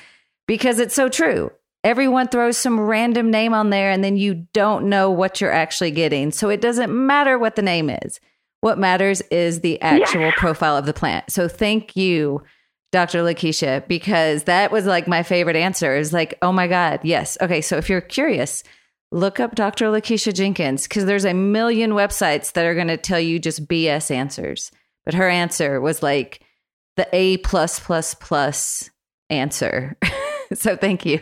Because 0.47 0.79
it's 0.79 0.95
so 0.95 1.09
true. 1.09 1.51
Everyone 1.83 2.27
throws 2.27 2.57
some 2.57 2.79
random 2.79 3.29
name 3.29 3.53
on 3.53 3.69
there 3.69 3.91
and 3.91 4.03
then 4.03 4.17
you 4.17 4.47
don't 4.53 4.89
know 4.89 5.11
what 5.11 5.39
you're 5.39 5.51
actually 5.51 5.91
getting. 5.91 6.31
So 6.31 6.49
it 6.49 6.61
doesn't 6.61 6.91
matter 6.91 7.37
what 7.37 7.55
the 7.55 7.61
name 7.61 7.91
is. 7.91 8.19
What 8.65 8.79
matters 8.79 9.21
is 9.29 9.59
the 9.59 9.79
actual 9.79 10.21
yeah. 10.21 10.31
profile 10.37 10.75
of 10.75 10.87
the 10.87 10.93
plant. 10.93 11.29
So 11.29 11.47
thank 11.47 11.95
you, 11.95 12.41
Dr. 12.91 13.19
Lakisha, 13.19 13.87
because 13.87 14.45
that 14.45 14.71
was 14.71 14.87
like 14.87 15.07
my 15.07 15.21
favorite 15.21 15.55
answer 15.55 15.95
is 15.95 16.11
like, 16.11 16.35
oh 16.41 16.51
my 16.51 16.65
God, 16.65 16.99
yes. 17.03 17.37
Okay, 17.39 17.61
so 17.61 17.77
if 17.77 17.89
you're 17.91 18.01
curious, 18.01 18.63
look 19.11 19.39
up 19.39 19.53
Dr. 19.53 19.85
Lakisha 19.89 20.33
Jenkins 20.33 20.87
because 20.87 21.05
there's 21.05 21.25
a 21.25 21.33
million 21.35 21.91
websites 21.91 22.53
that 22.53 22.65
are 22.65 22.73
going 22.73 22.87
to 22.87 22.97
tell 22.97 23.19
you 23.19 23.37
just 23.37 23.67
BS 23.67 24.09
answers. 24.09 24.71
But 25.05 25.13
her 25.13 25.29
answer 25.29 25.79
was 25.79 26.01
like 26.01 26.41
the 26.97 27.07
A 27.13 27.37
plus 27.37 27.79
plus 27.79 28.15
plus 28.15 28.89
answer. 29.29 29.95
so 30.55 30.75
thank 30.75 31.05
you. 31.05 31.19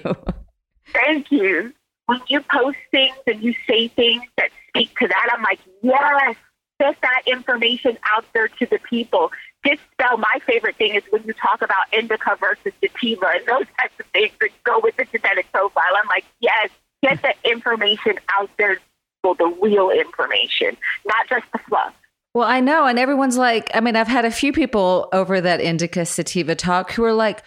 Thank 0.93 1.29
you. 1.29 1.73
When 2.05 2.21
you 2.29 2.39
post 2.39 2.77
things 2.91 3.17
and 3.27 3.43
you 3.43 3.53
say 3.67 3.89
things 3.89 4.23
that 4.37 4.49
speak 4.69 4.97
to 4.99 5.09
that, 5.09 5.29
I'm 5.33 5.43
like, 5.43 5.59
yes, 5.81 6.37
get 6.79 6.95
that 7.01 7.21
information 7.25 7.97
out 8.15 8.25
there 8.33 8.47
to 8.47 8.65
the 8.65 8.79
people. 8.79 9.31
Dispel, 9.63 10.17
my 10.17 10.39
favorite 10.45 10.75
thing 10.75 10.95
is 10.95 11.03
when 11.09 11.23
you 11.23 11.33
talk 11.33 11.61
about 11.61 11.85
indica 11.93 12.35
versus 12.39 12.73
sativa 12.81 13.27
and 13.35 13.45
those 13.45 13.65
types 13.79 13.93
of 13.99 14.05
things 14.07 14.31
that 14.41 14.49
go 14.63 14.79
with 14.81 14.95
the 14.97 15.05
genetic 15.05 15.51
profile. 15.51 15.83
I'm 15.97 16.07
like, 16.07 16.25
yes, 16.39 16.69
get 17.01 17.21
the 17.21 17.33
information 17.49 18.19
out 18.37 18.49
there, 18.57 18.77
well, 19.23 19.35
the 19.35 19.55
real 19.61 19.89
information, 19.89 20.75
not 21.05 21.27
just 21.29 21.45
the 21.53 21.59
fluff. 21.59 21.93
Well, 22.33 22.47
I 22.47 22.59
know. 22.59 22.85
And 22.85 22.97
everyone's 22.97 23.37
like, 23.37 23.69
I 23.73 23.79
mean, 23.79 23.95
I've 23.95 24.07
had 24.07 24.25
a 24.25 24.31
few 24.31 24.51
people 24.51 25.07
over 25.13 25.39
that 25.39 25.61
indica 25.61 26.05
sativa 26.05 26.55
talk 26.55 26.91
who 26.91 27.03
are 27.03 27.13
like, 27.13 27.43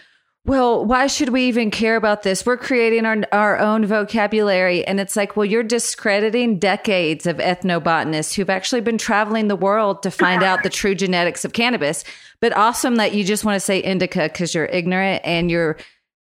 well, 0.47 0.85
why 0.85 1.09
should 1.09 1.31
we 1.31 1.49
even 1.49 1.73
care 1.73 1.97
about 1.97 2.23
this? 2.23 2.47
We're 2.47 2.57
creating 2.57 3.05
our, 3.05 3.17
our 3.33 3.59
own 3.59 3.85
vocabulary. 3.85 4.87
And 4.87 5.01
it's 5.01 5.17
like, 5.17 5.37
well, 5.37 5.45
you're 5.45 5.65
discrediting 5.65 6.61
decades 6.61 7.27
of 7.27 7.39
ethnobotanists 7.39 8.33
who've 8.33 8.49
actually 8.49 8.83
been 8.83 8.97
traveling 8.97 9.49
the 9.49 9.57
world 9.57 10.05
to 10.05 10.11
find 10.13 10.45
out 10.45 10.63
the 10.63 10.71
true 10.71 10.95
genetics 10.95 11.45
of 11.45 11.53
cannabis. 11.53 12.05
But 12.41 12.57
awesome 12.57 12.95
that 12.97 13.13
you 13.13 13.25
just 13.25 13.45
want 13.45 13.57
to 13.57 13.61
say 13.61 13.83
indica 13.83 14.29
because 14.33 14.55
you're 14.55 14.67
ignorant 14.67 15.23
and 15.25 15.51
you're 15.51 15.79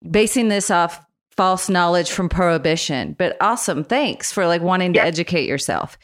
basing 0.09 0.47
this 0.47 0.71
off 0.71 1.05
false 1.37 1.69
knowledge 1.69 2.09
from 2.09 2.27
prohibition. 2.27 3.13
But 3.19 3.37
awesome. 3.41 3.83
Thanks 3.83 4.31
for 4.31 4.47
like 4.47 4.63
wanting 4.63 4.93
to 4.93 5.03
educate 5.03 5.47
yourself. 5.47 5.99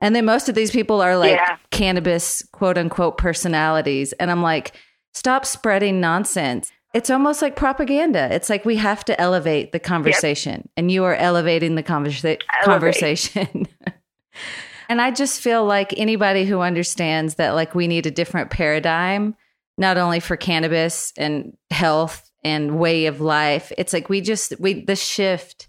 And 0.00 0.16
then 0.16 0.24
most 0.24 0.48
of 0.48 0.56
these 0.56 0.72
people 0.72 1.00
are 1.00 1.16
like 1.16 1.36
yeah. 1.36 1.58
cannabis 1.70 2.42
quote 2.50 2.78
unquote 2.78 3.16
personalities. 3.16 4.12
And 4.14 4.28
I'm 4.28 4.42
like, 4.42 4.72
stop 5.12 5.46
spreading 5.46 6.00
nonsense 6.00 6.72
It's 6.92 7.10
almost 7.10 7.40
like 7.40 7.54
propaganda. 7.54 8.32
It's 8.34 8.50
like 8.50 8.64
we 8.64 8.76
have 8.76 9.04
to 9.04 9.20
elevate 9.20 9.72
the 9.72 9.78
conversation, 9.78 10.54
yep. 10.54 10.70
and 10.76 10.90
you 10.90 11.04
are 11.04 11.14
elevating 11.14 11.76
the 11.76 11.82
conversa- 11.82 12.40
conversation. 12.64 13.68
and 14.88 15.00
I 15.00 15.12
just 15.12 15.40
feel 15.40 15.64
like 15.64 15.94
anybody 15.96 16.44
who 16.44 16.60
understands 16.60 17.36
that, 17.36 17.50
like, 17.50 17.76
we 17.76 17.86
need 17.86 18.06
a 18.06 18.10
different 18.10 18.50
paradigm, 18.50 19.36
not 19.78 19.98
only 19.98 20.18
for 20.18 20.36
cannabis 20.36 21.12
and 21.16 21.56
health 21.70 22.30
and 22.42 22.78
way 22.78 23.06
of 23.06 23.20
life. 23.20 23.72
It's 23.78 23.92
like 23.92 24.08
we 24.08 24.20
just 24.20 24.58
we 24.58 24.84
the 24.84 24.96
shift 24.96 25.68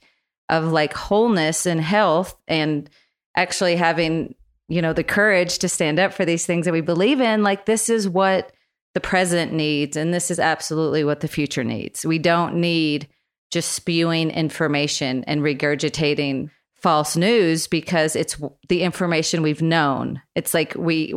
of 0.50 0.72
like 0.72 0.94
wholeness 0.94 1.66
and 1.66 1.82
health 1.82 2.36
and 2.48 2.90
actually 3.36 3.76
having 3.76 4.36
you 4.68 4.82
know 4.82 4.94
the 4.94 5.04
courage 5.04 5.60
to 5.60 5.70
stand 5.70 6.00
up 6.00 6.14
for 6.14 6.26
these 6.26 6.46
things 6.46 6.66
that 6.66 6.74
we 6.74 6.82
believe 6.82 7.20
in 7.20 7.44
like 7.44 7.66
this 7.66 7.90
is 7.90 8.08
what 8.08 8.52
the 8.94 9.00
present 9.02 9.54
needs 9.54 9.96
and 9.96 10.14
this 10.14 10.32
is 10.32 10.40
absolutely 10.40 11.04
what 11.04 11.22
the 11.22 11.28
future 11.28 11.64
needs 11.64 12.06
we 12.06 12.20
don't 12.20 12.56
need 12.56 13.08
just 13.52 13.72
spewing 13.72 14.32
information 14.32 15.24
and 15.26 15.42
regurgitating 15.42 16.50
false 16.76 17.16
news 17.16 17.68
because 17.68 18.16
it's 18.16 18.40
the 18.70 18.82
information 18.82 19.42
we've 19.42 19.62
known 19.62 20.22
it's 20.36 20.54
like 20.54 20.74
we 20.76 21.14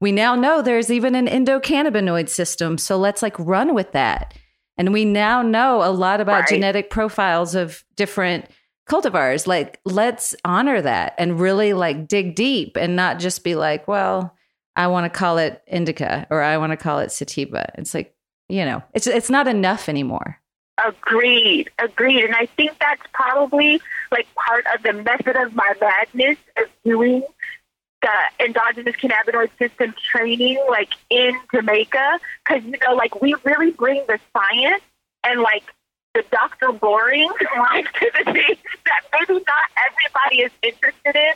we 0.00 0.12
now 0.12 0.34
know 0.34 0.62
there's 0.62 0.90
even 0.90 1.14
an 1.14 1.26
endocannabinoid 1.26 2.28
system 2.28 2.78
so 2.78 2.96
let's 2.96 3.22
like 3.22 3.38
run 3.38 3.74
with 3.74 3.92
that 3.92 4.34
and 4.78 4.92
we 4.92 5.04
now 5.04 5.42
know 5.42 5.82
a 5.82 5.90
lot 5.90 6.20
about 6.20 6.40
right. 6.40 6.48
genetic 6.48 6.90
profiles 6.90 7.54
of 7.54 7.84
different 7.96 8.46
cultivars. 8.88 9.46
Like, 9.46 9.80
let's 9.84 10.34
honor 10.44 10.80
that 10.80 11.14
and 11.18 11.40
really 11.40 11.72
like 11.72 12.08
dig 12.08 12.34
deep 12.34 12.76
and 12.76 12.96
not 12.96 13.18
just 13.18 13.44
be 13.44 13.54
like, 13.54 13.86
well, 13.86 14.36
I 14.76 14.86
want 14.86 15.10
to 15.12 15.18
call 15.18 15.38
it 15.38 15.62
indica 15.66 16.26
or 16.30 16.42
I 16.42 16.56
want 16.58 16.70
to 16.72 16.76
call 16.76 16.98
it 16.98 17.12
sativa. 17.12 17.70
It's 17.76 17.94
like, 17.94 18.14
you 18.48 18.64
know, 18.64 18.82
it's 18.94 19.06
it's 19.06 19.30
not 19.30 19.48
enough 19.48 19.88
anymore. 19.88 20.38
Agreed, 20.84 21.70
agreed. 21.78 22.24
And 22.24 22.34
I 22.34 22.46
think 22.46 22.78
that's 22.78 23.02
probably 23.12 23.80
like 24.10 24.26
part 24.34 24.64
of 24.74 24.82
the 24.82 24.94
method 24.94 25.36
of 25.36 25.54
my 25.54 25.70
madness 25.80 26.38
of 26.56 26.68
doing 26.84 27.22
the 28.00 28.44
endogenous 28.44 28.96
cannabinoid 28.96 29.50
system 29.58 29.94
training 30.10 30.62
like 30.68 30.90
in 31.08 31.38
Jamaica 31.54 32.18
because 32.44 32.64
you 32.64 32.76
know 32.84 32.94
like 32.94 33.20
we 33.22 33.34
really 33.44 33.70
bring 33.70 34.04
the 34.08 34.18
science 34.34 34.82
and 35.24 35.40
like 35.40 35.62
the 36.14 36.24
Dr. 36.30 36.72
Boring 36.72 37.30
like 37.72 37.92
to 38.00 38.10
the 38.18 38.32
things 38.32 38.58
that 38.84 39.02
maybe 39.12 39.34
not 39.34 39.68
everybody 39.86 40.42
is 40.42 40.52
interested 40.62 41.16
in, 41.16 41.34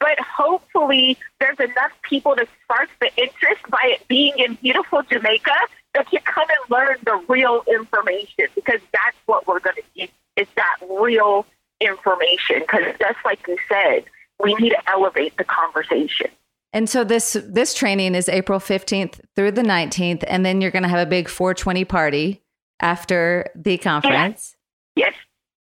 but 0.00 0.18
hopefully 0.20 1.16
there's 1.40 1.58
enough 1.58 1.92
people 2.02 2.36
to 2.36 2.46
spark 2.64 2.88
the 3.00 3.10
interest 3.16 3.62
by 3.68 3.82
it 3.84 4.06
being 4.08 4.32
in 4.38 4.54
beautiful 4.54 5.02
Jamaica 5.02 5.52
that 5.94 6.12
you 6.12 6.20
come 6.20 6.46
and 6.48 6.70
learn 6.70 6.96
the 7.04 7.24
real 7.28 7.64
information 7.66 8.46
because 8.54 8.80
that's 8.92 9.16
what 9.26 9.46
we're 9.46 9.60
going 9.60 9.76
to 9.76 9.82
get 9.94 10.10
is 10.36 10.46
that 10.56 10.76
real 10.90 11.46
information 11.80 12.60
because 12.60 12.84
just 12.98 13.18
like 13.24 13.40
you 13.48 13.56
said 13.68 14.04
we 14.42 14.54
need 14.54 14.70
to 14.70 14.90
elevate 14.90 15.36
the 15.38 15.44
conversation. 15.44 16.30
And 16.72 16.90
so 16.90 17.04
this 17.04 17.36
this 17.42 17.72
training 17.72 18.14
is 18.14 18.28
April 18.28 18.60
15th 18.60 19.20
through 19.34 19.52
the 19.52 19.62
19th 19.62 20.24
and 20.26 20.44
then 20.44 20.60
you're 20.60 20.70
going 20.70 20.82
to 20.82 20.88
have 20.88 21.06
a 21.06 21.08
big 21.08 21.28
420 21.28 21.84
party 21.86 22.42
after 22.80 23.50
the 23.54 23.78
conference. 23.78 24.56
Yes. 24.94 25.14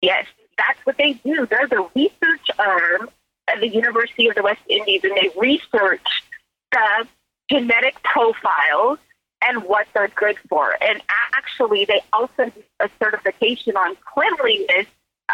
Yes. 0.02 0.26
That's 0.58 0.78
what 0.84 0.96
they 0.98 1.14
do. 1.24 1.46
They're 1.46 1.68
the 1.68 1.88
research 1.94 2.48
arm 2.58 3.10
at 3.48 3.60
the 3.60 3.68
University 3.68 4.28
of 4.28 4.34
the 4.34 4.42
West 4.42 4.62
Indies 4.68 5.02
and 5.04 5.12
they 5.16 5.30
research 5.38 6.24
the 6.72 7.06
genetic 7.50 8.02
profiles 8.02 8.98
and 9.46 9.64
what 9.64 9.86
they're 9.94 10.08
good 10.08 10.36
for. 10.48 10.76
And 10.80 11.02
actually, 11.36 11.84
they 11.84 12.00
also 12.12 12.46
do 12.46 12.62
a 12.80 12.88
certification 12.98 13.76
on 13.76 13.96
cleanliness 14.12 14.86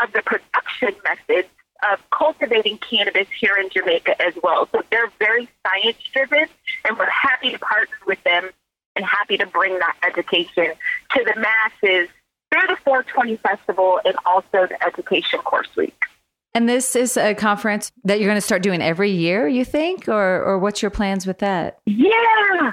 of 0.03 0.13
the 0.13 0.23
production 0.23 0.95
methods 1.05 1.49
of 1.91 1.99
cultivating 2.11 2.79
cannabis 2.79 3.29
here 3.39 3.57
in 3.57 3.71
Jamaica 3.71 4.21
as 4.21 4.35
well. 4.43 4.69
So 4.73 4.83
they're 4.91 5.11
very 5.19 5.49
science 5.67 5.97
driven, 6.13 6.47
and 6.87 6.99
we're 6.99 7.09
happy 7.09 7.53
to 7.53 7.59
partner 7.59 7.97
with 8.07 8.23
them 8.25 8.51
and 8.97 9.05
happy 9.05 9.39
to 9.39 9.47
bring 9.47 9.79
that 9.79 9.97
education 10.07 10.73
to 11.13 11.25
the 11.25 11.41
masses 11.41 12.09
through 12.51 12.67
the 12.69 12.77
420 12.85 13.37
Festival 13.37 14.01
and 14.05 14.17
also 14.27 14.67
the 14.67 14.77
Education 14.85 15.39
Course 15.41 15.69
Week. 15.77 15.97
And 16.53 16.69
this 16.69 16.97
is 16.97 17.17
a 17.17 17.35
conference 17.35 17.93
that 18.05 18.19
you're 18.19 18.29
going 18.29 18.37
to 18.37 18.47
start 18.47 18.63
doing 18.63 18.83
every 18.83 19.11
year, 19.11 19.47
you 19.47 19.65
think, 19.65 20.09
or 20.09 20.43
or 20.43 20.59
what's 20.59 20.83
your 20.83 20.91
plans 20.91 21.27
with 21.27 21.39
that? 21.39 21.79
Yeah, 21.87 22.73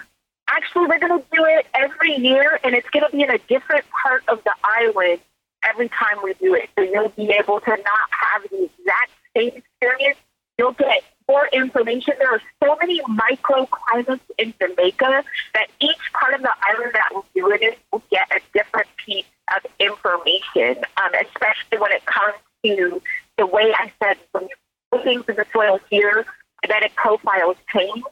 actually, 0.49 0.87
we're 0.87 0.99
going 0.99 1.21
to 1.21 1.25
do 1.31 1.45
it 1.45 1.67
every 1.75 2.15
year, 2.15 2.59
and 2.63 2.73
it's 2.73 2.89
going 2.89 3.05
to 3.05 3.15
be 3.15 3.21
in 3.21 3.29
a 3.29 3.37
different 3.47 3.85
part 4.03 4.23
of 4.27 4.43
the 4.43 4.53
island 4.63 5.19
every 5.63 5.89
time 5.89 6.17
we 6.23 6.33
do 6.35 6.55
it. 6.55 6.69
So 6.77 6.83
you'll 6.83 7.09
be 7.09 7.29
able 7.31 7.59
to 7.59 7.69
not 7.69 8.09
have 8.09 8.49
the 8.49 8.63
exact 8.63 9.11
same 9.35 9.51
experience. 9.55 10.17
You'll 10.57 10.71
get 10.71 11.03
more 11.29 11.47
information. 11.53 12.15
There 12.17 12.31
are 12.31 12.41
so 12.63 12.75
many 12.79 13.01
microclimates 13.01 14.21
in 14.39 14.53
Jamaica 14.59 15.23
that 15.53 15.67
each 15.79 16.13
part 16.13 16.33
of 16.33 16.41
the 16.41 16.51
island 16.65 16.91
that 16.93 17.09
we'll 17.11 17.25
do 17.35 17.51
it 17.51 17.61
in 17.61 17.73
will 17.91 18.01
get 18.09 18.27
a 18.31 18.39
different 18.53 18.87
piece 19.05 19.25
of 19.55 19.69
information, 19.79 20.83
um, 20.97 21.11
especially 21.13 21.77
when 21.77 21.91
it 21.91 22.05
comes 22.05 22.35
to 22.65 23.01
the 23.37 23.45
way 23.45 23.73
I 23.77 23.91
said 24.01 24.17
when 24.31 24.43
you 24.43 24.55
put 24.91 25.03
things 25.03 25.23
in 25.27 25.35
the 25.35 25.45
soil 25.53 25.79
here, 25.89 26.25
genetic 26.65 26.95
profiles 26.95 27.57
change. 27.73 28.03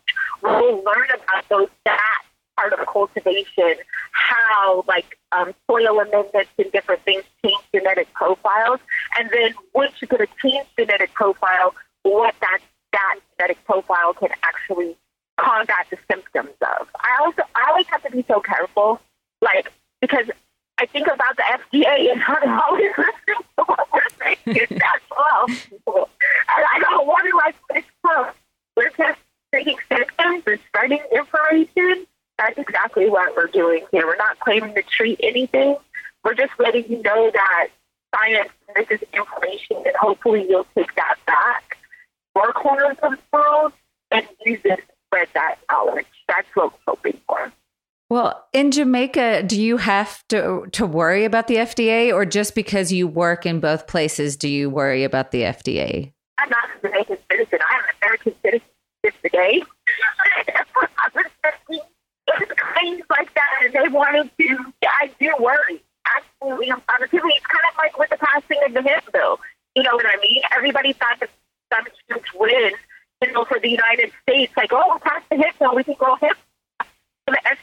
We'll 0.41 0.83
learn 0.83 1.07
about 1.13 1.49
those 1.49 1.69
that 1.85 2.21
part 2.57 2.73
of 2.73 2.85
cultivation, 2.87 3.75
how 4.11 4.83
like 4.87 5.17
um, 5.31 5.53
soil 5.69 5.99
amendments 5.99 6.51
and 6.57 6.71
different 6.71 7.03
things 7.03 7.23
change 7.43 7.61
genetic 7.73 8.11
profiles, 8.13 8.79
and 9.17 9.29
then 9.31 9.53
once 9.73 9.93
you're 10.01 10.07
going 10.07 10.25
to 10.25 10.33
change 10.41 10.67
genetic 10.77 11.13
profile, 11.13 11.73
what 12.03 12.35
that 12.41 12.59
that 12.93 13.19
genetic 13.37 13.63
profile 13.65 14.13
can 14.13 14.29
actually 14.43 14.95
combat 15.37 15.85
the 15.89 15.97
symptoms 16.09 16.55
of. 16.61 16.87
I 16.99 17.17
also 17.25 17.41
I 17.55 17.69
always 17.69 17.87
have 17.87 18.03
to 18.03 18.11
be 18.11 18.23
so 18.27 18.39
careful, 18.39 19.01
like 19.41 19.71
because 20.01 20.27
I 20.77 20.85
think 20.87 21.07
about 21.07 21.35
the 21.37 21.43
FDA 21.43 22.11
and 22.11 22.21
how 22.21 22.39
they 22.39 22.49
always 22.49 22.91
listen 22.97 23.43
to 23.57 23.63
what 23.65 23.87
we're 23.93 24.01
saying. 24.21 24.67
That's 24.69 25.03
well, 25.85 26.09
and 26.57 26.65
I 26.73 26.79
don't 26.79 27.07
want 27.07 27.29
to 27.29 27.37
like 27.37 27.55
this 27.73 28.33
We're 28.75 28.89
just 28.97 29.19
taking 29.53 29.77
symptoms 29.89 30.43
and 30.45 30.59
spreading 30.67 30.99
information 31.13 32.05
that's 32.37 32.57
exactly 32.57 33.09
what 33.09 33.35
we're 33.35 33.47
doing 33.47 33.85
here. 33.91 34.05
We're 34.05 34.17
not 34.17 34.39
claiming 34.39 34.75
to 34.75 34.81
treat 34.81 35.19
anything. 35.23 35.77
We're 36.23 36.33
just 36.33 36.51
letting 36.59 36.85
you 36.89 37.01
know 37.01 37.31
that 37.31 37.67
science, 38.13 38.49
this 38.75 38.87
is 38.89 39.07
information, 39.13 39.77
and 39.77 39.95
hopefully 39.99 40.45
you'll 40.47 40.67
take 40.75 40.93
that 40.95 41.15
back, 41.25 41.77
your 42.35 42.51
corners 42.53 42.97
of 43.03 43.11
the 43.11 43.19
world, 43.31 43.73
and 44.11 44.27
use 44.45 44.59
it 44.65 44.77
to 44.77 44.83
spread 45.07 45.27
that 45.33 45.59
knowledge. 45.71 46.05
That's 46.27 46.47
what 46.55 46.73
we're 46.73 46.93
hoping 46.93 47.21
for. 47.27 47.51
Well, 48.09 48.45
in 48.53 48.71
Jamaica, 48.71 49.43
do 49.43 49.59
you 49.59 49.77
have 49.77 50.23
to 50.27 50.67
to 50.73 50.85
worry 50.85 51.25
about 51.25 51.47
the 51.47 51.55
FDA, 51.55 52.13
or 52.13 52.25
just 52.25 52.53
because 52.53 52.91
you 52.91 53.07
work 53.07 53.45
in 53.45 53.59
both 53.59 53.87
places, 53.87 54.37
do 54.37 54.47
you 54.47 54.69
worry 54.69 55.03
about 55.03 55.31
the 55.31 55.41
FDA? 55.41 56.13
I'm 56.37 56.49
not 56.49 56.69
a 56.69 56.87
Jamaican 56.87 57.17
citizen. 57.31 57.59
I'm 57.69 57.79
an 57.79 57.95
American 58.01 58.35
citizen 58.43 58.67
today. 59.23 59.63
things 62.85 63.05
like 63.09 63.33
that, 63.33 63.49
and 63.63 63.73
they 63.73 63.89
wanted 63.89 64.29
to. 64.37 64.73
I 64.83 65.09
do 65.19 65.33
worry. 65.39 65.81
Absolutely, 66.15 66.71
I'm 66.71 66.81
positively. 66.81 67.31
It's 67.35 67.45
kind 67.45 67.65
of 67.71 67.77
like 67.77 67.97
with 67.97 68.09
the 68.09 68.17
passing 68.17 68.59
of 68.65 68.73
the 68.73 68.81
hemp 68.81 69.11
bill. 69.11 69.39
You 69.75 69.83
know 69.83 69.95
what 69.95 70.05
I 70.05 70.19
mean? 70.21 70.41
Everybody 70.55 70.93
thought 70.93 71.19
that 71.19 71.29
some 71.73 71.85
huge 72.07 72.25
win, 72.35 72.71
you 73.21 73.31
know, 73.31 73.45
for 73.45 73.59
the 73.59 73.69
United 73.69 74.11
States. 74.21 74.53
Like, 74.55 74.71
oh, 74.71 74.83
we'll 74.87 74.99
pass 74.99 75.23
the 75.29 75.37
hemp 75.37 75.57
bill, 75.59 75.75
we 75.75 75.83
can 75.83 75.95
grow 75.95 76.15
hemp. 76.15 76.37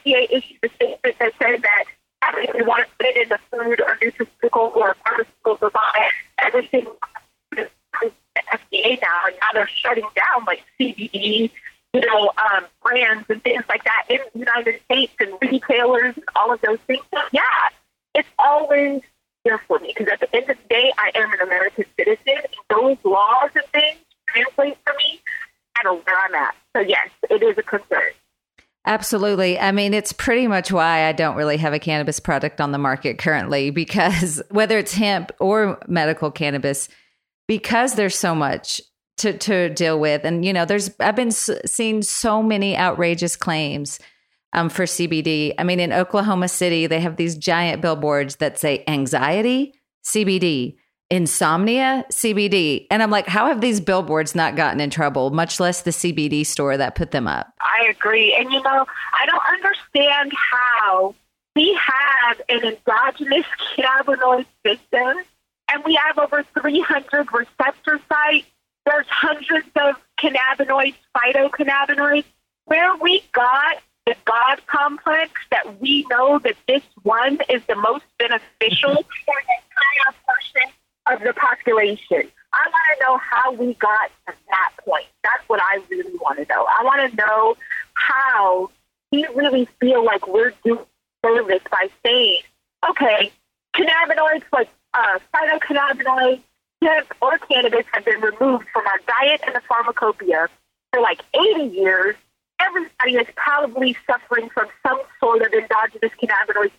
FDA 0.05 0.27
issued 0.29 0.57
a 0.63 0.69
statement 0.69 1.15
that 1.19 1.33
said 1.41 1.61
that 1.61 1.85
if 2.37 2.55
we 2.55 2.63
want 2.63 2.85
to 2.85 2.89
put 2.97 3.07
it 3.07 3.23
in 3.23 3.29
the 3.29 3.39
food 3.51 3.81
or 3.81 3.97
nutraceutical 3.97 4.75
or 4.75 4.95
pharmaceutical 5.05 5.55
device, 5.55 6.13
everything 6.39 6.87
the 7.51 7.69
FDA 8.51 9.01
now, 9.01 9.19
and 9.27 9.35
now 9.41 9.47
they're 9.53 9.67
shutting 9.67 10.07
down 10.15 10.45
like 10.45 10.63
CBD 10.79 11.51
you 11.93 12.01
know, 12.01 12.31
um, 12.37 12.65
brands 12.81 13.25
and 13.29 13.41
things 13.43 13.63
like 13.69 13.83
that 13.83 14.05
in 14.09 14.19
the 14.33 14.39
United 14.39 14.81
States 14.85 15.13
and 15.19 15.31
retailers 15.41 16.15
and 16.15 16.25
all 16.35 16.51
of 16.51 16.59
those 16.61 16.79
things. 16.87 17.03
So, 17.13 17.21
yeah, 17.31 17.41
it's 18.15 18.27
always 18.39 19.01
there 19.45 19.61
for 19.67 19.79
me 19.79 19.93
because 19.95 20.11
at 20.11 20.19
the 20.19 20.35
end 20.35 20.49
of 20.49 20.57
the 20.57 20.67
day, 20.69 20.91
I 20.97 21.11
am 21.15 21.31
an 21.31 21.41
American 21.41 21.85
citizen. 21.97 22.22
Absolutely. 28.93 29.59
I 29.59 29.71
mean, 29.71 29.95
it's 29.95 30.13
pretty 30.13 30.45
much 30.47 30.71
why 30.71 31.07
I 31.07 31.13
don't 31.13 31.35
really 31.35 31.57
have 31.57 31.73
a 31.73 31.79
cannabis 31.79 32.19
product 32.19 32.61
on 32.61 32.71
the 32.71 32.77
market 32.77 33.17
currently 33.17 33.71
because 33.71 34.39
whether 34.51 34.77
it's 34.77 34.93
hemp 34.93 35.31
or 35.39 35.79
medical 35.87 36.29
cannabis, 36.29 36.89
because 37.47 37.95
there's 37.95 38.15
so 38.15 38.35
much 38.35 38.79
to 39.17 39.37
to 39.37 39.69
deal 39.69 39.99
with 39.99 40.25
and 40.25 40.43
you 40.43 40.51
know 40.51 40.65
there's 40.65 40.89
i've 40.99 41.15
been 41.15 41.29
seeing 41.29 42.01
so 42.01 42.41
many 42.41 42.75
outrageous 42.75 43.35
claims 43.35 43.99
um, 44.53 44.69
for 44.69 44.83
CBD. 44.83 45.53
I 45.57 45.63
mean, 45.63 45.79
in 45.79 45.91
Oklahoma 45.91 46.47
City, 46.47 46.87
they 46.87 46.99
have 46.99 47.15
these 47.15 47.35
giant 47.35 47.81
billboards 47.81 48.37
that 48.37 48.59
say 48.59 48.83
anxiety, 48.87 49.73
CBD, 50.05 50.75
insomnia, 51.09 52.05
CBD. 52.11 52.87
And 52.89 53.03
I'm 53.03 53.11
like, 53.11 53.27
how 53.27 53.47
have 53.47 53.61
these 53.61 53.79
billboards 53.79 54.35
not 54.35 54.55
gotten 54.55 54.79
in 54.79 54.89
trouble, 54.89 55.29
much 55.29 55.59
less 55.59 55.81
the 55.81 55.91
CBD 55.91 56.45
store 56.45 56.77
that 56.77 56.95
put 56.95 57.11
them 57.11 57.27
up? 57.27 57.53
I 57.61 57.87
agree. 57.89 58.35
And 58.37 58.51
you 58.51 58.61
know, 58.61 58.85
I 59.19 59.25
don't 59.25 59.43
understand 59.53 60.31
how 60.51 61.15
we 61.55 61.79
have 61.79 62.41
an 62.49 62.63
endogenous 62.63 63.45
cannabinoid 63.75 64.45
system 64.65 65.23
and 65.71 65.83
we 65.85 65.95
have 65.95 66.17
over 66.17 66.43
300 66.59 67.27
receptor 67.33 67.99
sites. 68.09 68.47
There's 68.85 69.07
hundreds 69.07 69.67
of 69.75 69.95
cannabinoids, 70.19 70.95
phytocannabinoids. 71.15 72.25
Where 72.65 72.95
we 72.97 73.23
got 73.33 73.77
the 74.05 74.15
God 74.25 74.61
complex 74.67 75.31
that 75.51 75.81
we 75.81 76.05
know 76.09 76.39
that 76.39 76.55
this 76.67 76.83
one 77.03 77.39
is 77.49 77.61
the 77.67 77.75
most 77.75 78.05
beneficial 78.17 78.93
for 78.95 79.03
the 79.25 79.55
entire 79.59 80.15
person 80.27 80.73
of 81.07 81.21
the 81.21 81.33
population. 81.33 82.29
I 82.53 82.67
want 82.67 82.99
to 82.99 83.05
know 83.05 83.17
how 83.17 83.51
we 83.53 83.73
got 83.75 84.11
to 84.27 84.33
that 84.49 84.71
point. 84.85 85.05
That's 85.23 85.43
what 85.47 85.59
I 85.61 85.79
really 85.89 86.15
want 86.17 86.37
to 86.39 86.45
know. 86.45 86.65
I 86.65 86.83
want 86.83 87.09
to 87.09 87.15
know 87.17 87.55
how 87.93 88.69
we 89.11 89.27
really 89.35 89.67
feel 89.79 90.05
like 90.05 90.27
we're 90.27 90.53
doing 90.63 90.85
service 91.25 91.61
by 91.71 91.87
saying, 92.05 92.41
okay, 92.89 93.31
cannabinoids 93.75 94.43
like 94.51 94.69
uh, 94.93 95.19
phytocannabinoids, 95.33 96.41
or 97.21 97.37
cannabis 97.37 97.85
have 97.93 98.05
been 98.05 98.19
removed 98.19 98.65
from 98.73 98.85
our 98.85 98.99
diet 99.07 99.41
and 99.45 99.55
the 99.55 99.61
pharmacopoeia 99.67 100.47
for 100.91 101.01
like 101.01 101.21
80 101.33 101.75
years. 101.75 102.15
Everybody 102.59 103.15
is 103.15 103.27
probably 103.35 103.97
suffering 104.05 104.49
from 104.49 104.67
some 104.85 105.01
sort 105.19 105.41
of 105.41 105.53
endogenous 105.53 106.11
cannabinoid 106.21 106.71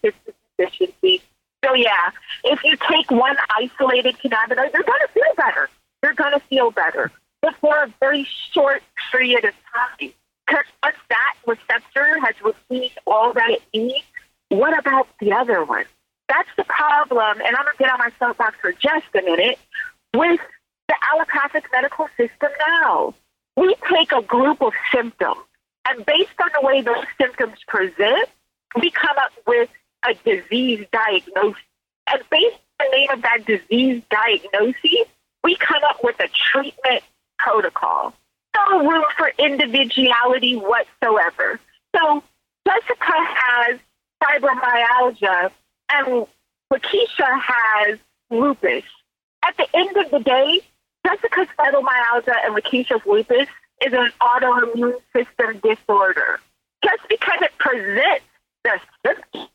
deficiency. 0.59 1.23
So 1.65 1.75
yeah, 1.75 2.11
if 2.45 2.63
you 2.63 2.77
take 2.91 3.11
one 3.11 3.37
isolated 3.57 4.17
cannabinoid, 4.19 4.73
you're 4.73 4.83
going 4.83 5.01
to 5.07 5.13
feel 5.13 5.35
better. 5.37 5.71
You're 6.03 6.15
going 6.15 6.33
to 6.33 6.41
feel 6.41 6.71
better, 6.71 7.11
but 7.41 7.55
for 7.57 7.75
a 7.83 7.93
very 8.01 8.29
short 8.53 8.83
period 9.11 9.45
of 9.45 9.55
time. 9.73 10.13
Because 10.47 10.67
once 10.83 10.97
that 11.09 11.35
receptor 11.47 12.21
has 12.21 12.35
received 12.43 12.99
all 13.07 13.33
that 13.33 13.51
it 13.51 13.63
needs, 13.73 14.05
what 14.51 14.79
about 14.79 15.09
the 15.21 15.33
other 15.33 15.65
one? 15.65 15.87
That's 16.29 16.49
the 16.57 16.65
problem, 16.65 17.41
and 17.41 17.57
I'm 17.57 17.65
going 17.65 17.77
to 17.77 17.83
get 17.83 17.91
on 17.91 17.99
my 17.99 18.11
soapbox 18.19 18.57
for 18.61 18.73
just 18.73 19.07
a 19.15 19.23
minute, 19.23 19.59
with 20.15 20.41
the 20.89 20.95
allopathic 21.13 21.65
medical 21.73 22.09
system 22.17 22.51
now. 22.79 23.15
We 23.57 23.75
take 23.91 24.13
a 24.13 24.21
group 24.21 24.61
of 24.61 24.75
symptoms, 24.93 25.41
and 25.89 26.05
based 26.05 26.33
on 26.43 26.51
the 26.61 26.67
way 26.67 26.83
those 26.83 27.07
symptoms 27.19 27.59
present, 27.67 28.29
we 28.81 28.91
come 28.91 29.17
up 29.17 29.33
with 29.47 29.71
a 30.09 30.15
disease 30.25 30.87
diagnosis. 30.93 31.63
And 32.07 32.23
based 32.31 32.57
on 32.81 32.87
the 32.91 32.97
name 32.97 33.11
of 33.11 33.23
that 33.23 33.45
disease 33.47 34.03
diagnosis, 34.11 35.09
we 35.43 35.57
come 35.57 35.83
up 35.89 36.03
with 36.03 36.19
a 36.21 36.29
treatment 36.53 37.03
protocol. 37.39 38.15
No 38.57 38.89
room 38.89 39.05
for 39.17 39.31
individuality 39.39 40.57
whatsoever. 40.57 41.59
So 41.95 42.23
Jessica 42.67 43.13
has 43.13 43.79
fibromyalgia 44.23 45.51
and 45.93 46.27
Lakisha 46.73 47.41
has 47.41 47.99
lupus. 48.31 48.85
At 49.47 49.57
the 49.57 49.67
end 49.75 49.97
of 49.97 50.11
the 50.11 50.21
day, 50.21 50.61
Jessica's 51.07 51.49
fibromyalgia 51.59 52.35
and 52.45 52.55
Lakisha's 52.55 53.05
lupus 53.07 53.49
is 53.85 53.93
an 53.93 54.11
autoimmune 54.21 55.01
system 55.15 55.61
disorder. 55.63 56.41
Just 56.83 57.03
because 57.09 57.39
it 57.43 57.53
presents 57.59 58.25
the 58.63 58.81
symptoms 59.05 59.49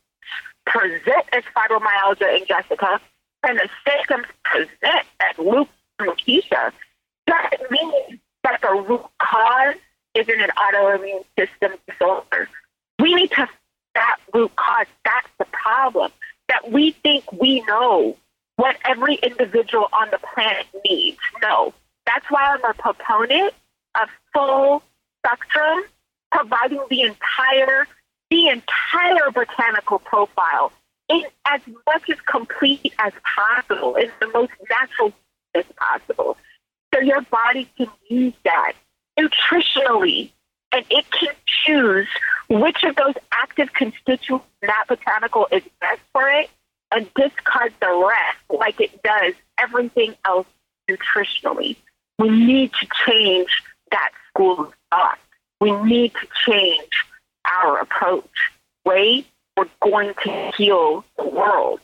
present 0.70 1.24
as 1.32 1.42
fibromyalgia 1.54 2.38
in 2.38 2.46
Jessica 2.46 3.00
and 3.42 3.58
the 3.58 3.68
symptoms 3.86 4.26
present 4.44 5.06
as 5.20 5.38
lupus 5.38 5.68
Lakisha 6.00 6.72
doesn't 7.26 7.70
mean 7.70 8.20
that 8.44 8.60
the 8.62 8.84
root 8.88 9.04
cause 9.18 9.76
isn't 10.14 10.40
an 10.40 10.50
autoimmune 10.56 11.24
system 11.38 11.72
disorder. 11.88 12.48
We 12.98 13.14
need 13.14 13.30
to 13.32 13.48
that 13.94 14.16
root 14.32 14.54
cause. 14.56 14.86
That's 15.04 15.28
the 15.38 15.46
problem. 15.46 16.12
That 16.48 16.70
we 16.70 16.92
think 17.02 17.30
we 17.32 17.60
know 17.62 18.16
what 18.56 18.76
every 18.84 19.14
individual 19.16 19.88
on 19.92 20.10
the 20.10 20.18
planet 20.34 20.66
needs. 20.84 21.18
No. 21.42 21.72
That's 22.06 22.26
why 22.28 22.42
I'm 22.42 22.64
a 22.64 22.74
proponent 22.74 23.54
of 24.00 24.08
full 24.32 24.82
spectrum, 25.18 25.84
providing 26.32 26.82
the 26.90 27.02
entire 27.02 27.86
the 28.30 28.48
entire 28.48 29.30
botanical 29.32 29.98
profile 29.98 30.72
in 31.08 31.24
as 31.46 31.60
much 31.86 32.08
as 32.08 32.20
complete 32.20 32.94
as 32.98 33.12
possible, 33.36 33.96
in 33.96 34.10
the 34.20 34.28
most 34.28 34.52
natural 34.70 35.12
as 35.54 35.64
possible. 35.76 36.36
So 36.94 37.00
your 37.00 37.22
body 37.22 37.68
can 37.76 37.88
use 38.08 38.34
that 38.44 38.72
nutritionally 39.18 40.30
and 40.72 40.84
it 40.88 41.04
can 41.10 41.34
choose 41.46 42.08
which 42.48 42.84
of 42.84 42.96
those 42.96 43.14
active 43.32 43.72
constituents 43.72 44.46
in 44.62 44.68
that 44.68 44.84
botanical 44.88 45.48
is 45.50 45.62
best 45.80 46.00
for 46.12 46.28
it 46.28 46.48
and 46.92 47.08
discard 47.14 47.72
the 47.80 48.08
rest 48.08 48.60
like 48.60 48.80
it 48.80 49.02
does 49.02 49.34
everything 49.58 50.14
else 50.24 50.46
nutritionally. 50.88 51.76
We 52.18 52.30
need 52.30 52.72
to 52.74 52.86
change 53.06 53.50
that 53.90 54.10
school 54.28 54.60
of 54.60 54.74
thought. 54.90 55.18
We 55.60 55.72
need 55.72 56.12
to 56.14 56.26
change 56.46 57.04
our 57.62 57.80
approach. 57.80 58.24
Way 58.84 59.26
we're 59.56 59.66
going 59.82 60.14
to 60.24 60.52
heal 60.56 61.04
the 61.18 61.28
world. 61.28 61.80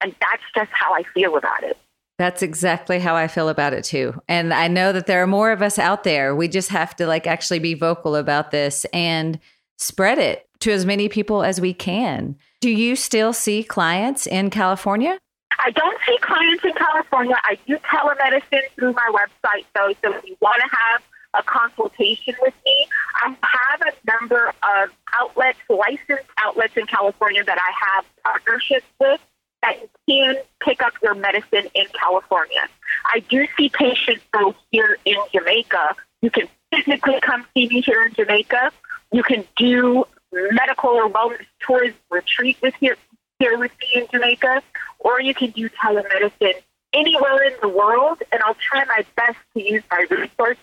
And 0.00 0.14
that's 0.20 0.42
just 0.54 0.70
how 0.72 0.94
I 0.94 1.02
feel 1.14 1.36
about 1.36 1.62
it. 1.62 1.78
That's 2.18 2.42
exactly 2.42 2.98
how 2.98 3.16
I 3.16 3.26
feel 3.28 3.48
about 3.48 3.72
it 3.72 3.84
too. 3.84 4.20
And 4.28 4.52
I 4.52 4.68
know 4.68 4.92
that 4.92 5.06
there 5.06 5.22
are 5.22 5.26
more 5.26 5.50
of 5.50 5.62
us 5.62 5.78
out 5.78 6.04
there. 6.04 6.36
We 6.36 6.48
just 6.48 6.68
have 6.68 6.94
to 6.96 7.06
like 7.06 7.26
actually 7.26 7.58
be 7.58 7.74
vocal 7.74 8.16
about 8.16 8.50
this 8.50 8.84
and 8.92 9.38
spread 9.78 10.18
it 10.18 10.46
to 10.60 10.72
as 10.72 10.86
many 10.86 11.08
people 11.08 11.42
as 11.42 11.60
we 11.60 11.74
can. 11.74 12.36
Do 12.60 12.70
you 12.70 12.94
still 12.96 13.32
see 13.32 13.64
clients 13.64 14.26
in 14.26 14.50
California? 14.50 15.18
I 15.58 15.70
don't 15.70 15.98
see 16.06 16.16
clients 16.20 16.64
in 16.64 16.72
California. 16.74 17.36
I 17.42 17.58
do 17.66 17.76
telemedicine 17.78 18.62
through 18.76 18.92
my 18.92 19.10
website, 19.12 19.64
though. 19.74 19.92
So 20.02 20.16
if 20.16 20.24
you 20.24 20.36
want 20.40 20.60
to 20.62 20.68
have 20.76 21.02
a 21.34 21.42
consultation 21.42 22.34
with 22.42 22.54
me, 22.64 22.86
I 23.22 23.28
have 23.28 23.82
a 23.82 24.10
number 24.10 24.48
of 24.48 24.90
outlets, 25.18 25.58
licensed 25.68 26.28
outlets 26.38 26.76
in 26.76 26.86
California 26.86 27.44
that 27.44 27.58
I 27.58 27.72
have 27.86 28.04
partnerships 28.22 28.86
with 29.00 29.20
that 29.62 29.76
can 30.08 30.36
pick 30.60 30.82
up 30.82 30.92
your 31.02 31.14
medicine 31.14 31.70
in 31.74 31.86
California. 31.98 32.68
I 33.06 33.20
do 33.20 33.46
see 33.56 33.68
patients 33.68 34.22
though 34.32 34.54
here 34.70 34.98
in 35.04 35.16
Jamaica. 35.32 35.96
You 36.20 36.30
can 36.30 36.48
physically 36.72 37.20
come 37.20 37.46
see 37.54 37.68
me 37.68 37.80
here 37.80 38.02
in 38.04 38.14
Jamaica. 38.14 38.72
You 39.12 39.22
can 39.22 39.44
do 39.56 40.04
medical 40.32 40.90
or 40.90 41.08
wellness 41.10 41.46
tours 41.60 41.92
retreat 42.10 42.58
with 42.62 42.74
here 42.80 42.96
here 43.38 43.58
with 43.58 43.72
me 43.80 44.02
in 44.02 44.06
Jamaica, 44.12 44.62
or 45.00 45.20
you 45.20 45.34
can 45.34 45.50
do 45.50 45.68
telemedicine 45.68 46.54
anywhere 46.92 47.42
in 47.42 47.54
the 47.60 47.68
world. 47.68 48.22
And 48.30 48.40
I'll 48.42 48.54
try 48.54 48.84
my 48.84 49.04
best 49.16 49.36
to 49.54 49.62
use 49.62 49.82
my 49.90 50.06
resources 50.08 50.62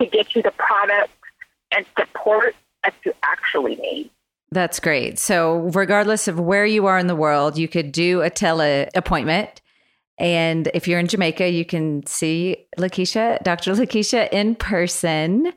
to 0.00 0.06
get 0.06 0.34
you 0.34 0.42
the 0.42 0.52
products 0.52 1.12
and 1.72 1.86
support 1.98 2.54
that 2.84 2.94
you 3.04 3.12
actually 3.22 3.76
need. 3.76 4.10
That's 4.52 4.78
great. 4.80 5.18
So, 5.18 5.70
regardless 5.74 6.28
of 6.28 6.38
where 6.38 6.66
you 6.66 6.86
are 6.86 6.98
in 6.98 7.08
the 7.08 7.16
world, 7.16 7.58
you 7.58 7.68
could 7.68 7.92
do 7.92 8.22
a 8.22 8.30
tele 8.30 8.88
appointment. 8.94 9.60
And 10.18 10.70
if 10.72 10.88
you're 10.88 11.00
in 11.00 11.08
Jamaica, 11.08 11.50
you 11.50 11.64
can 11.64 12.06
see 12.06 12.66
Lakisha, 12.78 13.42
Dr. 13.42 13.72
Lakisha 13.74 14.28
in 14.32 14.54
person. 14.54 15.52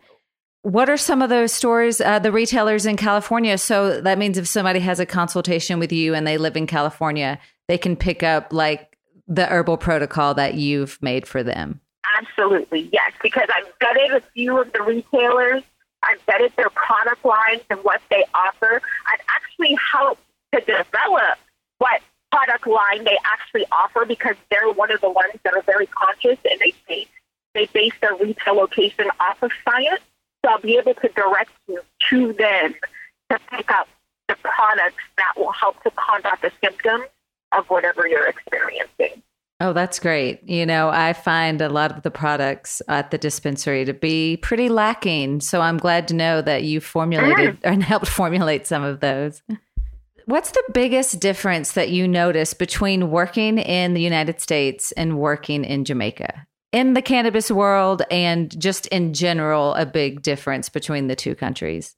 What 0.64 0.90
are 0.90 0.98
some 0.98 1.22
of 1.22 1.30
those 1.30 1.54
stores, 1.54 2.02
uh, 2.02 2.20
the 2.20 2.32
retailers 2.32 2.86
in 2.86 2.98
California? 2.98 3.58
So 3.58 4.02
that 4.02 4.18
means 4.18 4.38
if 4.38 4.48
somebody 4.48 4.80
has 4.80 5.00
a 5.00 5.06
consultation 5.06 5.80
with 5.80 5.94
you 5.94 6.14
and 6.14 6.28
they 6.28 6.38
live 6.38 6.58
in 6.58 6.68
California, 6.68 7.40
they 7.70 7.78
can 7.78 7.96
pick 7.96 8.24
up 8.24 8.52
like 8.52 8.98
the 9.28 9.46
herbal 9.46 9.78
protocol 9.78 10.34
that 10.34 10.56
you've 10.56 11.02
made 11.02 11.28
for 11.28 11.44
them. 11.44 11.80
Absolutely, 12.18 12.89
yes, 12.91 13.12
because 13.22 13.47
I've 13.54 13.72
vetted 13.80 14.16
a 14.16 14.22
few 14.34 14.60
of 14.60 14.72
the 14.74 14.82
retailers 14.82 15.64
I've 16.04 16.26
vetted 16.26 16.56
their 16.56 16.70
product 16.70 17.26
lines 17.26 17.62
and 17.70 17.80
what 17.84 18.02
they 18.10 18.24
offer. 18.34 18.82
I've 19.06 19.22
actually 19.36 19.78
helped 19.91 20.22
to 20.54 20.62
develop 20.62 21.38
what 21.80 22.02
product 22.32 22.68
line 22.68 23.04
they 23.04 23.18
actually 23.26 23.66
offer 23.72 24.06
because 24.06 24.36
they're 24.50 24.72
one 24.72 24.91
of 24.91 25.02
the 25.02 25.10
ones 25.10 25.34
that 25.43 25.54
are 25.54 25.62
very 25.64 25.88
conscious 25.88 26.38
and 26.50 26.60
they 26.60 26.74
base, 26.88 27.08
they 27.54 27.66
base 27.74 27.93
their 28.02 28.16
retail 28.16 28.56
location 28.56 29.10
off 29.20 29.41
of 29.41 29.52
science. 29.68 30.02
So 30.43 30.52
I'll 30.52 30.62
be 30.62 30.78
able 30.78 30.93
to 30.93 31.10
direct 31.10 31.52
you 31.68 31.82
to 32.10 32.34
them 32.34 32.76
to 33.30 33.39
pick 33.52 33.72
up 33.72 33.88
the 34.28 34.36
products 34.36 35.04
that 35.18 35.34
will 35.36 35.52
help 35.52 35.82
to 35.84 35.91
combat 35.91 36.39
the 36.41 36.52
symptoms 36.64 37.06
of 37.52 37.66
whatever 37.70 38.08
you're 38.08 38.28
experiencing. 38.28 39.22
Oh, 39.62 39.74
that's 39.74 39.99
great. 39.99 40.47
You 40.47 40.66
know, 40.66 40.89
I 40.89 41.12
find 41.12 41.60
a 41.60 41.68
lot 41.68 41.91
of 41.91 42.03
the 42.03 42.12
products 42.12 42.82
at 42.88 43.12
the 43.12 43.18
dispensary 43.18 43.84
to 43.84 43.93
be 43.93 44.38
pretty 44.38 44.70
lacking. 44.70 45.41
So 45.41 45.60
I'm 45.60 45.78
glad 45.78 46.07
to 46.10 46.14
know 46.14 46.41
that 46.41 46.64
you 46.64 46.80
formulated 46.80 47.55
mm. 47.55 47.60
and 47.64 47.84
helped 47.91 48.07
formulate 48.07 48.66
some 48.66 48.84
of 48.84 49.01
those. 49.01 49.41
What's 50.26 50.51
the 50.51 50.64
biggest 50.74 51.20
difference 51.20 51.74
that 51.74 51.89
you 51.89 52.07
notice 52.07 52.53
between 52.53 53.12
working 53.12 53.57
in 53.57 53.95
the 53.95 54.01
United 54.01 54.39
States 54.39 54.93
and 54.93 55.18
working 55.18 55.66
in 55.66 55.84
Jamaica? 55.84 56.47
In 56.72 56.93
the 56.93 57.01
cannabis 57.01 57.51
world 57.51 58.03
and 58.10 58.57
just 58.62 58.86
in 58.88 59.14
general, 59.14 59.74
a 59.74 59.86
big 59.86 60.22
difference 60.22 60.70
between 60.70 61.07
the 61.07 61.16
two 61.16 61.36
countries? 61.36 61.95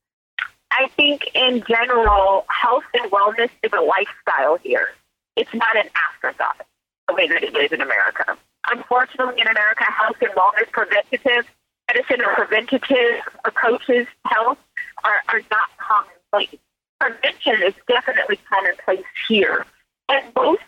I 0.71 0.87
think 0.95 1.29
in 1.35 1.63
general, 1.67 2.45
health 2.47 2.85
and 2.93 3.11
wellness 3.11 3.49
is 3.61 3.71
a 3.73 3.81
lifestyle 3.81 4.57
here. 4.63 4.87
It's 5.35 5.53
not 5.53 5.75
an 5.75 5.89
afterthought 6.09 6.65
the 7.11 7.15
way 7.15 7.27
that 7.27 7.43
it 7.43 7.55
is 7.55 7.71
in 7.71 7.81
America. 7.81 8.37
Unfortunately, 8.69 9.41
in 9.41 9.47
America, 9.47 9.83
health 9.83 10.15
and 10.21 10.31
wellness, 10.31 10.71
preventative 10.71 11.45
medicine 11.87 12.21
or 12.23 12.33
preventative 12.35 13.21
approaches 13.43 14.07
to 14.07 14.33
health 14.33 14.57
are, 15.03 15.21
are 15.29 15.41
not 15.51 15.69
commonplace. 15.77 16.59
Prevention 16.99 17.63
is 17.63 17.73
definitely 17.87 18.39
commonplace 18.49 19.05
here. 19.27 19.65
And 20.09 20.33
both 20.33 20.59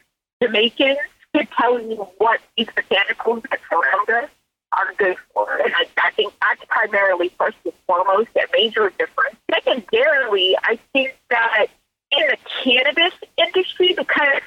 Jamaicans 0.42 0.98
could 1.36 1.48
tell 1.52 1.80
you 1.80 2.08
what 2.18 2.40
these 2.58 2.68
botanicals 2.68 3.44
that 3.50 3.60
surround 3.70 4.10
us 4.24 4.30
are 4.74 4.94
good 4.98 5.18
for. 5.34 5.56
And 5.64 5.74
I, 5.74 5.86
I 6.02 6.12
think 6.12 6.34
that's 6.42 6.64
primarily 6.68 7.30
first 7.38 7.58
and 7.64 7.74
foremost 7.86 8.30
a 8.36 8.48
major 8.54 8.92
difference. 8.98 9.38
Secondarily, 9.52 10.58
I 10.64 10.80
think 10.92 11.16
that 11.30 11.68
in 12.12 12.28
the 12.28 12.38
cannabis 12.64 13.14
industry, 13.38 13.94
because 13.96 14.42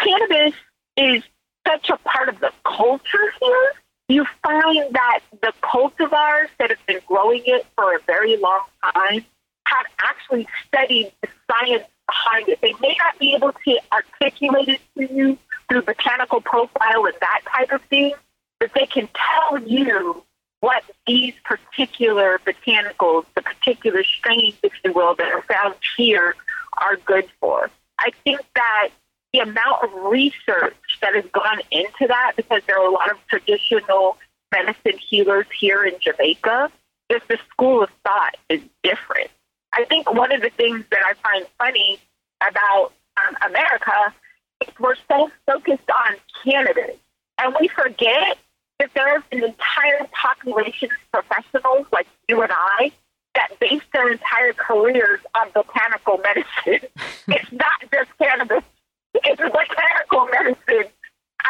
cannabis 0.00 0.54
is 0.96 1.22
such 1.70 1.90
a 1.90 1.96
part 1.98 2.28
of 2.28 2.40
the 2.40 2.52
culture 2.64 3.32
here, 3.40 3.72
you 4.08 4.24
find 4.42 4.92
that 4.94 5.20
the 5.40 5.52
cultivars 5.62 6.48
that 6.58 6.70
have 6.70 6.84
been 6.86 7.00
growing 7.06 7.42
it 7.46 7.66
for 7.76 7.94
a 7.94 7.98
very 8.06 8.36
long 8.36 8.60
time 8.94 9.24
have 9.66 9.86
actually 10.02 10.48
studied 10.66 11.12
the 11.22 11.28
science 11.48 11.84
behind 12.08 12.48
it. 12.48 12.60
They 12.60 12.74
may 12.80 12.96
not 12.98 13.18
be 13.18 13.34
able 13.34 13.52
to 13.52 13.78
articulate 13.92 14.68
it 14.68 14.80
to 14.98 15.14
you 15.14 15.38
through 15.68 15.82
botanical 15.82 16.40
profile 16.40 17.04
and 17.04 17.14
that 17.20 17.42
type 17.46 17.70
of 17.70 17.82
thing, 17.82 18.12
but 18.58 18.70
they 18.74 18.86
can 18.86 19.08
tell 19.14 19.60
you 19.60 20.24
what 20.58 20.82
these 21.06 21.34
particular 21.44 22.40
botanicals, 22.44 23.24
the 23.34 23.42
particular 23.42 24.02
strains, 24.02 24.54
if 24.62 24.72
you 24.84 24.92
will, 24.92 25.14
that 25.14 25.28
are 25.28 25.42
found 25.42 25.74
here 25.96 26.34
are 26.78 26.96
good 26.96 27.28
for. 27.38 27.70
I 27.98 28.10
think 28.24 28.40
that 28.56 28.88
the 29.32 29.40
amount 29.40 29.84
of 29.84 29.92
research 30.04 30.76
that 31.00 31.14
has 31.14 31.24
gone 31.32 31.60
into 31.70 32.06
that, 32.08 32.32
because 32.36 32.62
there 32.66 32.78
are 32.78 32.86
a 32.86 32.92
lot 32.92 33.10
of 33.10 33.16
traditional 33.28 34.16
medicine 34.52 34.98
healers 34.98 35.46
here 35.58 35.84
in 35.84 35.94
Jamaica, 36.00 36.70
just 37.10 37.26
the 37.28 37.38
school 37.50 37.82
of 37.82 37.90
thought 38.04 38.36
is 38.48 38.60
different. 38.82 39.30
I 39.72 39.84
think 39.84 40.12
one 40.12 40.32
of 40.32 40.42
the 40.42 40.50
things 40.50 40.84
that 40.90 41.00
I 41.04 41.14
find 41.22 41.46
funny 41.58 41.98
about 42.40 42.92
um, 43.16 43.36
America 43.48 44.14
is 44.62 44.74
we're 44.78 44.96
so 45.08 45.30
focused 45.46 45.90
on 45.90 46.16
cannabis, 46.44 46.96
and 47.38 47.54
we 47.60 47.68
forget 47.68 48.36
that 48.80 48.90
there's 48.94 49.22
an 49.30 49.44
entire 49.44 50.08
population 50.12 50.88
of 50.90 51.24
professionals 51.24 51.86
like 51.92 52.06
you 52.28 52.42
and 52.42 52.52
I 52.52 52.92
that 53.34 53.48
base 53.60 53.82
their 53.92 54.10
entire 54.10 54.52
careers 54.54 55.20
on 55.36 55.48
botanical 55.54 56.18
medicine. 56.18 56.88
it's 57.28 57.52
not 57.52 57.90
just 57.92 58.10
cannabis 58.18 58.64
it's 59.14 59.40
botanical 59.40 60.26
medicine 60.26 60.90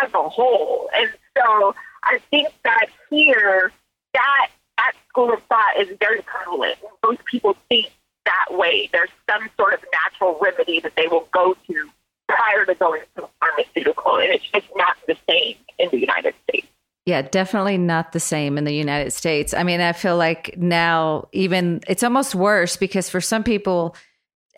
as 0.03 0.11
a 0.15 0.29
whole. 0.29 0.89
And 0.95 1.11
so 1.37 1.75
I 2.05 2.19
think 2.31 2.49
that 2.65 2.87
here, 3.11 3.73
that 4.15 4.49
that 4.79 4.93
school 5.09 5.33
of 5.33 5.43
thought 5.45 5.77
is 5.79 5.89
very 6.01 6.23
prevalent. 6.23 6.77
Most 7.05 7.25
people 7.25 7.57
think 7.69 7.93
that 8.25 8.57
way. 8.57 8.89
There's 8.93 9.11
some 9.29 9.49
sort 9.59 9.75
of 9.75 9.81
natural 9.93 10.39
remedy 10.41 10.81
that 10.81 10.93
they 10.97 11.07
will 11.07 11.29
go 11.33 11.57
to 11.67 11.91
prior 12.29 12.65
to 12.65 12.75
going 12.75 13.03
to 13.17 13.29
pharmaceutical, 13.41 14.17
and 14.17 14.31
it's 14.31 14.49
just 14.51 14.67
not 14.77 14.97
the 15.07 15.17
same 15.29 15.57
in 15.79 15.91
the 15.91 15.99
United 15.99 16.35
States. 16.49 16.67
Yeah, 17.07 17.23
definitely 17.23 17.79
not 17.79 18.13
the 18.13 18.21
same 18.21 18.57
in 18.57 18.65
the 18.65 18.75
United 18.75 19.13
States. 19.13 19.53
I 19.53 19.65
mean, 19.65 19.81
I 19.81 19.93
feel 19.93 20.17
like 20.17 20.57
now 20.57 21.29
even 21.33 21.81
it's 21.89 22.03
almost 22.03 22.35
worse 22.35 22.77
because 22.77 23.09
for 23.11 23.21
some 23.21 23.43
people 23.43 23.97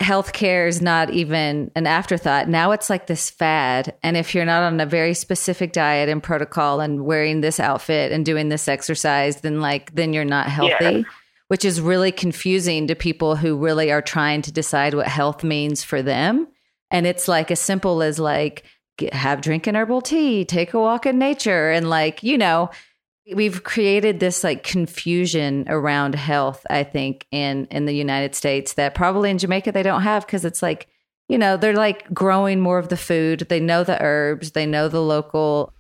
healthcare 0.00 0.68
is 0.68 0.80
not 0.80 1.10
even 1.10 1.70
an 1.76 1.86
afterthought. 1.86 2.48
Now 2.48 2.72
it's 2.72 2.88
like 2.88 3.06
this 3.06 3.30
fad. 3.30 3.94
And 4.02 4.16
if 4.16 4.34
you're 4.34 4.44
not 4.44 4.62
on 4.62 4.80
a 4.80 4.86
very 4.86 5.14
specific 5.14 5.72
diet 5.72 6.08
and 6.08 6.22
protocol 6.22 6.80
and 6.80 7.04
wearing 7.04 7.40
this 7.40 7.60
outfit 7.60 8.10
and 8.10 8.24
doing 8.24 8.48
this 8.48 8.68
exercise, 8.68 9.42
then 9.42 9.60
like 9.60 9.94
then 9.94 10.12
you're 10.12 10.24
not 10.24 10.46
healthy. 10.48 10.98
Yeah. 10.98 11.02
Which 11.48 11.64
is 11.66 11.82
really 11.82 12.12
confusing 12.12 12.86
to 12.86 12.94
people 12.94 13.36
who 13.36 13.58
really 13.58 13.92
are 13.92 14.00
trying 14.00 14.40
to 14.42 14.52
decide 14.52 14.94
what 14.94 15.06
health 15.06 15.44
means 15.44 15.84
for 15.84 16.00
them. 16.00 16.48
And 16.90 17.06
it's 17.06 17.28
like 17.28 17.50
as 17.50 17.60
simple 17.60 18.02
as 18.02 18.18
like 18.18 18.64
get, 18.96 19.12
have 19.12 19.42
drink 19.42 19.66
an 19.66 19.76
herbal 19.76 20.00
tea, 20.00 20.46
take 20.46 20.72
a 20.72 20.80
walk 20.80 21.04
in 21.04 21.18
nature, 21.18 21.70
and 21.70 21.90
like, 21.90 22.22
you 22.22 22.38
know, 22.38 22.70
We've 23.34 23.62
created 23.62 24.18
this 24.18 24.42
like 24.42 24.64
confusion 24.64 25.66
around 25.68 26.14
health, 26.16 26.66
I 26.68 26.82
think, 26.82 27.26
in 27.30 27.66
in 27.70 27.86
the 27.86 27.94
United 27.94 28.34
States 28.34 28.74
that 28.74 28.94
probably 28.94 29.30
in 29.30 29.38
Jamaica 29.38 29.72
they 29.72 29.84
don't 29.84 30.02
have 30.02 30.26
because 30.26 30.44
it's 30.44 30.62
like, 30.62 30.88
you 31.28 31.38
know, 31.38 31.56
they're 31.56 31.74
like 31.74 32.12
growing 32.12 32.60
more 32.60 32.78
of 32.78 32.88
the 32.88 32.96
food. 32.96 33.46
They 33.48 33.60
know 33.60 33.84
the 33.84 34.02
herbs, 34.02 34.52
they 34.52 34.66
know 34.66 34.88
the 34.88 35.02
local, 35.02 35.72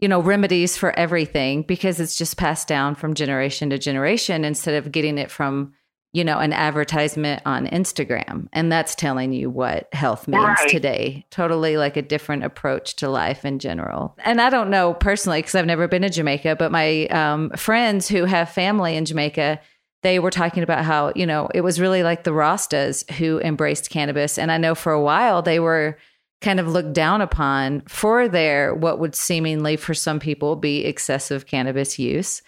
you 0.00 0.08
know, 0.08 0.20
remedies 0.20 0.76
for 0.76 0.90
everything 0.98 1.62
because 1.62 2.00
it's 2.00 2.16
just 2.16 2.36
passed 2.36 2.66
down 2.66 2.96
from 2.96 3.14
generation 3.14 3.70
to 3.70 3.78
generation 3.78 4.44
instead 4.44 4.74
of 4.74 4.90
getting 4.90 5.16
it 5.16 5.30
from 5.30 5.74
you 6.12 6.24
know, 6.24 6.38
an 6.38 6.52
advertisement 6.52 7.40
on 7.46 7.68
Instagram. 7.68 8.48
And 8.52 8.70
that's 8.70 8.94
telling 8.96 9.32
you 9.32 9.48
what 9.48 9.88
health 9.92 10.26
means 10.26 10.42
right. 10.42 10.68
today. 10.68 11.24
Totally 11.30 11.76
like 11.76 11.96
a 11.96 12.02
different 12.02 12.42
approach 12.44 12.96
to 12.96 13.08
life 13.08 13.44
in 13.44 13.60
general. 13.60 14.16
And 14.24 14.40
I 14.40 14.50
don't 14.50 14.70
know 14.70 14.94
personally, 14.94 15.38
because 15.38 15.54
I've 15.54 15.66
never 15.66 15.86
been 15.86 16.02
to 16.02 16.10
Jamaica, 16.10 16.56
but 16.56 16.72
my 16.72 17.06
um, 17.06 17.50
friends 17.50 18.08
who 18.08 18.24
have 18.24 18.50
family 18.50 18.96
in 18.96 19.04
Jamaica, 19.04 19.60
they 20.02 20.18
were 20.18 20.32
talking 20.32 20.64
about 20.64 20.84
how, 20.84 21.12
you 21.14 21.26
know, 21.26 21.48
it 21.54 21.60
was 21.60 21.80
really 21.80 22.02
like 22.02 22.24
the 22.24 22.32
Rastas 22.32 23.08
who 23.12 23.38
embraced 23.40 23.90
cannabis. 23.90 24.36
And 24.36 24.50
I 24.50 24.58
know 24.58 24.74
for 24.74 24.92
a 24.92 25.02
while 25.02 25.42
they 25.42 25.60
were 25.60 25.96
kind 26.40 26.58
of 26.58 26.66
looked 26.66 26.94
down 26.94 27.20
upon 27.20 27.82
for 27.82 28.26
their 28.26 28.74
what 28.74 28.98
would 28.98 29.14
seemingly 29.14 29.76
for 29.76 29.94
some 29.94 30.18
people 30.18 30.56
be 30.56 30.84
excessive 30.86 31.46
cannabis 31.46 31.98
use 31.98 32.42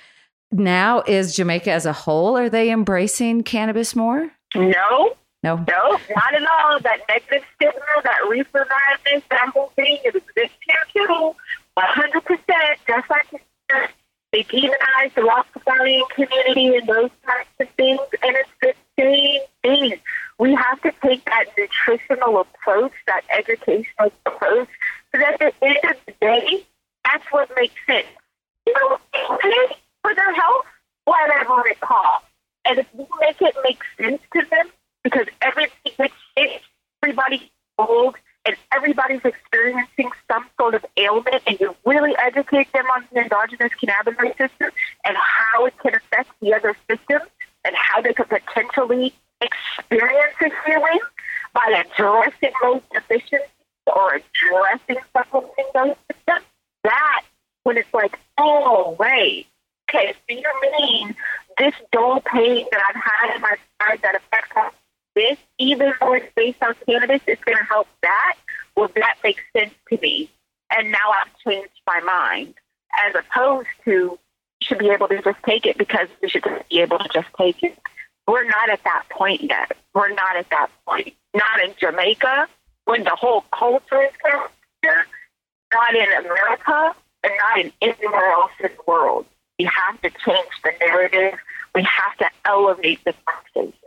now 0.52 1.02
is 1.06 1.34
Jamaica 1.34 1.70
as 1.70 1.86
a 1.86 1.92
whole, 1.92 2.36
are 2.36 2.48
they 2.48 2.70
embracing 2.70 3.42
cannabis 3.42 3.96
more? 3.96 4.30
No. 4.54 5.16
No. 5.42 5.56
No, 5.56 5.98
not 6.14 6.34
at 6.34 6.42
all. 6.42 6.78
That 6.80 7.00
negative 7.08 7.42
stigma, 7.56 7.80
that 8.04 8.18
madness, 8.28 9.24
that 9.30 9.48
whole 9.48 9.72
thing, 9.74 9.98
exists 10.04 10.56
here 10.60 11.06
too. 11.06 11.34
100%, 11.76 12.36
just 12.86 13.10
like 13.10 13.42
they 14.32 14.44
demonize 14.44 15.14
the 15.14 15.22
Rastafarian 15.22 16.08
community 16.10 16.76
and 16.76 16.86
those 16.86 17.10
types 17.26 17.48
of 17.60 17.68
things, 17.76 18.00
and 18.22 18.36
it's 18.36 18.48
the 18.62 18.74
same 18.98 19.40
thing. 19.62 19.98
We 20.38 20.54
have 20.54 20.80
to 20.82 20.92
take 21.04 21.24
that 21.26 21.46
nutritional 21.58 22.40
approach, 22.40 22.92
that 23.06 23.22
educational 23.30 24.12
approach, 24.24 24.68
because 25.12 25.26
at 25.28 25.38
the 25.38 25.66
end 25.66 25.78
of 25.84 25.96
the 26.06 26.14
day, 26.20 26.66
that's 27.04 27.24
what 27.30 27.50
makes 27.56 27.74
sense. 27.86 28.06
You 28.66 28.74
know, 28.74 28.98
for 30.02 30.14
their 30.14 30.34
health, 30.34 30.66
whatever 31.04 31.66
it 31.66 31.80
costs. 31.80 32.28
And 32.64 32.78
if 32.78 32.86
you 32.96 33.06
make 33.20 33.40
it 33.40 33.56
make 33.64 33.80
sense 33.98 34.22
to 34.34 34.46
them, 34.48 34.68
because 35.02 35.26
everything 35.40 35.92
makes 35.98 36.14
everybody's 37.02 37.42
old 37.78 38.16
and 38.44 38.56
everybody's 38.72 39.24
experiencing 39.24 40.10
some 40.30 40.44
sort 40.60 40.74
of 40.74 40.84
ailment, 40.96 41.42
and 41.46 41.58
you 41.60 41.74
really 41.84 42.14
educate 42.18 42.72
them 42.72 42.86
on 42.94 43.04
the 43.12 43.20
endogenous 43.20 43.70
cannabinoid 43.80 44.36
system 44.36 44.70
and 45.04 45.16
how 45.16 45.66
it 45.66 45.74
can 45.78 45.94
affect 45.94 46.30
the 46.40 46.52
other 46.52 46.76
systems 46.88 47.28
and 47.64 47.76
how 47.76 48.00
they 48.00 48.12
could 48.12 48.28
potentially 48.28 49.14
experience 49.40 50.34
a 50.40 50.50
healing 50.66 51.00
by 51.52 51.84
addressing 51.84 52.52
those 52.62 52.80
deficiencies 52.92 53.48
or 53.86 54.14
addressing 54.14 54.96
supplementing 55.12 55.66
those 55.74 55.96
systems. 56.10 56.46
That 56.84 57.22
when 57.62 57.76
it's 57.76 57.92
like, 57.94 58.18
oh 58.38 58.96
wait, 58.98 59.46
okay, 59.88 60.14
so 60.14 60.34
you 60.34 60.52
mean 60.80 61.14
this 61.58 61.74
dull 61.92 62.20
pain 62.20 62.66
that 62.72 62.80
I've 62.88 63.00
had 63.00 63.36
in 63.36 63.42
my 63.42 63.56
side 63.80 64.00
that 64.02 64.16
affects 64.16 64.76
this, 65.14 65.38
even 65.58 65.92
though 66.00 66.14
it's 66.14 66.32
based 66.34 66.62
on 66.62 66.74
cannabis, 66.86 67.20
is 67.26 67.38
going 67.44 67.58
to 67.58 67.64
help 67.64 67.86
that? 68.02 68.34
Well, 68.76 68.90
that 68.96 69.16
makes 69.22 69.42
sense 69.54 69.74
to 69.90 69.98
me. 70.00 70.30
And 70.74 70.90
now 70.90 71.12
I've 71.20 71.38
changed 71.38 71.80
my 71.86 72.00
mind, 72.00 72.54
as 73.06 73.14
opposed 73.14 73.68
to 73.84 73.90
you 73.90 74.18
should 74.62 74.78
be 74.78 74.90
able 74.90 75.08
to 75.08 75.20
just 75.20 75.42
take 75.44 75.66
it 75.66 75.76
because 75.76 76.08
you 76.22 76.28
should 76.28 76.44
be 76.70 76.71
able 76.82 76.98
to 76.98 77.08
just 77.12 77.28
take 77.38 77.62
it. 77.62 77.78
We're 78.26 78.44
not 78.44 78.70
at 78.70 78.82
that 78.84 79.04
point 79.10 79.42
yet. 79.42 79.76
We're 79.94 80.10
not 80.10 80.36
at 80.36 80.48
that 80.50 80.68
point. 80.86 81.14
Not 81.34 81.60
in 81.64 81.74
Jamaica, 81.80 82.46
when 82.84 83.04
the 83.04 83.16
whole 83.16 83.44
culture 83.52 84.02
is 84.02 84.12
here. 84.82 85.06
Not 85.74 85.94
in 85.94 86.24
America, 86.24 86.94
and 87.24 87.32
not 87.38 87.58
in 87.58 87.72
anywhere 87.80 88.32
else 88.32 88.50
in 88.60 88.68
the 88.76 88.82
world. 88.86 89.26
We 89.58 89.64
have 89.64 90.00
to 90.02 90.10
change 90.10 90.48
the 90.64 90.72
narrative. 90.80 91.38
We 91.74 91.82
have 91.82 92.16
to 92.18 92.26
elevate 92.44 93.02
the 93.04 93.14
conversation. 93.24 93.78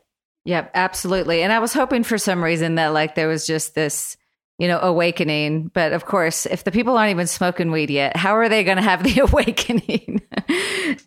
Yep, 0.45 0.71
absolutely. 0.73 1.41
And 1.41 1.51
I 1.51 1.59
was 1.59 1.73
hoping 1.73 2.03
for 2.03 2.17
some 2.17 2.43
reason 2.43 2.75
that 2.75 2.93
like 2.93 3.15
there 3.15 3.27
was 3.27 3.45
just 3.47 3.75
this, 3.75 4.15
you 4.57 4.67
know, 4.67 4.79
awakening. 4.79 5.69
But 5.73 5.93
of 5.93 6.05
course, 6.05 6.45
if 6.45 6.63
the 6.63 6.71
people 6.71 6.97
aren't 6.97 7.11
even 7.11 7.27
smoking 7.27 7.71
weed 7.71 7.89
yet, 7.89 8.15
how 8.15 8.35
are 8.35 8.47
they 8.47 8.63
going 8.63 8.77
to 8.77 8.83
have 8.83 9.03
the 9.03 9.19
awakening? 9.31 10.21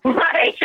right. 0.05 0.55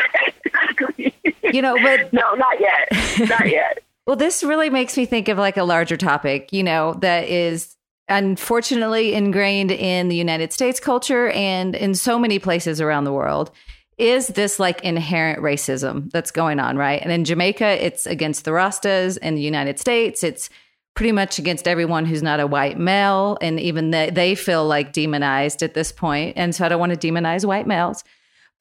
Exactly. 0.55 1.12
You 1.53 1.61
know, 1.61 1.75
but 1.81 2.11
no, 2.13 2.33
not 2.33 2.59
yet. 2.59 3.29
Not 3.29 3.47
yet. 3.47 3.83
well, 4.07 4.15
this 4.15 4.43
really 4.43 4.69
makes 4.69 4.97
me 4.97 5.05
think 5.05 5.27
of 5.27 5.37
like 5.37 5.57
a 5.57 5.63
larger 5.63 5.97
topic, 5.97 6.51
you 6.51 6.63
know, 6.63 6.93
that 6.95 7.27
is 7.27 7.75
unfortunately 8.09 9.13
ingrained 9.13 9.71
in 9.71 10.09
the 10.09 10.15
United 10.15 10.51
States 10.51 10.79
culture 10.79 11.29
and 11.29 11.73
in 11.75 11.95
so 11.95 12.19
many 12.19 12.37
places 12.37 12.81
around 12.81 13.05
the 13.05 13.13
world 13.13 13.51
is 13.97 14.27
this 14.29 14.59
like 14.59 14.83
inherent 14.83 15.39
racism 15.39 16.11
that's 16.11 16.31
going 16.31 16.59
on, 16.59 16.77
right? 16.77 17.01
And 17.01 17.11
in 17.11 17.25
Jamaica, 17.25 17.85
it's 17.85 18.05
against 18.05 18.45
the 18.45 18.51
Rastas. 18.51 19.17
In 19.19 19.35
the 19.35 19.41
United 19.41 19.79
States, 19.79 20.23
it's 20.23 20.49
pretty 20.95 21.11
much 21.11 21.39
against 21.39 21.67
everyone 21.67 22.05
who's 22.05 22.23
not 22.23 22.39
a 22.39 22.47
white 22.47 22.77
male. 22.77 23.37
And 23.41 23.59
even 23.59 23.91
they, 23.91 24.09
they 24.09 24.35
feel 24.35 24.65
like 24.65 24.93
demonized 24.93 25.63
at 25.63 25.73
this 25.73 25.91
point. 25.91 26.37
And 26.37 26.55
so 26.55 26.65
I 26.65 26.69
don't 26.69 26.79
want 26.79 26.99
to 26.99 27.07
demonize 27.07 27.45
white 27.45 27.67
males. 27.67 28.03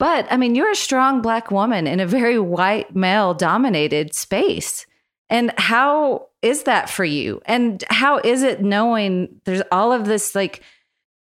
But 0.02 0.26
I 0.32 0.36
mean, 0.36 0.56
you're 0.56 0.72
a 0.72 0.74
strong 0.74 1.22
black 1.22 1.52
woman 1.52 1.86
in 1.86 2.00
a 2.00 2.06
very 2.06 2.36
white 2.36 2.92
male 2.92 3.34
dominated 3.34 4.14
space. 4.14 4.84
And 5.30 5.54
how 5.56 6.26
is 6.42 6.64
that 6.64 6.90
for 6.90 7.04
you? 7.04 7.40
And 7.46 7.84
how 7.88 8.18
is 8.18 8.42
it 8.42 8.60
knowing 8.60 9.40
there's 9.44 9.62
all 9.70 9.92
of 9.92 10.06
this 10.06 10.34
like 10.34 10.60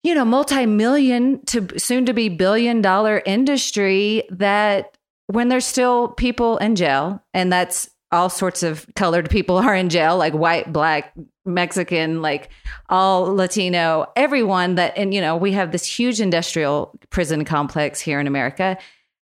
you 0.03 0.13
know, 0.13 0.25
multi-million 0.25 1.43
to 1.45 1.79
soon 1.79 2.05
to 2.07 2.13
be 2.13 2.27
billion 2.27 2.81
dollar 2.81 3.23
industry 3.25 4.23
that 4.29 4.97
when 5.27 5.47
there's 5.47 5.65
still 5.65 6.09
people 6.09 6.57
in 6.57 6.75
jail 6.75 7.23
and 7.33 7.53
that's 7.53 7.89
all 8.11 8.29
sorts 8.29 8.61
of 8.61 8.85
colored 8.93 9.29
people 9.29 9.55
are 9.57 9.73
in 9.73 9.87
jail 9.87 10.17
like 10.17 10.33
white 10.33 10.73
black 10.73 11.13
mexican 11.45 12.21
like 12.21 12.49
all 12.89 13.33
latino 13.33 14.05
everyone 14.15 14.75
that 14.75 14.97
and 14.97 15.13
you 15.13 15.21
know 15.21 15.35
we 15.35 15.51
have 15.51 15.71
this 15.71 15.85
huge 15.85 16.19
industrial 16.19 16.97
prison 17.09 17.45
complex 17.45 17.99
here 17.99 18.19
in 18.19 18.27
america. 18.27 18.77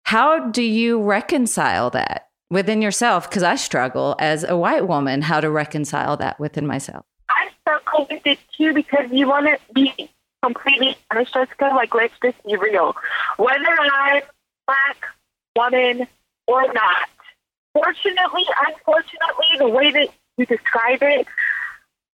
How 0.04 0.50
do 0.50 0.64
you 0.64 1.02
reconcile 1.02 1.90
that 1.92 2.30
within 2.50 2.82
yourself? 2.82 3.30
Because 3.30 3.44
i 3.44 3.56
struggle 3.56 4.16
as 4.20 4.44
a 4.44 4.58
white 4.58 4.88
woman 4.88 5.22
how 5.22 5.40
to 5.40 5.50
reconcile 5.50 6.18
that 6.18 6.40
within 6.40 6.66
myself. 6.66 7.06
I 7.30 7.50
struggle 7.62 8.08
with 8.10 8.26
it 8.26 8.40
too 8.58 8.74
because 8.74 9.06
you 9.12 9.28
want 9.28 9.48
to 9.48 9.74
be 9.74 10.10
completely 10.44 10.98
honest, 11.12 11.34
Jessica, 11.34 11.72
like 11.76 11.94
let's 11.94 12.14
just 12.24 12.44
be 12.44 12.56
real. 12.56 12.96
Whether 13.38 13.78
I'm 13.80 14.24
black, 14.66 15.06
woman, 15.56 16.08
or 16.48 16.74
not, 16.74 17.10
fortunately, 17.74 18.46
unfortunately, 18.68 19.48
the 19.58 19.68
way 19.70 19.92
that 19.92 20.10
you 20.38 20.46
describe 20.46 21.04
it, 21.04 21.28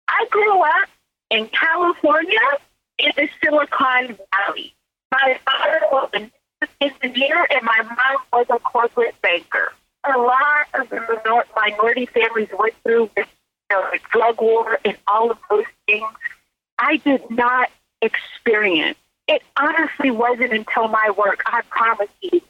I 0.07 0.25
grew 0.29 0.61
up 0.61 0.89
in 1.29 1.47
California 1.47 2.39
in 2.97 3.11
the 3.15 3.29
Silicon 3.43 4.17
Valley. 4.31 4.73
My 5.11 5.39
father 5.45 5.81
was 5.91 6.09
an 6.13 6.31
engineer 6.81 7.47
and 7.49 7.63
my 7.63 7.81
mom 7.83 8.17
was 8.33 8.45
a 8.49 8.59
corporate 8.59 9.19
banker. 9.21 9.73
A 10.03 10.17
lot 10.17 10.67
of 10.73 10.89
the 10.89 11.43
minority 11.55 12.05
families 12.05 12.49
went 12.57 12.73
through 12.83 13.09
this 13.15 13.27
you 13.69 13.77
know, 13.77 13.87
the 13.91 13.99
drug 14.11 14.41
war 14.41 14.79
and 14.85 14.97
all 15.07 15.31
of 15.31 15.37
those 15.49 15.65
things. 15.85 16.07
I 16.79 16.97
did 16.97 17.29
not 17.29 17.69
experience. 18.01 18.97
It 19.27 19.41
honestly 19.59 20.11
wasn't 20.11 20.53
until 20.53 20.87
my 20.87 21.11
work, 21.17 21.43
I 21.45 21.61
promise 21.69 22.09
you, 22.21 22.41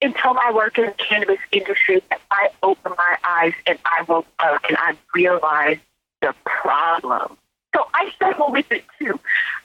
until 0.00 0.34
my 0.34 0.50
work 0.54 0.78
in 0.78 0.86
the 0.86 0.92
cannabis 0.92 1.40
industry 1.52 2.02
that 2.10 2.20
I 2.30 2.48
opened 2.62 2.94
my 2.96 3.18
eyes 3.22 3.52
and 3.66 3.78
I 3.84 4.02
woke 4.02 4.26
up 4.38 4.64
and 4.68 4.76
I 4.78 4.96
realized 5.14 5.80
the 6.20 6.34
problem. 6.44 7.36
So 7.74 7.86
I 7.94 8.10
struggle 8.14 8.50
with 8.50 8.70
it 8.70 8.84
too. 8.98 9.18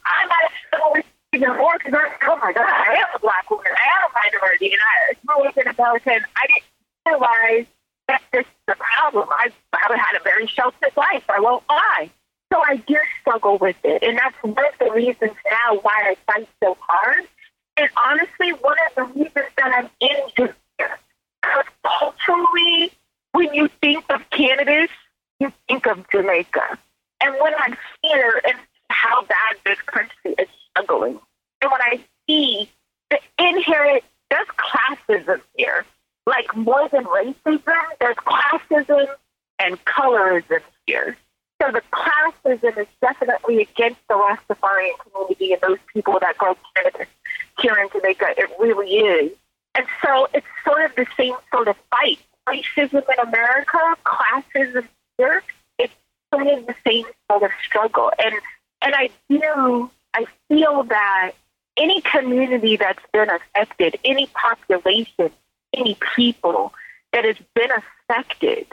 I 0.05 0.25
might 0.25 0.49
struggle 0.67 0.91
with 0.93 1.05
it 1.05 1.37
even 1.37 1.57
more 1.57 1.77
because 1.77 1.93
I, 1.93 2.11
oh 2.27 2.37
my 2.37 2.51
God, 2.53 2.69
I 2.69 2.95
am 2.95 3.07
a 3.15 3.19
black 3.19 3.49
woman, 3.49 3.67
I 3.67 3.87
am 3.97 4.09
a 4.09 4.37
minority, 4.37 4.73
and 4.73 4.81
I 4.81 5.13
grew 5.25 5.47
up 5.47 5.57
in 5.57 5.67
America, 5.67 6.11
and 6.11 6.25
I 6.35 6.47
didn't 6.47 6.65
realize 7.07 7.65
that 8.07 8.21
this 8.33 8.41
is 8.41 8.63
the 8.67 8.75
problem. 8.75 9.29
I 9.31 9.49
haven't 9.73 9.99
had 9.99 10.19
a 10.19 10.23
very 10.23 10.47
sheltered 10.47 10.91
life, 10.97 11.23
I 11.29 11.39
won't 11.39 11.63
lie. 11.69 12.09
So 12.51 12.61
I 12.67 12.77
do 12.85 12.97
struggle 13.21 13.57
with 13.57 13.77
it. 13.83 14.03
And 14.03 14.17
that's 14.17 14.35
one 14.41 14.57
of 14.57 14.77
the 14.79 14.91
reasons 14.91 15.31
now 15.45 15.79
why 15.81 16.13
I 16.13 16.15
fight 16.31 16.49
so 16.61 16.77
hard. 16.81 17.23
And 17.77 17.89
honestly, 18.05 18.51
one 18.51 18.75
of 18.89 18.95
the 18.95 19.03
reasons 19.13 19.45
that 19.57 19.71
I'm 19.73 19.89
in 20.01 20.17
here. 20.35 20.55
Because 21.41 21.65
culturally, 21.85 22.91
when 23.31 23.53
you 23.53 23.69
think 23.79 24.03
of 24.09 24.21
cannabis, 24.31 24.89
you 25.41 25.51
think 25.67 25.87
of 25.87 26.07
Jamaica. 26.11 26.77
And 27.19 27.35
when 27.41 27.53
I'm 27.57 27.75
here 28.03 28.41
and 28.45 28.57
how 28.89 29.23
bad 29.23 29.57
this 29.65 29.79
country 29.81 30.35
is 30.37 30.47
struggling, 30.69 31.19
and 31.61 31.71
when 31.71 31.81
I 31.81 32.03
see 32.27 32.69
the 33.09 33.19
inherent, 33.39 34.03
there's 34.29 34.47
classism 34.47 35.41
here. 35.55 35.85
Like 36.27 36.55
more 36.55 36.87
than 36.89 37.05
racism, 37.05 37.63
there's 37.99 38.15
classism 38.17 39.07
and 39.59 39.83
colorism 39.85 40.61
here. 40.85 41.17
So 41.61 41.71
the 41.71 41.81
classism 41.91 42.77
is 42.77 42.87
definitely 43.01 43.61
against 43.61 43.99
the 44.07 44.15
Rastafarian 44.15 44.93
community 45.03 45.53
and 45.53 45.61
those 45.61 45.79
people 45.93 46.17
that 46.21 46.37
grow 46.37 46.55
cannabis 46.75 47.07
here 47.59 47.75
in 47.77 47.89
Jamaica. 47.91 48.33
It 48.37 48.49
really 48.59 48.97
is. 48.97 49.31
And 49.75 49.85
so 50.03 50.27
it's 50.33 50.47
sort 50.65 50.85
of 50.85 50.95
the 50.95 51.05
same 51.17 51.35
sort 51.51 51.67
of 51.67 51.75
fight. 51.89 52.19
Racism 52.47 52.93
in 52.93 53.27
America, 53.27 53.77
classism 54.05 54.87
of 56.49 56.65
the 56.65 56.75
same 56.85 57.05
sort 57.29 57.43
of 57.43 57.51
struggle. 57.65 58.11
And 58.23 58.35
and 58.81 58.95
I 58.95 59.09
do 59.29 59.89
I 60.13 60.25
feel 60.47 60.83
that 60.83 61.31
any 61.77 62.01
community 62.01 62.77
that's 62.77 63.03
been 63.13 63.29
affected, 63.29 63.97
any 64.03 64.27
population, 64.27 65.31
any 65.73 65.97
people 66.15 66.73
that 67.13 67.25
has 67.25 67.37
been 67.55 67.69
affected 67.71 68.67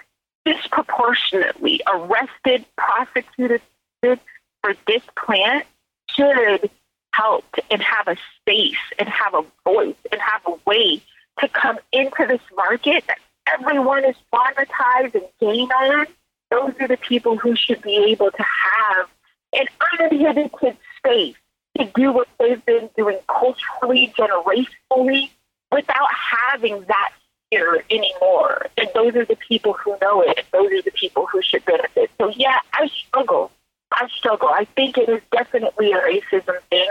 disproportionately 0.44 1.80
arrested, 1.92 2.64
prosecuted 2.76 3.60
for 4.00 4.74
this 4.86 5.02
plant 5.16 5.66
should 6.10 6.70
help 7.12 7.44
and 7.70 7.82
have 7.82 8.08
a 8.08 8.16
space 8.40 8.76
and 8.98 9.08
have 9.08 9.34
a 9.34 9.44
voice 9.64 9.96
and 10.10 10.20
have 10.20 10.40
a 10.46 10.54
way 10.66 11.02
to 11.40 11.48
come 11.48 11.78
into 11.92 12.26
this 12.26 12.40
market 12.56 13.04
that 13.06 13.18
everyone 13.46 14.04
is 14.04 14.16
monetized 14.32 15.14
and 15.14 15.24
gain 15.40 15.68
on. 15.70 16.06
Those 16.50 16.72
are 16.80 16.88
the 16.88 16.96
people 16.96 17.36
who 17.36 17.54
should 17.56 17.82
be 17.82 17.96
able 18.10 18.30
to 18.30 18.42
have 18.42 19.08
an 19.52 19.66
uninhibited 19.92 20.76
space 20.96 21.36
to 21.78 21.84
do 21.94 22.12
what 22.12 22.28
they've 22.38 22.64
been 22.64 22.90
doing 22.96 23.18
culturally, 23.28 24.12
generationally, 24.18 25.30
without 25.70 26.08
having 26.12 26.84
that 26.88 27.10
fear 27.50 27.84
anymore. 27.90 28.66
And 28.76 28.88
those 28.94 29.14
are 29.14 29.24
the 29.24 29.36
people 29.36 29.74
who 29.74 29.96
know 30.00 30.22
it. 30.22 30.38
And 30.38 30.46
Those 30.52 30.72
are 30.72 30.82
the 30.82 30.90
people 30.90 31.26
who 31.26 31.42
should 31.42 31.64
benefit. 31.64 32.10
So 32.18 32.30
yeah, 32.34 32.58
I 32.72 32.88
struggle. 32.88 33.50
I 33.92 34.08
struggle. 34.08 34.48
I 34.48 34.66
think 34.76 34.98
it 34.98 35.08
is 35.08 35.22
definitely 35.32 35.92
a 35.92 36.00
racism 36.00 36.58
thing. 36.70 36.88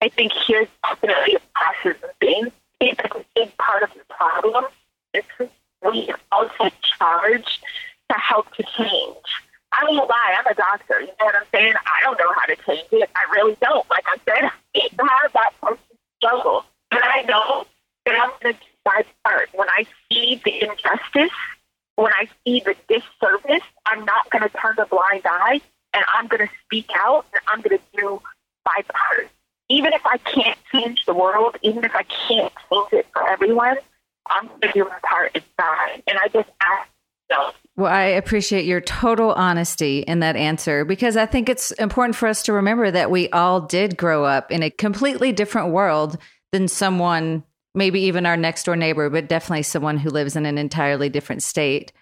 I 0.00 0.08
think 0.08 0.32
here's 0.46 0.68
definitely 0.82 1.36
a 1.36 1.40
classism 1.56 2.10
thing. 2.20 2.46
I 2.46 2.84
think 2.84 2.98
that's 2.98 3.16
a 3.16 3.24
big 3.34 3.56
part 3.58 3.82
of 3.82 3.90
the 3.94 4.14
problem. 4.14 4.64
It's 5.14 5.26
we 5.90 6.12
also 6.32 6.70
charged 6.98 7.62
to 8.10 8.18
help 8.18 8.52
to 8.54 8.62
change. 8.76 9.16
I 9.72 9.84
won't 9.84 10.08
lie, 10.08 10.36
I'm 10.38 10.46
a 10.46 10.54
doctor. 10.54 11.00
You 11.00 11.06
know 11.06 11.26
what 11.26 11.36
I'm 11.36 11.42
saying? 11.52 11.74
I 11.74 12.02
don't 12.02 12.18
know 12.18 12.32
how 12.34 12.46
to 12.46 12.56
change 12.66 12.88
it. 12.92 13.10
I 13.14 13.34
really 13.34 13.56
don't. 13.60 13.88
Like 13.90 14.04
I 14.06 14.16
said, 14.24 14.50
I 14.76 15.20
have 15.22 15.32
that 15.34 15.52
person 15.60 15.78
struggle. 16.16 16.64
And 16.90 17.00
I 17.02 17.22
know 17.22 17.66
that 18.06 18.14
I'm 18.20 18.30
going 18.40 18.54
to 18.54 18.60
do 18.60 18.66
my 18.86 19.04
part. 19.24 19.50
When 19.52 19.68
I 19.68 19.84
see 20.10 20.40
the 20.44 20.62
injustice, 20.62 21.36
when 21.96 22.12
I 22.12 22.28
see 22.44 22.60
the 22.60 22.74
disservice, 22.88 23.66
I'm 23.86 24.04
not 24.04 24.30
going 24.30 24.42
to 24.42 24.56
turn 24.56 24.76
a 24.78 24.86
blind 24.86 25.22
eye 25.26 25.60
and 25.92 26.04
I'm 26.16 26.28
going 26.28 26.46
to 26.46 26.52
speak 26.64 26.90
out 26.94 27.26
and 27.32 27.42
I'm 27.52 27.60
going 27.60 27.78
to 27.78 27.84
do 27.96 28.22
my 28.64 28.82
part. 28.88 29.28
Even 29.68 29.92
if 29.92 30.04
I 30.06 30.16
can't 30.18 30.58
change 30.72 31.04
the 31.06 31.12
world, 31.12 31.56
even 31.62 31.84
if 31.84 31.94
I 31.94 32.04
can't 32.04 32.52
change 32.70 32.92
it 32.92 33.06
for 33.12 33.28
everyone, 33.28 33.76
I'm 34.26 34.46
going 34.46 34.60
to 34.60 34.72
do 34.72 34.84
my 34.84 34.98
part 35.02 35.34
inside. 35.34 36.02
And 36.06 36.18
I 36.18 36.28
just 36.28 36.48
ask 36.62 36.88
well, 37.76 37.92
I 37.92 38.04
appreciate 38.04 38.64
your 38.64 38.80
total 38.80 39.32
honesty 39.32 40.00
in 40.00 40.18
that 40.20 40.34
answer 40.34 40.84
because 40.84 41.16
I 41.16 41.26
think 41.26 41.48
it's 41.48 41.70
important 41.72 42.16
for 42.16 42.26
us 42.26 42.42
to 42.42 42.52
remember 42.52 42.90
that 42.90 43.10
we 43.10 43.28
all 43.30 43.60
did 43.60 43.96
grow 43.96 44.24
up 44.24 44.50
in 44.50 44.64
a 44.64 44.70
completely 44.70 45.30
different 45.30 45.70
world 45.70 46.18
than 46.50 46.66
someone 46.66 47.44
maybe 47.74 48.00
even 48.00 48.26
our 48.26 48.36
next 48.36 48.64
door 48.64 48.74
neighbor, 48.74 49.08
but 49.08 49.28
definitely 49.28 49.62
someone 49.62 49.98
who 49.98 50.10
lives 50.10 50.34
in 50.34 50.44
an 50.44 50.58
entirely 50.58 51.08
different 51.08 51.42
state 51.42 51.92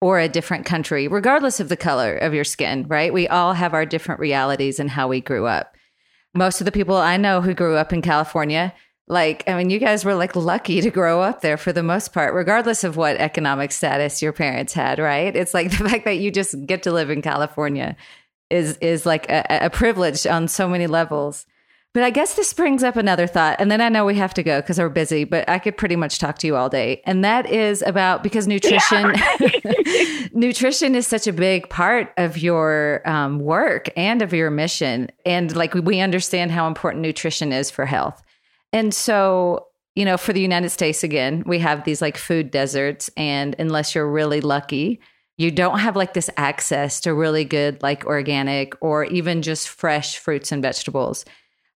or 0.00 0.20
a 0.20 0.28
different 0.28 0.66
country, 0.66 1.08
regardless 1.08 1.58
of 1.58 1.68
the 1.68 1.76
color 1.76 2.16
of 2.16 2.32
your 2.34 2.44
skin, 2.44 2.86
right? 2.86 3.12
We 3.12 3.26
all 3.26 3.54
have 3.54 3.74
our 3.74 3.86
different 3.86 4.20
realities 4.20 4.78
and 4.78 4.90
how 4.90 5.08
we 5.08 5.20
grew 5.20 5.46
up. 5.46 5.74
Most 6.34 6.60
of 6.60 6.64
the 6.64 6.72
people 6.72 6.96
I 6.96 7.16
know 7.16 7.40
who 7.40 7.54
grew 7.54 7.76
up 7.76 7.92
in 7.92 8.02
California 8.02 8.72
Like, 9.06 9.44
I 9.46 9.56
mean, 9.56 9.68
you 9.68 9.78
guys 9.78 10.04
were 10.04 10.14
like 10.14 10.34
lucky 10.34 10.80
to 10.80 10.90
grow 10.90 11.20
up 11.20 11.42
there 11.42 11.58
for 11.58 11.72
the 11.72 11.82
most 11.82 12.12
part, 12.12 12.32
regardless 12.32 12.84
of 12.84 12.96
what 12.96 13.16
economic 13.16 13.70
status 13.70 14.22
your 14.22 14.32
parents 14.32 14.72
had, 14.72 14.98
right? 14.98 15.34
It's 15.34 15.52
like 15.52 15.70
the 15.76 15.88
fact 15.88 16.04
that 16.06 16.18
you 16.18 16.30
just 16.30 16.54
get 16.66 16.82
to 16.84 16.92
live 16.92 17.10
in 17.10 17.22
California 17.22 17.96
is 18.50 18.76
is 18.78 19.04
like 19.06 19.28
a, 19.30 19.66
a 19.66 19.70
privilege 19.70 20.26
on 20.26 20.48
so 20.48 20.68
many 20.68 20.86
levels. 20.86 21.46
But 21.92 22.02
I 22.02 22.10
guess 22.10 22.34
this 22.34 22.52
brings 22.52 22.82
up 22.82 22.96
another 22.96 23.28
thought, 23.28 23.60
and 23.60 23.70
then 23.70 23.80
I 23.80 23.88
know 23.88 24.04
we 24.04 24.16
have 24.16 24.34
to 24.34 24.42
go 24.42 24.60
because 24.60 24.80
we're 24.80 24.88
busy. 24.88 25.22
But 25.22 25.48
I 25.48 25.60
could 25.60 25.76
pretty 25.76 25.94
much 25.94 26.18
talk 26.18 26.38
to 26.38 26.46
you 26.46 26.56
all 26.56 26.68
day, 26.68 27.02
and 27.04 27.24
that 27.24 27.46
is 27.46 27.82
about 27.82 28.22
because 28.22 28.48
nutrition, 28.48 29.14
yeah. 29.14 30.26
nutrition 30.32 30.96
is 30.96 31.06
such 31.06 31.28
a 31.28 31.32
big 31.32 31.68
part 31.68 32.12
of 32.16 32.36
your 32.36 33.00
um, 33.04 33.38
work 33.38 33.90
and 33.96 34.22
of 34.22 34.32
your 34.32 34.50
mission, 34.50 35.10
and 35.24 35.54
like 35.54 35.74
we 35.74 36.00
understand 36.00 36.50
how 36.50 36.66
important 36.66 37.02
nutrition 37.02 37.52
is 37.52 37.70
for 37.70 37.86
health. 37.86 38.22
And 38.74 38.92
so, 38.92 39.68
you 39.94 40.04
know, 40.04 40.16
for 40.16 40.32
the 40.32 40.40
United 40.40 40.70
States, 40.70 41.04
again, 41.04 41.44
we 41.46 41.60
have 41.60 41.84
these 41.84 42.02
like 42.02 42.18
food 42.18 42.50
deserts. 42.50 43.08
And 43.16 43.54
unless 43.60 43.94
you're 43.94 44.10
really 44.10 44.40
lucky, 44.40 45.00
you 45.38 45.52
don't 45.52 45.78
have 45.78 45.94
like 45.94 46.12
this 46.12 46.28
access 46.36 47.00
to 47.02 47.14
really 47.14 47.44
good, 47.44 47.80
like 47.84 48.04
organic 48.04 48.74
or 48.80 49.04
even 49.04 49.42
just 49.42 49.68
fresh 49.68 50.18
fruits 50.18 50.50
and 50.50 50.60
vegetables. 50.60 51.24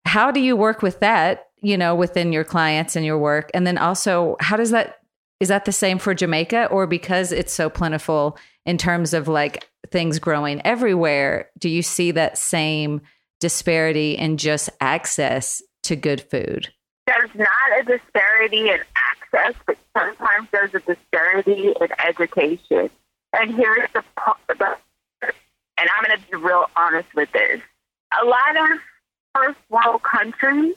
How 0.07 0.33
do 0.33 0.41
you 0.41 0.57
work 0.57 0.83
with 0.83 0.99
that, 0.99 1.47
you 1.61 1.79
know, 1.79 1.95
within 1.95 2.33
your 2.33 2.43
clients 2.43 2.97
and 2.97 3.07
your 3.07 3.19
work? 3.19 3.49
And 3.55 3.65
then 3.65 3.79
also, 3.79 4.37
how 4.41 4.57
does 4.57 4.73
that, 4.73 4.99
is 5.39 5.47
that 5.49 5.67
the 5.67 5.73
same 5.73 5.99
for 5.99 6.15
Jamaica 6.15 6.67
or 6.67 6.89
because 6.89 7.31
it's 7.31 7.53
so 7.53 7.71
plentiful 7.71 8.37
in 8.67 8.77
terms 8.77 9.15
of 9.15 9.29
like 9.29 9.69
things 9.93 10.19
growing 10.19 10.61
everywhere? 10.67 11.49
Do 11.61 11.69
you 11.69 11.83
see 11.83 12.11
that 12.11 12.39
same 12.39 13.03
disparity 13.39 14.19
in 14.19 14.37
just 14.37 14.69
access 14.81 15.63
to 15.85 15.95
good 15.95 16.21
food? 16.21 16.73
There's 17.09 17.31
not 17.35 17.81
a 17.81 17.85
disparity 17.85 18.69
in 18.69 18.81
access, 18.95 19.55
but 19.67 19.79
sometimes 19.97 20.49
there's 20.53 20.75
a 20.75 20.81
disparity 20.81 21.73
in 21.81 21.89
education. 22.07 22.91
And 23.33 23.55
here's 23.55 23.89
the, 23.95 24.05
the 24.49 24.77
and 25.23 25.89
I'm 25.97 26.05
going 26.05 26.19
to 26.19 26.31
be 26.31 26.37
real 26.37 26.67
honest 26.77 27.09
with 27.15 27.31
this. 27.33 27.61
A 28.21 28.27
lot 28.27 28.57
of 28.57 28.79
first 29.35 29.59
world 29.71 30.03
countries 30.03 30.75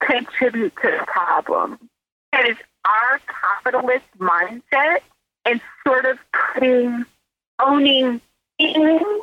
contribute 0.00 0.74
to 0.82 0.98
the 0.98 1.04
problem. 1.06 1.78
It 2.34 2.50
is 2.50 2.56
our 2.84 3.20
capitalist 3.28 4.04
mindset 4.18 4.98
and 5.46 5.60
sort 5.86 6.04
of 6.04 6.18
putting, 6.52 7.06
owning 7.58 8.20
things, 8.58 9.22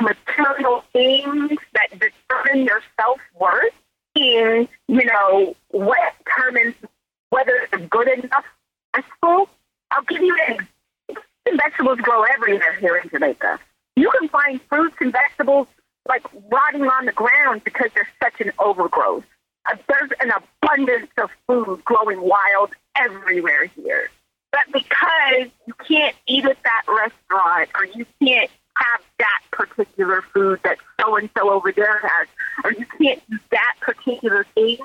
material 0.00 0.84
things 0.92 1.58
that 1.74 1.90
determine 1.90 2.64
your 2.64 2.80
self 2.96 3.18
worth 3.38 3.72
in, 4.20 4.68
you 4.88 5.04
know, 5.04 5.54
what 5.70 6.14
determines 6.24 6.74
whether 7.30 7.54
it's 7.72 7.86
good 7.88 8.08
enough 8.08 8.44
vegetable. 8.94 9.48
I'll 9.90 10.02
give 10.02 10.22
you 10.22 10.36
an 10.46 10.52
example. 10.52 10.66
Vegetables 11.52 11.98
grow 12.00 12.22
everywhere 12.22 12.74
here 12.78 12.96
in 12.96 13.08
Jamaica. 13.10 13.58
You 13.96 14.10
can 14.18 14.28
find 14.28 14.60
fruits 14.68 14.96
and 15.00 15.12
vegetables 15.12 15.66
like 16.08 16.22
rotting 16.50 16.82
on 16.82 17.06
the 17.06 17.12
ground 17.12 17.62
because 17.64 17.90
there's 17.94 18.06
such 18.22 18.40
an 18.40 18.52
overgrowth. 18.58 19.24
Uh, 19.70 19.76
there's 19.88 20.10
an 20.20 20.30
abundance 20.30 21.10
of 21.18 21.30
food 21.46 21.84
growing 21.84 22.20
wild 22.20 22.70
everywhere 22.96 23.66
here. 23.66 24.10
But 24.52 24.60
because 24.72 25.50
you 25.66 25.74
can't 25.86 26.16
eat 26.26 26.44
at 26.44 26.58
that 26.62 26.82
restaurant 26.88 27.70
or 27.74 27.84
you 27.84 28.06
can't 28.22 28.50
have 28.76 29.00
that 29.18 29.40
particular 29.50 30.22
food 30.32 30.60
that 30.64 30.78
so 31.00 31.16
and 31.16 31.28
so 31.36 31.50
over 31.50 31.72
there 31.72 32.00
has, 32.02 32.28
or 32.64 32.72
you 32.72 32.86
can't 33.00 33.22
do 33.30 33.38
that 33.50 33.74
particular 33.80 34.44
thing. 34.54 34.78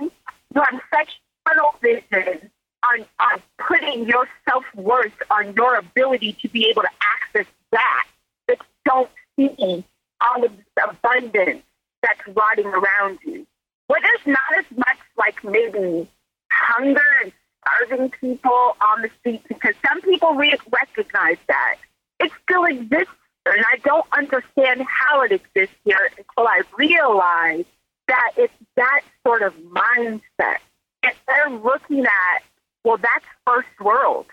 You 0.53 0.61
have 0.61 0.81
such 0.93 1.19
tunnel 1.47 1.75
vision 1.81 2.49
on, 2.91 3.05
on 3.19 3.41
putting 3.57 4.07
your 4.07 4.27
self 4.47 4.63
worth 4.75 5.13
on 5.31 5.53
your 5.53 5.75
ability 5.75 6.38
to 6.41 6.49
be 6.49 6.67
able 6.69 6.83
to 6.83 6.89
access 7.15 7.51
that 7.71 8.07
that 8.47 8.57
you 8.59 8.65
don't 8.86 9.09
see 9.38 9.86
all 10.21 10.43
of 10.43 10.51
this 10.55 10.86
abundance 10.89 11.63
that's 12.01 12.21
rotting 12.36 12.67
around 12.67 13.19
you. 13.25 13.45
Where 13.88 14.01
there's 14.01 14.36
not 14.36 14.59
as 14.59 14.77
much 14.77 14.97
like 15.17 15.43
maybe 15.43 16.09
hunger 16.51 17.01
and 17.23 17.31
starving 17.61 18.11
people 18.21 18.75
on 18.81 19.01
the 19.01 19.09
street 19.19 19.43
because 19.47 19.75
some 19.88 20.01
people 20.01 20.33
re- 20.36 20.57
recognize 20.71 21.38
that. 21.47 21.75
It 22.19 22.31
still 22.43 22.63
exists 22.65 23.13
and 23.46 23.64
I 23.72 23.78
don't 23.84 24.06
understand 24.12 24.82
how 24.88 25.22
it 25.22 25.32
exists 25.32 25.76
here 25.84 26.10
until 26.18 26.48
I 26.48 26.62
realize 26.78 27.66
that 28.08 28.32
it's 28.38 28.54
that 28.76 29.02
sort 29.26 29.41
of 29.41 29.54
mindset. 29.56 30.58
If 31.04 31.16
they're 31.28 31.50
looking 31.50 32.06
at, 32.06 32.43
well, 32.84 32.98
that's 32.98 33.26
first 33.46 33.80
world. 33.80 34.26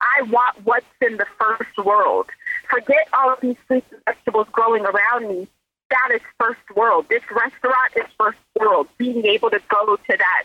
I 0.00 0.22
want 0.22 0.64
what's 0.64 0.86
in 1.02 1.16
the 1.18 1.26
first 1.38 1.76
world. 1.84 2.26
Forget 2.68 3.08
all 3.12 3.32
of 3.32 3.40
these 3.40 3.56
fruits 3.66 3.86
and 3.92 4.00
vegetables 4.06 4.46
growing 4.52 4.84
around 4.84 5.28
me. 5.28 5.48
That 5.90 6.10
is 6.14 6.20
first 6.38 6.60
world. 6.74 7.06
This 7.10 7.22
restaurant 7.30 7.92
is 7.96 8.06
first 8.18 8.38
world. 8.58 8.88
Being 8.96 9.26
able 9.26 9.50
to 9.50 9.60
go 9.68 9.96
to 9.96 10.16
that, 10.16 10.44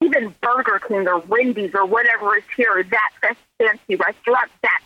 even 0.00 0.34
Burger 0.40 0.80
King 0.86 1.08
or 1.08 1.18
Wendy's 1.20 1.74
or 1.74 1.86
whatever 1.86 2.36
is 2.36 2.44
here, 2.56 2.84
that 2.84 3.36
fancy 3.58 3.96
restaurant, 3.96 4.50
that. 4.62 4.80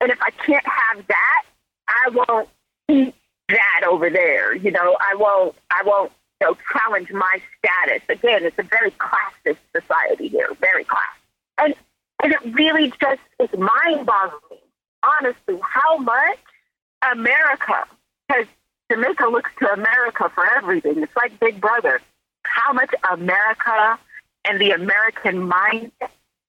And 0.00 0.10
if 0.10 0.18
I 0.20 0.30
can't 0.30 0.66
have 0.66 1.06
that, 1.06 1.42
I 1.88 2.10
won't 2.10 2.48
eat 2.88 3.14
that 3.48 3.86
over 3.88 4.10
there. 4.10 4.54
You 4.54 4.70
know, 4.70 4.96
I 5.00 5.14
won't. 5.16 5.54
I 5.70 5.82
won't. 5.84 6.12
You 6.40 6.48
know, 6.48 6.56
challenge 6.70 7.10
my 7.12 7.40
status. 7.58 8.02
Again, 8.08 8.44
it's 8.44 8.58
a 8.58 8.62
very 8.62 8.90
classist 8.92 9.56
society 9.74 10.28
here, 10.28 10.50
very 10.60 10.84
class, 10.84 11.16
and 11.58 11.74
and 12.22 12.32
it 12.32 12.54
really 12.54 12.92
just 13.00 13.20
is 13.40 13.58
mind-boggling, 13.58 14.60
honestly, 15.02 15.58
how 15.62 15.98
much 15.98 16.38
America 17.12 17.84
has. 18.28 18.46
Jamaica 18.90 19.26
looks 19.26 19.50
to 19.58 19.72
America 19.72 20.30
for 20.32 20.46
everything. 20.56 21.02
It's 21.02 21.16
like 21.16 21.40
Big 21.40 21.60
Brother. 21.60 22.00
How 22.44 22.72
much 22.72 22.94
America 23.10 23.98
and 24.44 24.60
the 24.60 24.70
American 24.70 25.42
mind 25.42 25.90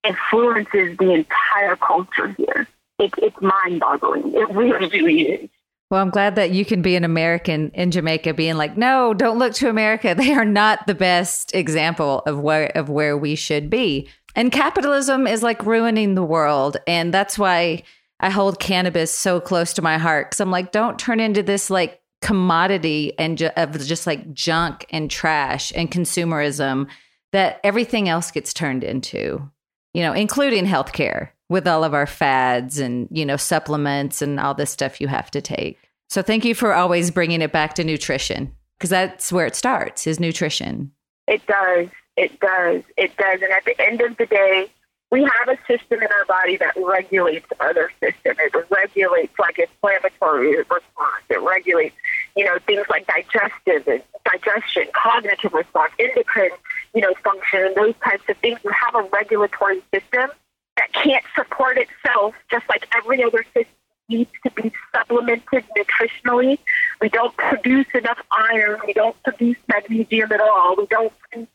influences 0.04 0.98
the 0.98 1.14
entire 1.14 1.76
culture 1.76 2.36
here 2.38 2.68
it, 3.00 3.14
it's 3.18 3.36
mind 3.42 3.80
boggling. 3.80 4.34
It 4.34 4.50
really, 4.50 4.88
really 4.90 5.22
is. 5.22 5.50
Well, 5.90 6.02
I'm 6.02 6.10
glad 6.10 6.36
that 6.36 6.52
you 6.52 6.66
can 6.66 6.82
be 6.82 6.96
an 6.98 7.06
American 7.06 7.72
in 7.74 7.92
Jamaica 7.92 8.34
being 8.34 8.58
like, 8.58 8.76
no, 8.76 9.14
don't 9.14 9.40
look 9.40 9.54
to 9.56 9.70
America. 9.70 10.16
They 10.18 10.34
are 10.34 10.46
not 10.46 10.86
the 10.86 10.96
best 10.96 11.56
example 11.56 12.24
of 12.26 12.40
where 12.40 12.68
of 12.76 12.90
where 12.90 13.18
we 13.18 13.36
should 13.36 13.70
be. 13.70 14.10
And 14.36 14.52
capitalism 14.52 15.26
is 15.26 15.44
like 15.44 15.66
ruining 15.66 16.16
the 16.16 16.24
world. 16.24 16.78
And 16.86 17.14
that's 17.14 17.40
why 17.40 17.84
I 18.20 18.30
hold 18.30 18.60
cannabis 18.60 19.14
so 19.14 19.40
close 19.40 19.74
to 19.74 19.82
my 19.82 19.98
heart. 19.98 20.32
Cause 20.32 20.40
I'm 20.40 20.52
like, 20.52 20.72
don't 20.72 21.00
turn 21.00 21.20
into 21.20 21.42
this 21.42 21.70
like 21.70 22.02
commodity 22.22 23.14
and 23.18 23.38
ju- 23.38 23.50
of 23.56 23.80
just 23.80 24.06
like 24.06 24.34
junk 24.34 24.86
and 24.90 25.10
trash 25.10 25.72
and 25.76 25.90
consumerism 25.90 26.88
that 27.32 27.60
everything 27.64 28.10
else 28.10 28.32
gets 28.32 28.54
turned 28.54 28.84
into, 28.84 29.50
you 29.94 30.02
know, 30.02 30.14
including 30.14 30.66
healthcare 30.66 31.30
with 31.50 31.68
all 31.68 31.84
of 31.84 31.94
our 31.94 32.06
fads 32.06 32.80
and, 32.80 33.08
you 33.12 33.26
know, 33.26 33.38
supplements 33.38 34.22
and 34.22 34.40
all 34.40 34.54
this 34.54 34.70
stuff 34.70 35.00
you 35.00 35.08
have 35.08 35.32
to 35.32 35.42
take. 35.42 35.80
So 36.10 36.22
thank 36.22 36.46
you 36.46 36.56
for 36.56 36.74
always 36.74 37.12
bringing 37.12 37.42
it 37.42 37.52
back 37.52 37.74
to 37.76 37.84
nutrition 37.84 38.54
because 38.78 38.90
that's 38.90 39.32
where 39.32 39.46
it 39.46 39.56
starts 39.56 40.08
is 40.08 40.20
nutrition. 40.20 40.92
It 41.28 41.46
does. 41.46 41.88
It 42.16 42.40
does. 42.40 42.84
It 42.98 43.16
does. 43.18 43.42
And 43.42 43.52
at 43.52 43.66
the 43.66 43.80
end 43.82 44.02
of 44.02 44.18
the 44.18 44.26
day, 44.26 44.70
we 45.10 45.24
have 45.24 45.48
a 45.48 45.58
system 45.68 46.02
in 46.02 46.08
our 46.08 46.26
body 46.26 46.58
that 46.58 46.74
regulates 46.76 47.46
other 47.60 47.92
systems. 48.02 48.38
It 48.40 48.68
regulates 48.70 49.34
like 49.40 49.58
inflammatory 49.58 50.58
response. 50.58 51.24
It 51.30 51.42
regulates, 51.42 51.96
you 52.36 52.44
know, 52.44 52.58
things 52.66 52.86
like 52.90 53.08
digestive 53.08 53.88
and 53.88 54.04
digestion, 54.26 54.88
cognitive 54.94 55.54
response, 55.54 55.94
endocrine, 55.98 56.50
you 56.94 57.02
know, 57.02 57.14
function, 57.24 57.68
and 57.68 57.76
those 57.76 57.94
types 58.04 58.24
of 58.28 58.38
things. 58.38 58.60
You 58.66 58.72
have 58.72 58.96
a 58.96 59.08
regulatory 59.10 59.82
system 59.94 60.30
that 60.78 60.94
can't 60.94 61.24
support 61.36 61.78
itself, 61.78 62.36
just 62.50 62.68
like 62.70 62.88
every 62.96 63.24
other 63.24 63.44
system 63.54 63.74
needs 64.10 64.32
to 64.44 64.52
be 64.52 64.72
supplemented 64.96 65.66
nutritionally. 65.78 66.58
We 67.02 67.10
don't 67.10 67.36
produce 67.36 67.88
enough 67.94 68.20
iron. 68.32 68.80
We 68.86 68.94
don't 68.94 69.22
produce 69.24 69.58
magnesium 69.68 70.32
at 70.32 70.40
all. 70.40 70.76
We 70.78 70.86
don't, 70.88 71.12
you 71.36 71.48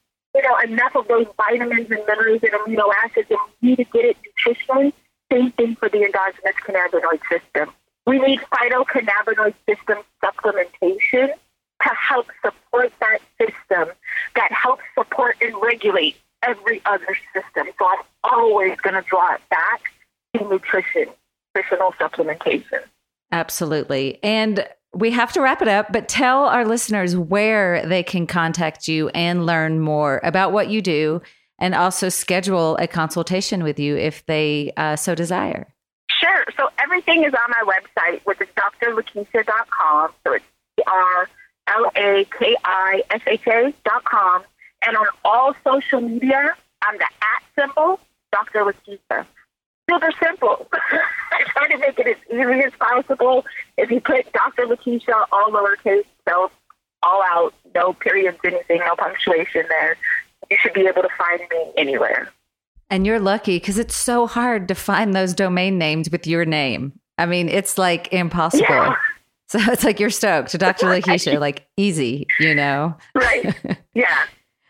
know, 0.42 0.58
enough 0.64 0.94
of 0.94 1.08
those 1.08 1.26
vitamins 1.36 1.90
and 1.90 2.00
minerals 2.06 2.42
and 2.42 2.52
amino 2.52 2.92
acids, 3.04 3.28
and 3.30 3.38
we 3.60 3.70
need 3.70 3.76
to 3.76 3.84
get 3.84 4.04
it 4.04 4.16
nutritionally. 4.26 4.92
Same 5.32 5.52
thing 5.52 5.76
for 5.76 5.88
the 5.88 6.02
endogenous 6.04 6.56
cannabinoid 6.66 7.20
system. 7.30 7.74
We 8.06 8.18
need 8.18 8.40
phytocannabinoid 8.40 9.54
system 9.66 9.98
supplementation 10.22 11.32
to 11.82 11.88
help 11.88 12.26
support 12.44 12.92
that 13.00 13.18
system 13.38 13.94
that 14.36 14.52
helps 14.52 14.82
support 14.96 15.36
and 15.40 15.54
regulate 15.62 16.16
every 16.42 16.82
other 16.86 17.16
system. 17.34 17.68
So 17.78 17.86
I'm 17.86 18.04
always 18.24 18.78
going 18.80 18.94
to 18.94 19.02
draw 19.02 19.34
it 19.34 19.40
back 19.50 19.82
to 20.36 20.48
nutrition, 20.48 21.06
nutritional 21.54 21.92
supplementation. 21.92 22.82
Absolutely. 23.30 24.18
And 24.22 24.66
we 24.94 25.10
have 25.12 25.32
to 25.32 25.40
wrap 25.40 25.62
it 25.62 25.68
up, 25.68 25.92
but 25.92 26.08
tell 26.08 26.44
our 26.44 26.66
listeners 26.66 27.16
where 27.16 27.86
they 27.86 28.02
can 28.02 28.26
contact 28.26 28.88
you 28.88 29.08
and 29.10 29.46
learn 29.46 29.80
more 29.80 30.20
about 30.22 30.52
what 30.52 30.68
you 30.68 30.82
do 30.82 31.22
and 31.58 31.74
also 31.74 32.08
schedule 32.08 32.76
a 32.76 32.86
consultation 32.86 33.62
with 33.62 33.78
you 33.78 33.96
if 33.96 34.26
they 34.26 34.72
uh, 34.76 34.96
so 34.96 35.14
desire. 35.14 35.72
Sure. 36.20 36.44
So 36.56 36.68
everything 36.82 37.24
is 37.24 37.32
on 37.32 37.50
my 37.50 37.72
website, 37.72 38.20
which 38.24 38.40
is 38.40 38.48
drlakisha.com. 38.56 40.10
So 40.24 40.32
it's 40.34 40.44
R 40.86 41.28
L 41.68 41.90
A 41.96 42.26
K 42.38 42.56
I 42.64 43.02
S 43.10 43.20
H 43.26 43.46
A 43.46 43.74
dot 43.84 44.04
com. 44.04 44.42
And 44.86 44.96
on 44.96 45.06
all 45.24 45.54
social 45.64 46.00
media, 46.00 46.54
I'm 46.82 46.98
the 46.98 47.04
at 47.04 47.42
symbol, 47.58 48.00
Dr. 48.32 48.64
Lakisha. 48.64 49.26
Super 49.90 50.10
simple. 50.22 50.68
I 51.32 51.42
try 51.46 51.68
to 51.68 51.78
make 51.78 51.98
it 51.98 52.06
as 52.06 52.16
easy 52.30 52.64
as 52.64 52.72
possible. 52.78 53.44
If 53.76 53.90
you 53.90 54.00
put 54.00 54.32
Dr. 54.32 54.66
Lakisha, 54.66 55.26
all 55.32 55.50
lowercase, 55.50 56.04
spelled 56.20 56.50
all 57.02 57.22
out, 57.22 57.54
no 57.74 57.92
periods, 57.92 58.38
anything, 58.44 58.78
no 58.78 58.94
punctuation 58.96 59.64
there, 59.68 59.96
you 60.50 60.56
should 60.60 60.72
be 60.72 60.86
able 60.86 61.02
to 61.02 61.08
find 61.18 61.40
me 61.50 61.72
anywhere. 61.76 62.28
And 62.90 63.06
you're 63.06 63.20
lucky 63.20 63.56
because 63.56 63.78
it's 63.78 63.96
so 63.96 64.26
hard 64.26 64.68
to 64.68 64.74
find 64.74 65.14
those 65.14 65.34
domain 65.34 65.78
names 65.78 66.10
with 66.10 66.26
your 66.26 66.44
name. 66.44 66.92
I 67.18 67.26
mean, 67.26 67.48
it's 67.48 67.78
like 67.78 68.12
impossible. 68.12 68.66
Yeah. 68.68 68.96
So 69.48 69.58
it's 69.70 69.84
like 69.84 70.00
you're 70.00 70.08
stoked. 70.08 70.58
Dr. 70.58 70.86
Lakisha, 70.86 71.38
like 71.38 71.66
easy, 71.76 72.26
you 72.40 72.54
know? 72.54 72.96
Right. 73.14 73.54
Yeah. 73.94 74.24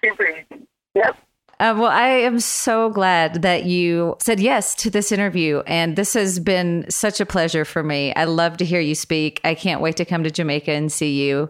Super 0.04 0.26
easy. 0.26 0.66
Yep. 0.94 1.16
Uh, 1.60 1.74
well, 1.78 1.90
I 1.90 2.08
am 2.08 2.40
so 2.40 2.90
glad 2.90 3.42
that 3.42 3.66
you 3.66 4.16
said 4.20 4.40
yes 4.40 4.74
to 4.76 4.90
this 4.90 5.12
interview. 5.12 5.62
And 5.66 5.94
this 5.94 6.14
has 6.14 6.40
been 6.40 6.86
such 6.90 7.20
a 7.20 7.26
pleasure 7.26 7.64
for 7.64 7.84
me. 7.84 8.12
I 8.14 8.24
love 8.24 8.56
to 8.56 8.64
hear 8.64 8.80
you 8.80 8.96
speak. 8.96 9.40
I 9.44 9.54
can't 9.54 9.80
wait 9.80 9.96
to 9.98 10.04
come 10.04 10.24
to 10.24 10.30
Jamaica 10.30 10.72
and 10.72 10.90
see 10.90 11.22
you. 11.22 11.48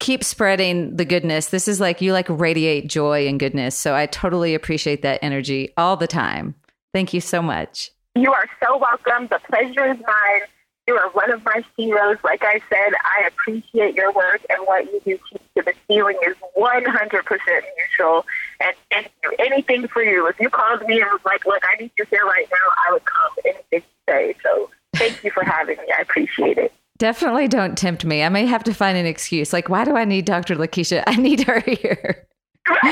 Keep 0.00 0.24
spreading 0.24 0.96
the 0.96 1.04
goodness. 1.04 1.48
This 1.48 1.68
is 1.68 1.80
like 1.80 2.00
you 2.00 2.12
like 2.12 2.26
radiate 2.28 2.88
joy 2.88 3.28
and 3.28 3.38
goodness. 3.38 3.76
So 3.76 3.94
I 3.94 4.06
totally 4.06 4.54
appreciate 4.54 5.02
that 5.02 5.20
energy 5.22 5.72
all 5.76 5.96
the 5.96 6.08
time. 6.08 6.56
Thank 6.92 7.14
you 7.14 7.20
so 7.20 7.40
much. 7.40 7.92
You 8.16 8.32
are 8.32 8.46
so 8.60 8.78
welcome. 8.78 9.28
The 9.30 9.38
pleasure 9.48 9.92
is 9.92 9.98
mine. 9.98 10.42
You 10.90 10.96
are 10.96 11.08
one 11.10 11.30
of 11.30 11.44
my 11.44 11.62
heroes. 11.76 12.16
Like 12.24 12.42
I 12.42 12.54
said, 12.68 12.94
I 13.04 13.28
appreciate 13.28 13.94
your 13.94 14.12
work 14.12 14.40
and 14.50 14.66
what 14.66 14.86
you 14.86 15.00
do. 15.04 15.18
The 15.54 15.72
feeling 15.86 16.16
is 16.26 16.34
100% 16.56 17.38
neutral. 17.78 18.26
And 18.58 18.74
thank 18.90 19.12
you. 19.22 19.32
Anything 19.38 19.86
for 19.86 20.02
you. 20.02 20.26
If 20.26 20.40
you 20.40 20.50
called 20.50 20.84
me 20.88 21.00
and 21.00 21.08
was 21.12 21.20
like, 21.24 21.46
look, 21.46 21.62
I 21.62 21.80
need 21.80 21.92
you 21.96 22.04
here 22.10 22.24
right 22.24 22.46
now, 22.50 22.72
I 22.88 22.92
would 22.92 23.04
come. 23.04 23.30
Anything 23.44 23.62
you 23.72 23.82
say. 24.08 24.34
So 24.42 24.68
thank 24.96 25.22
you 25.22 25.30
for 25.30 25.44
having 25.44 25.76
me. 25.76 25.84
I 25.96 26.02
appreciate 26.02 26.58
it. 26.58 26.72
Definitely 26.98 27.46
don't 27.46 27.78
tempt 27.78 28.04
me. 28.04 28.24
I 28.24 28.28
may 28.28 28.46
have 28.46 28.64
to 28.64 28.74
find 28.74 28.98
an 28.98 29.06
excuse. 29.06 29.52
Like, 29.52 29.68
why 29.68 29.84
do 29.84 29.96
I 29.96 30.04
need 30.04 30.24
Dr. 30.24 30.56
Lakisha? 30.56 31.04
I 31.06 31.14
need 31.14 31.42
her 31.42 31.60
here. 31.60 32.26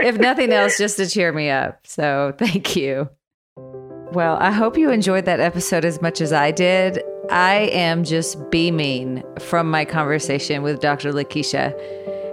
if 0.00 0.16
nothing 0.16 0.50
else, 0.54 0.78
just 0.78 0.96
to 0.96 1.06
cheer 1.06 1.30
me 1.30 1.50
up. 1.50 1.86
So 1.86 2.34
thank 2.38 2.74
you. 2.74 3.10
Well, 4.12 4.38
I 4.40 4.52
hope 4.52 4.78
you 4.78 4.90
enjoyed 4.90 5.26
that 5.26 5.38
episode 5.38 5.84
as 5.84 6.00
much 6.00 6.22
as 6.22 6.32
I 6.32 6.50
did. 6.50 7.02
I 7.30 7.68
am 7.72 8.04
just 8.04 8.50
beaming 8.50 9.22
from 9.38 9.70
my 9.70 9.84
conversation 9.84 10.62
with 10.62 10.80
Dr. 10.80 11.12
Lakisha. 11.12 11.74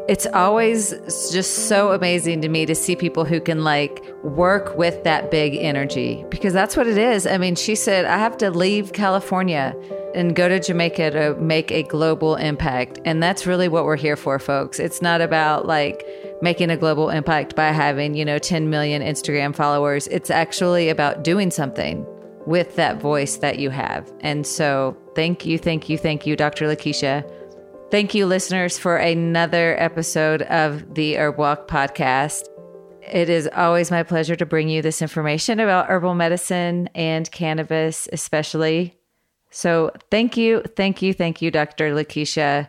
It's 0.07 0.25
always 0.27 0.91
just 1.33 1.67
so 1.67 1.91
amazing 1.91 2.41
to 2.41 2.47
me 2.47 2.65
to 2.65 2.75
see 2.75 2.95
people 2.95 3.25
who 3.25 3.41
can 3.41 3.65
like 3.65 4.01
work 4.25 4.75
with 4.75 5.03
that 5.03 5.29
big 5.29 5.55
energy 5.55 6.25
because 6.29 6.51
that's 6.51 6.75
what 6.75 6.87
it 6.87 6.97
is. 6.97 7.27
I 7.27 7.37
mean, 7.37 7.55
she 7.55 7.75
said, 7.75 8.05
I 8.05 8.17
have 8.17 8.37
to 8.37 8.49
leave 8.49 8.91
California 8.91 9.75
and 10.15 10.35
go 10.35 10.47
to 10.47 10.59
Jamaica 10.59 11.11
to 11.11 11.35
make 11.35 11.71
a 11.71 11.83
global 11.83 12.35
impact. 12.35 12.99
And 13.05 13.21
that's 13.21 13.45
really 13.45 13.67
what 13.67 13.85
we're 13.85 13.97
here 13.97 14.15
for, 14.15 14.39
folks. 14.39 14.79
It's 14.79 15.01
not 15.01 15.21
about 15.21 15.67
like 15.67 16.03
making 16.41 16.71
a 16.71 16.77
global 16.77 17.09
impact 17.09 17.55
by 17.55 17.67
having, 17.67 18.15
you 18.15 18.25
know, 18.25 18.39
10 18.39 18.69
million 18.69 19.03
Instagram 19.03 19.55
followers. 19.55 20.07
It's 20.07 20.31
actually 20.31 20.89
about 20.89 21.23
doing 21.23 21.51
something 21.51 22.05
with 22.47 22.75
that 22.77 22.99
voice 22.99 23.37
that 23.37 23.59
you 23.59 23.69
have. 23.69 24.11
And 24.21 24.47
so 24.47 24.97
thank 25.15 25.45
you, 25.45 25.59
thank 25.59 25.87
you, 25.89 25.97
thank 25.97 26.25
you, 26.25 26.35
Dr. 26.35 26.67
Lakisha. 26.67 27.29
Thank 27.91 28.15
you, 28.15 28.25
listeners, 28.25 28.79
for 28.79 28.97
another 28.97 29.75
episode 29.79 30.41
of 30.43 30.95
the 30.95 31.17
Herb 31.17 31.37
Walk 31.37 31.67
podcast. 31.67 32.54
It 33.11 33.29
is 33.29 33.49
always 33.55 33.91
my 33.91 34.03
pleasure 34.03 34.35
to 34.35 34.45
bring 34.45 34.69
you 34.69 34.81
this 34.81 35.01
information 35.01 35.59
about 35.59 35.87
herbal 35.87 36.15
medicine 36.15 36.89
and 36.95 37.29
cannabis, 37.31 38.07
especially. 38.11 38.97
So, 39.51 39.91
thank 40.11 40.37
you, 40.37 40.63
thank 40.75 41.01
you, 41.01 41.13
thank 41.13 41.41
you, 41.41 41.51
Dr. 41.51 41.93
Lakisha 41.93 42.67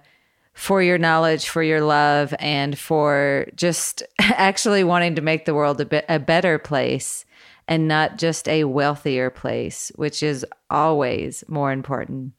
for 0.57 0.82
your 0.82 0.97
knowledge, 0.97 1.51
for 1.51 1.62
your 1.62 1.82
love, 1.82 2.34
and 2.39 2.78
for 2.78 3.47
just 3.55 4.03
actually 4.18 4.82
wanting 4.82 5.14
to 5.14 5.22
make 5.22 5.45
the 5.45 5.55
world 5.55 5.80
a 5.80 6.14
a 6.14 6.18
better 6.18 6.59
place 6.59 7.24
and 7.68 7.87
not 7.87 8.16
just 8.16 8.49
a 8.49 8.64
wealthier 8.64 9.28
place, 9.28 9.93
which 9.97 10.22
is 10.22 10.47
always 10.70 11.45
more 11.49 11.72
important. 11.72 12.32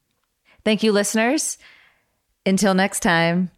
Thank 0.65 0.83
you, 0.83 0.91
listeners. 0.91 1.57
Until 2.45 2.73
next 2.73 3.01
time, 3.01 3.51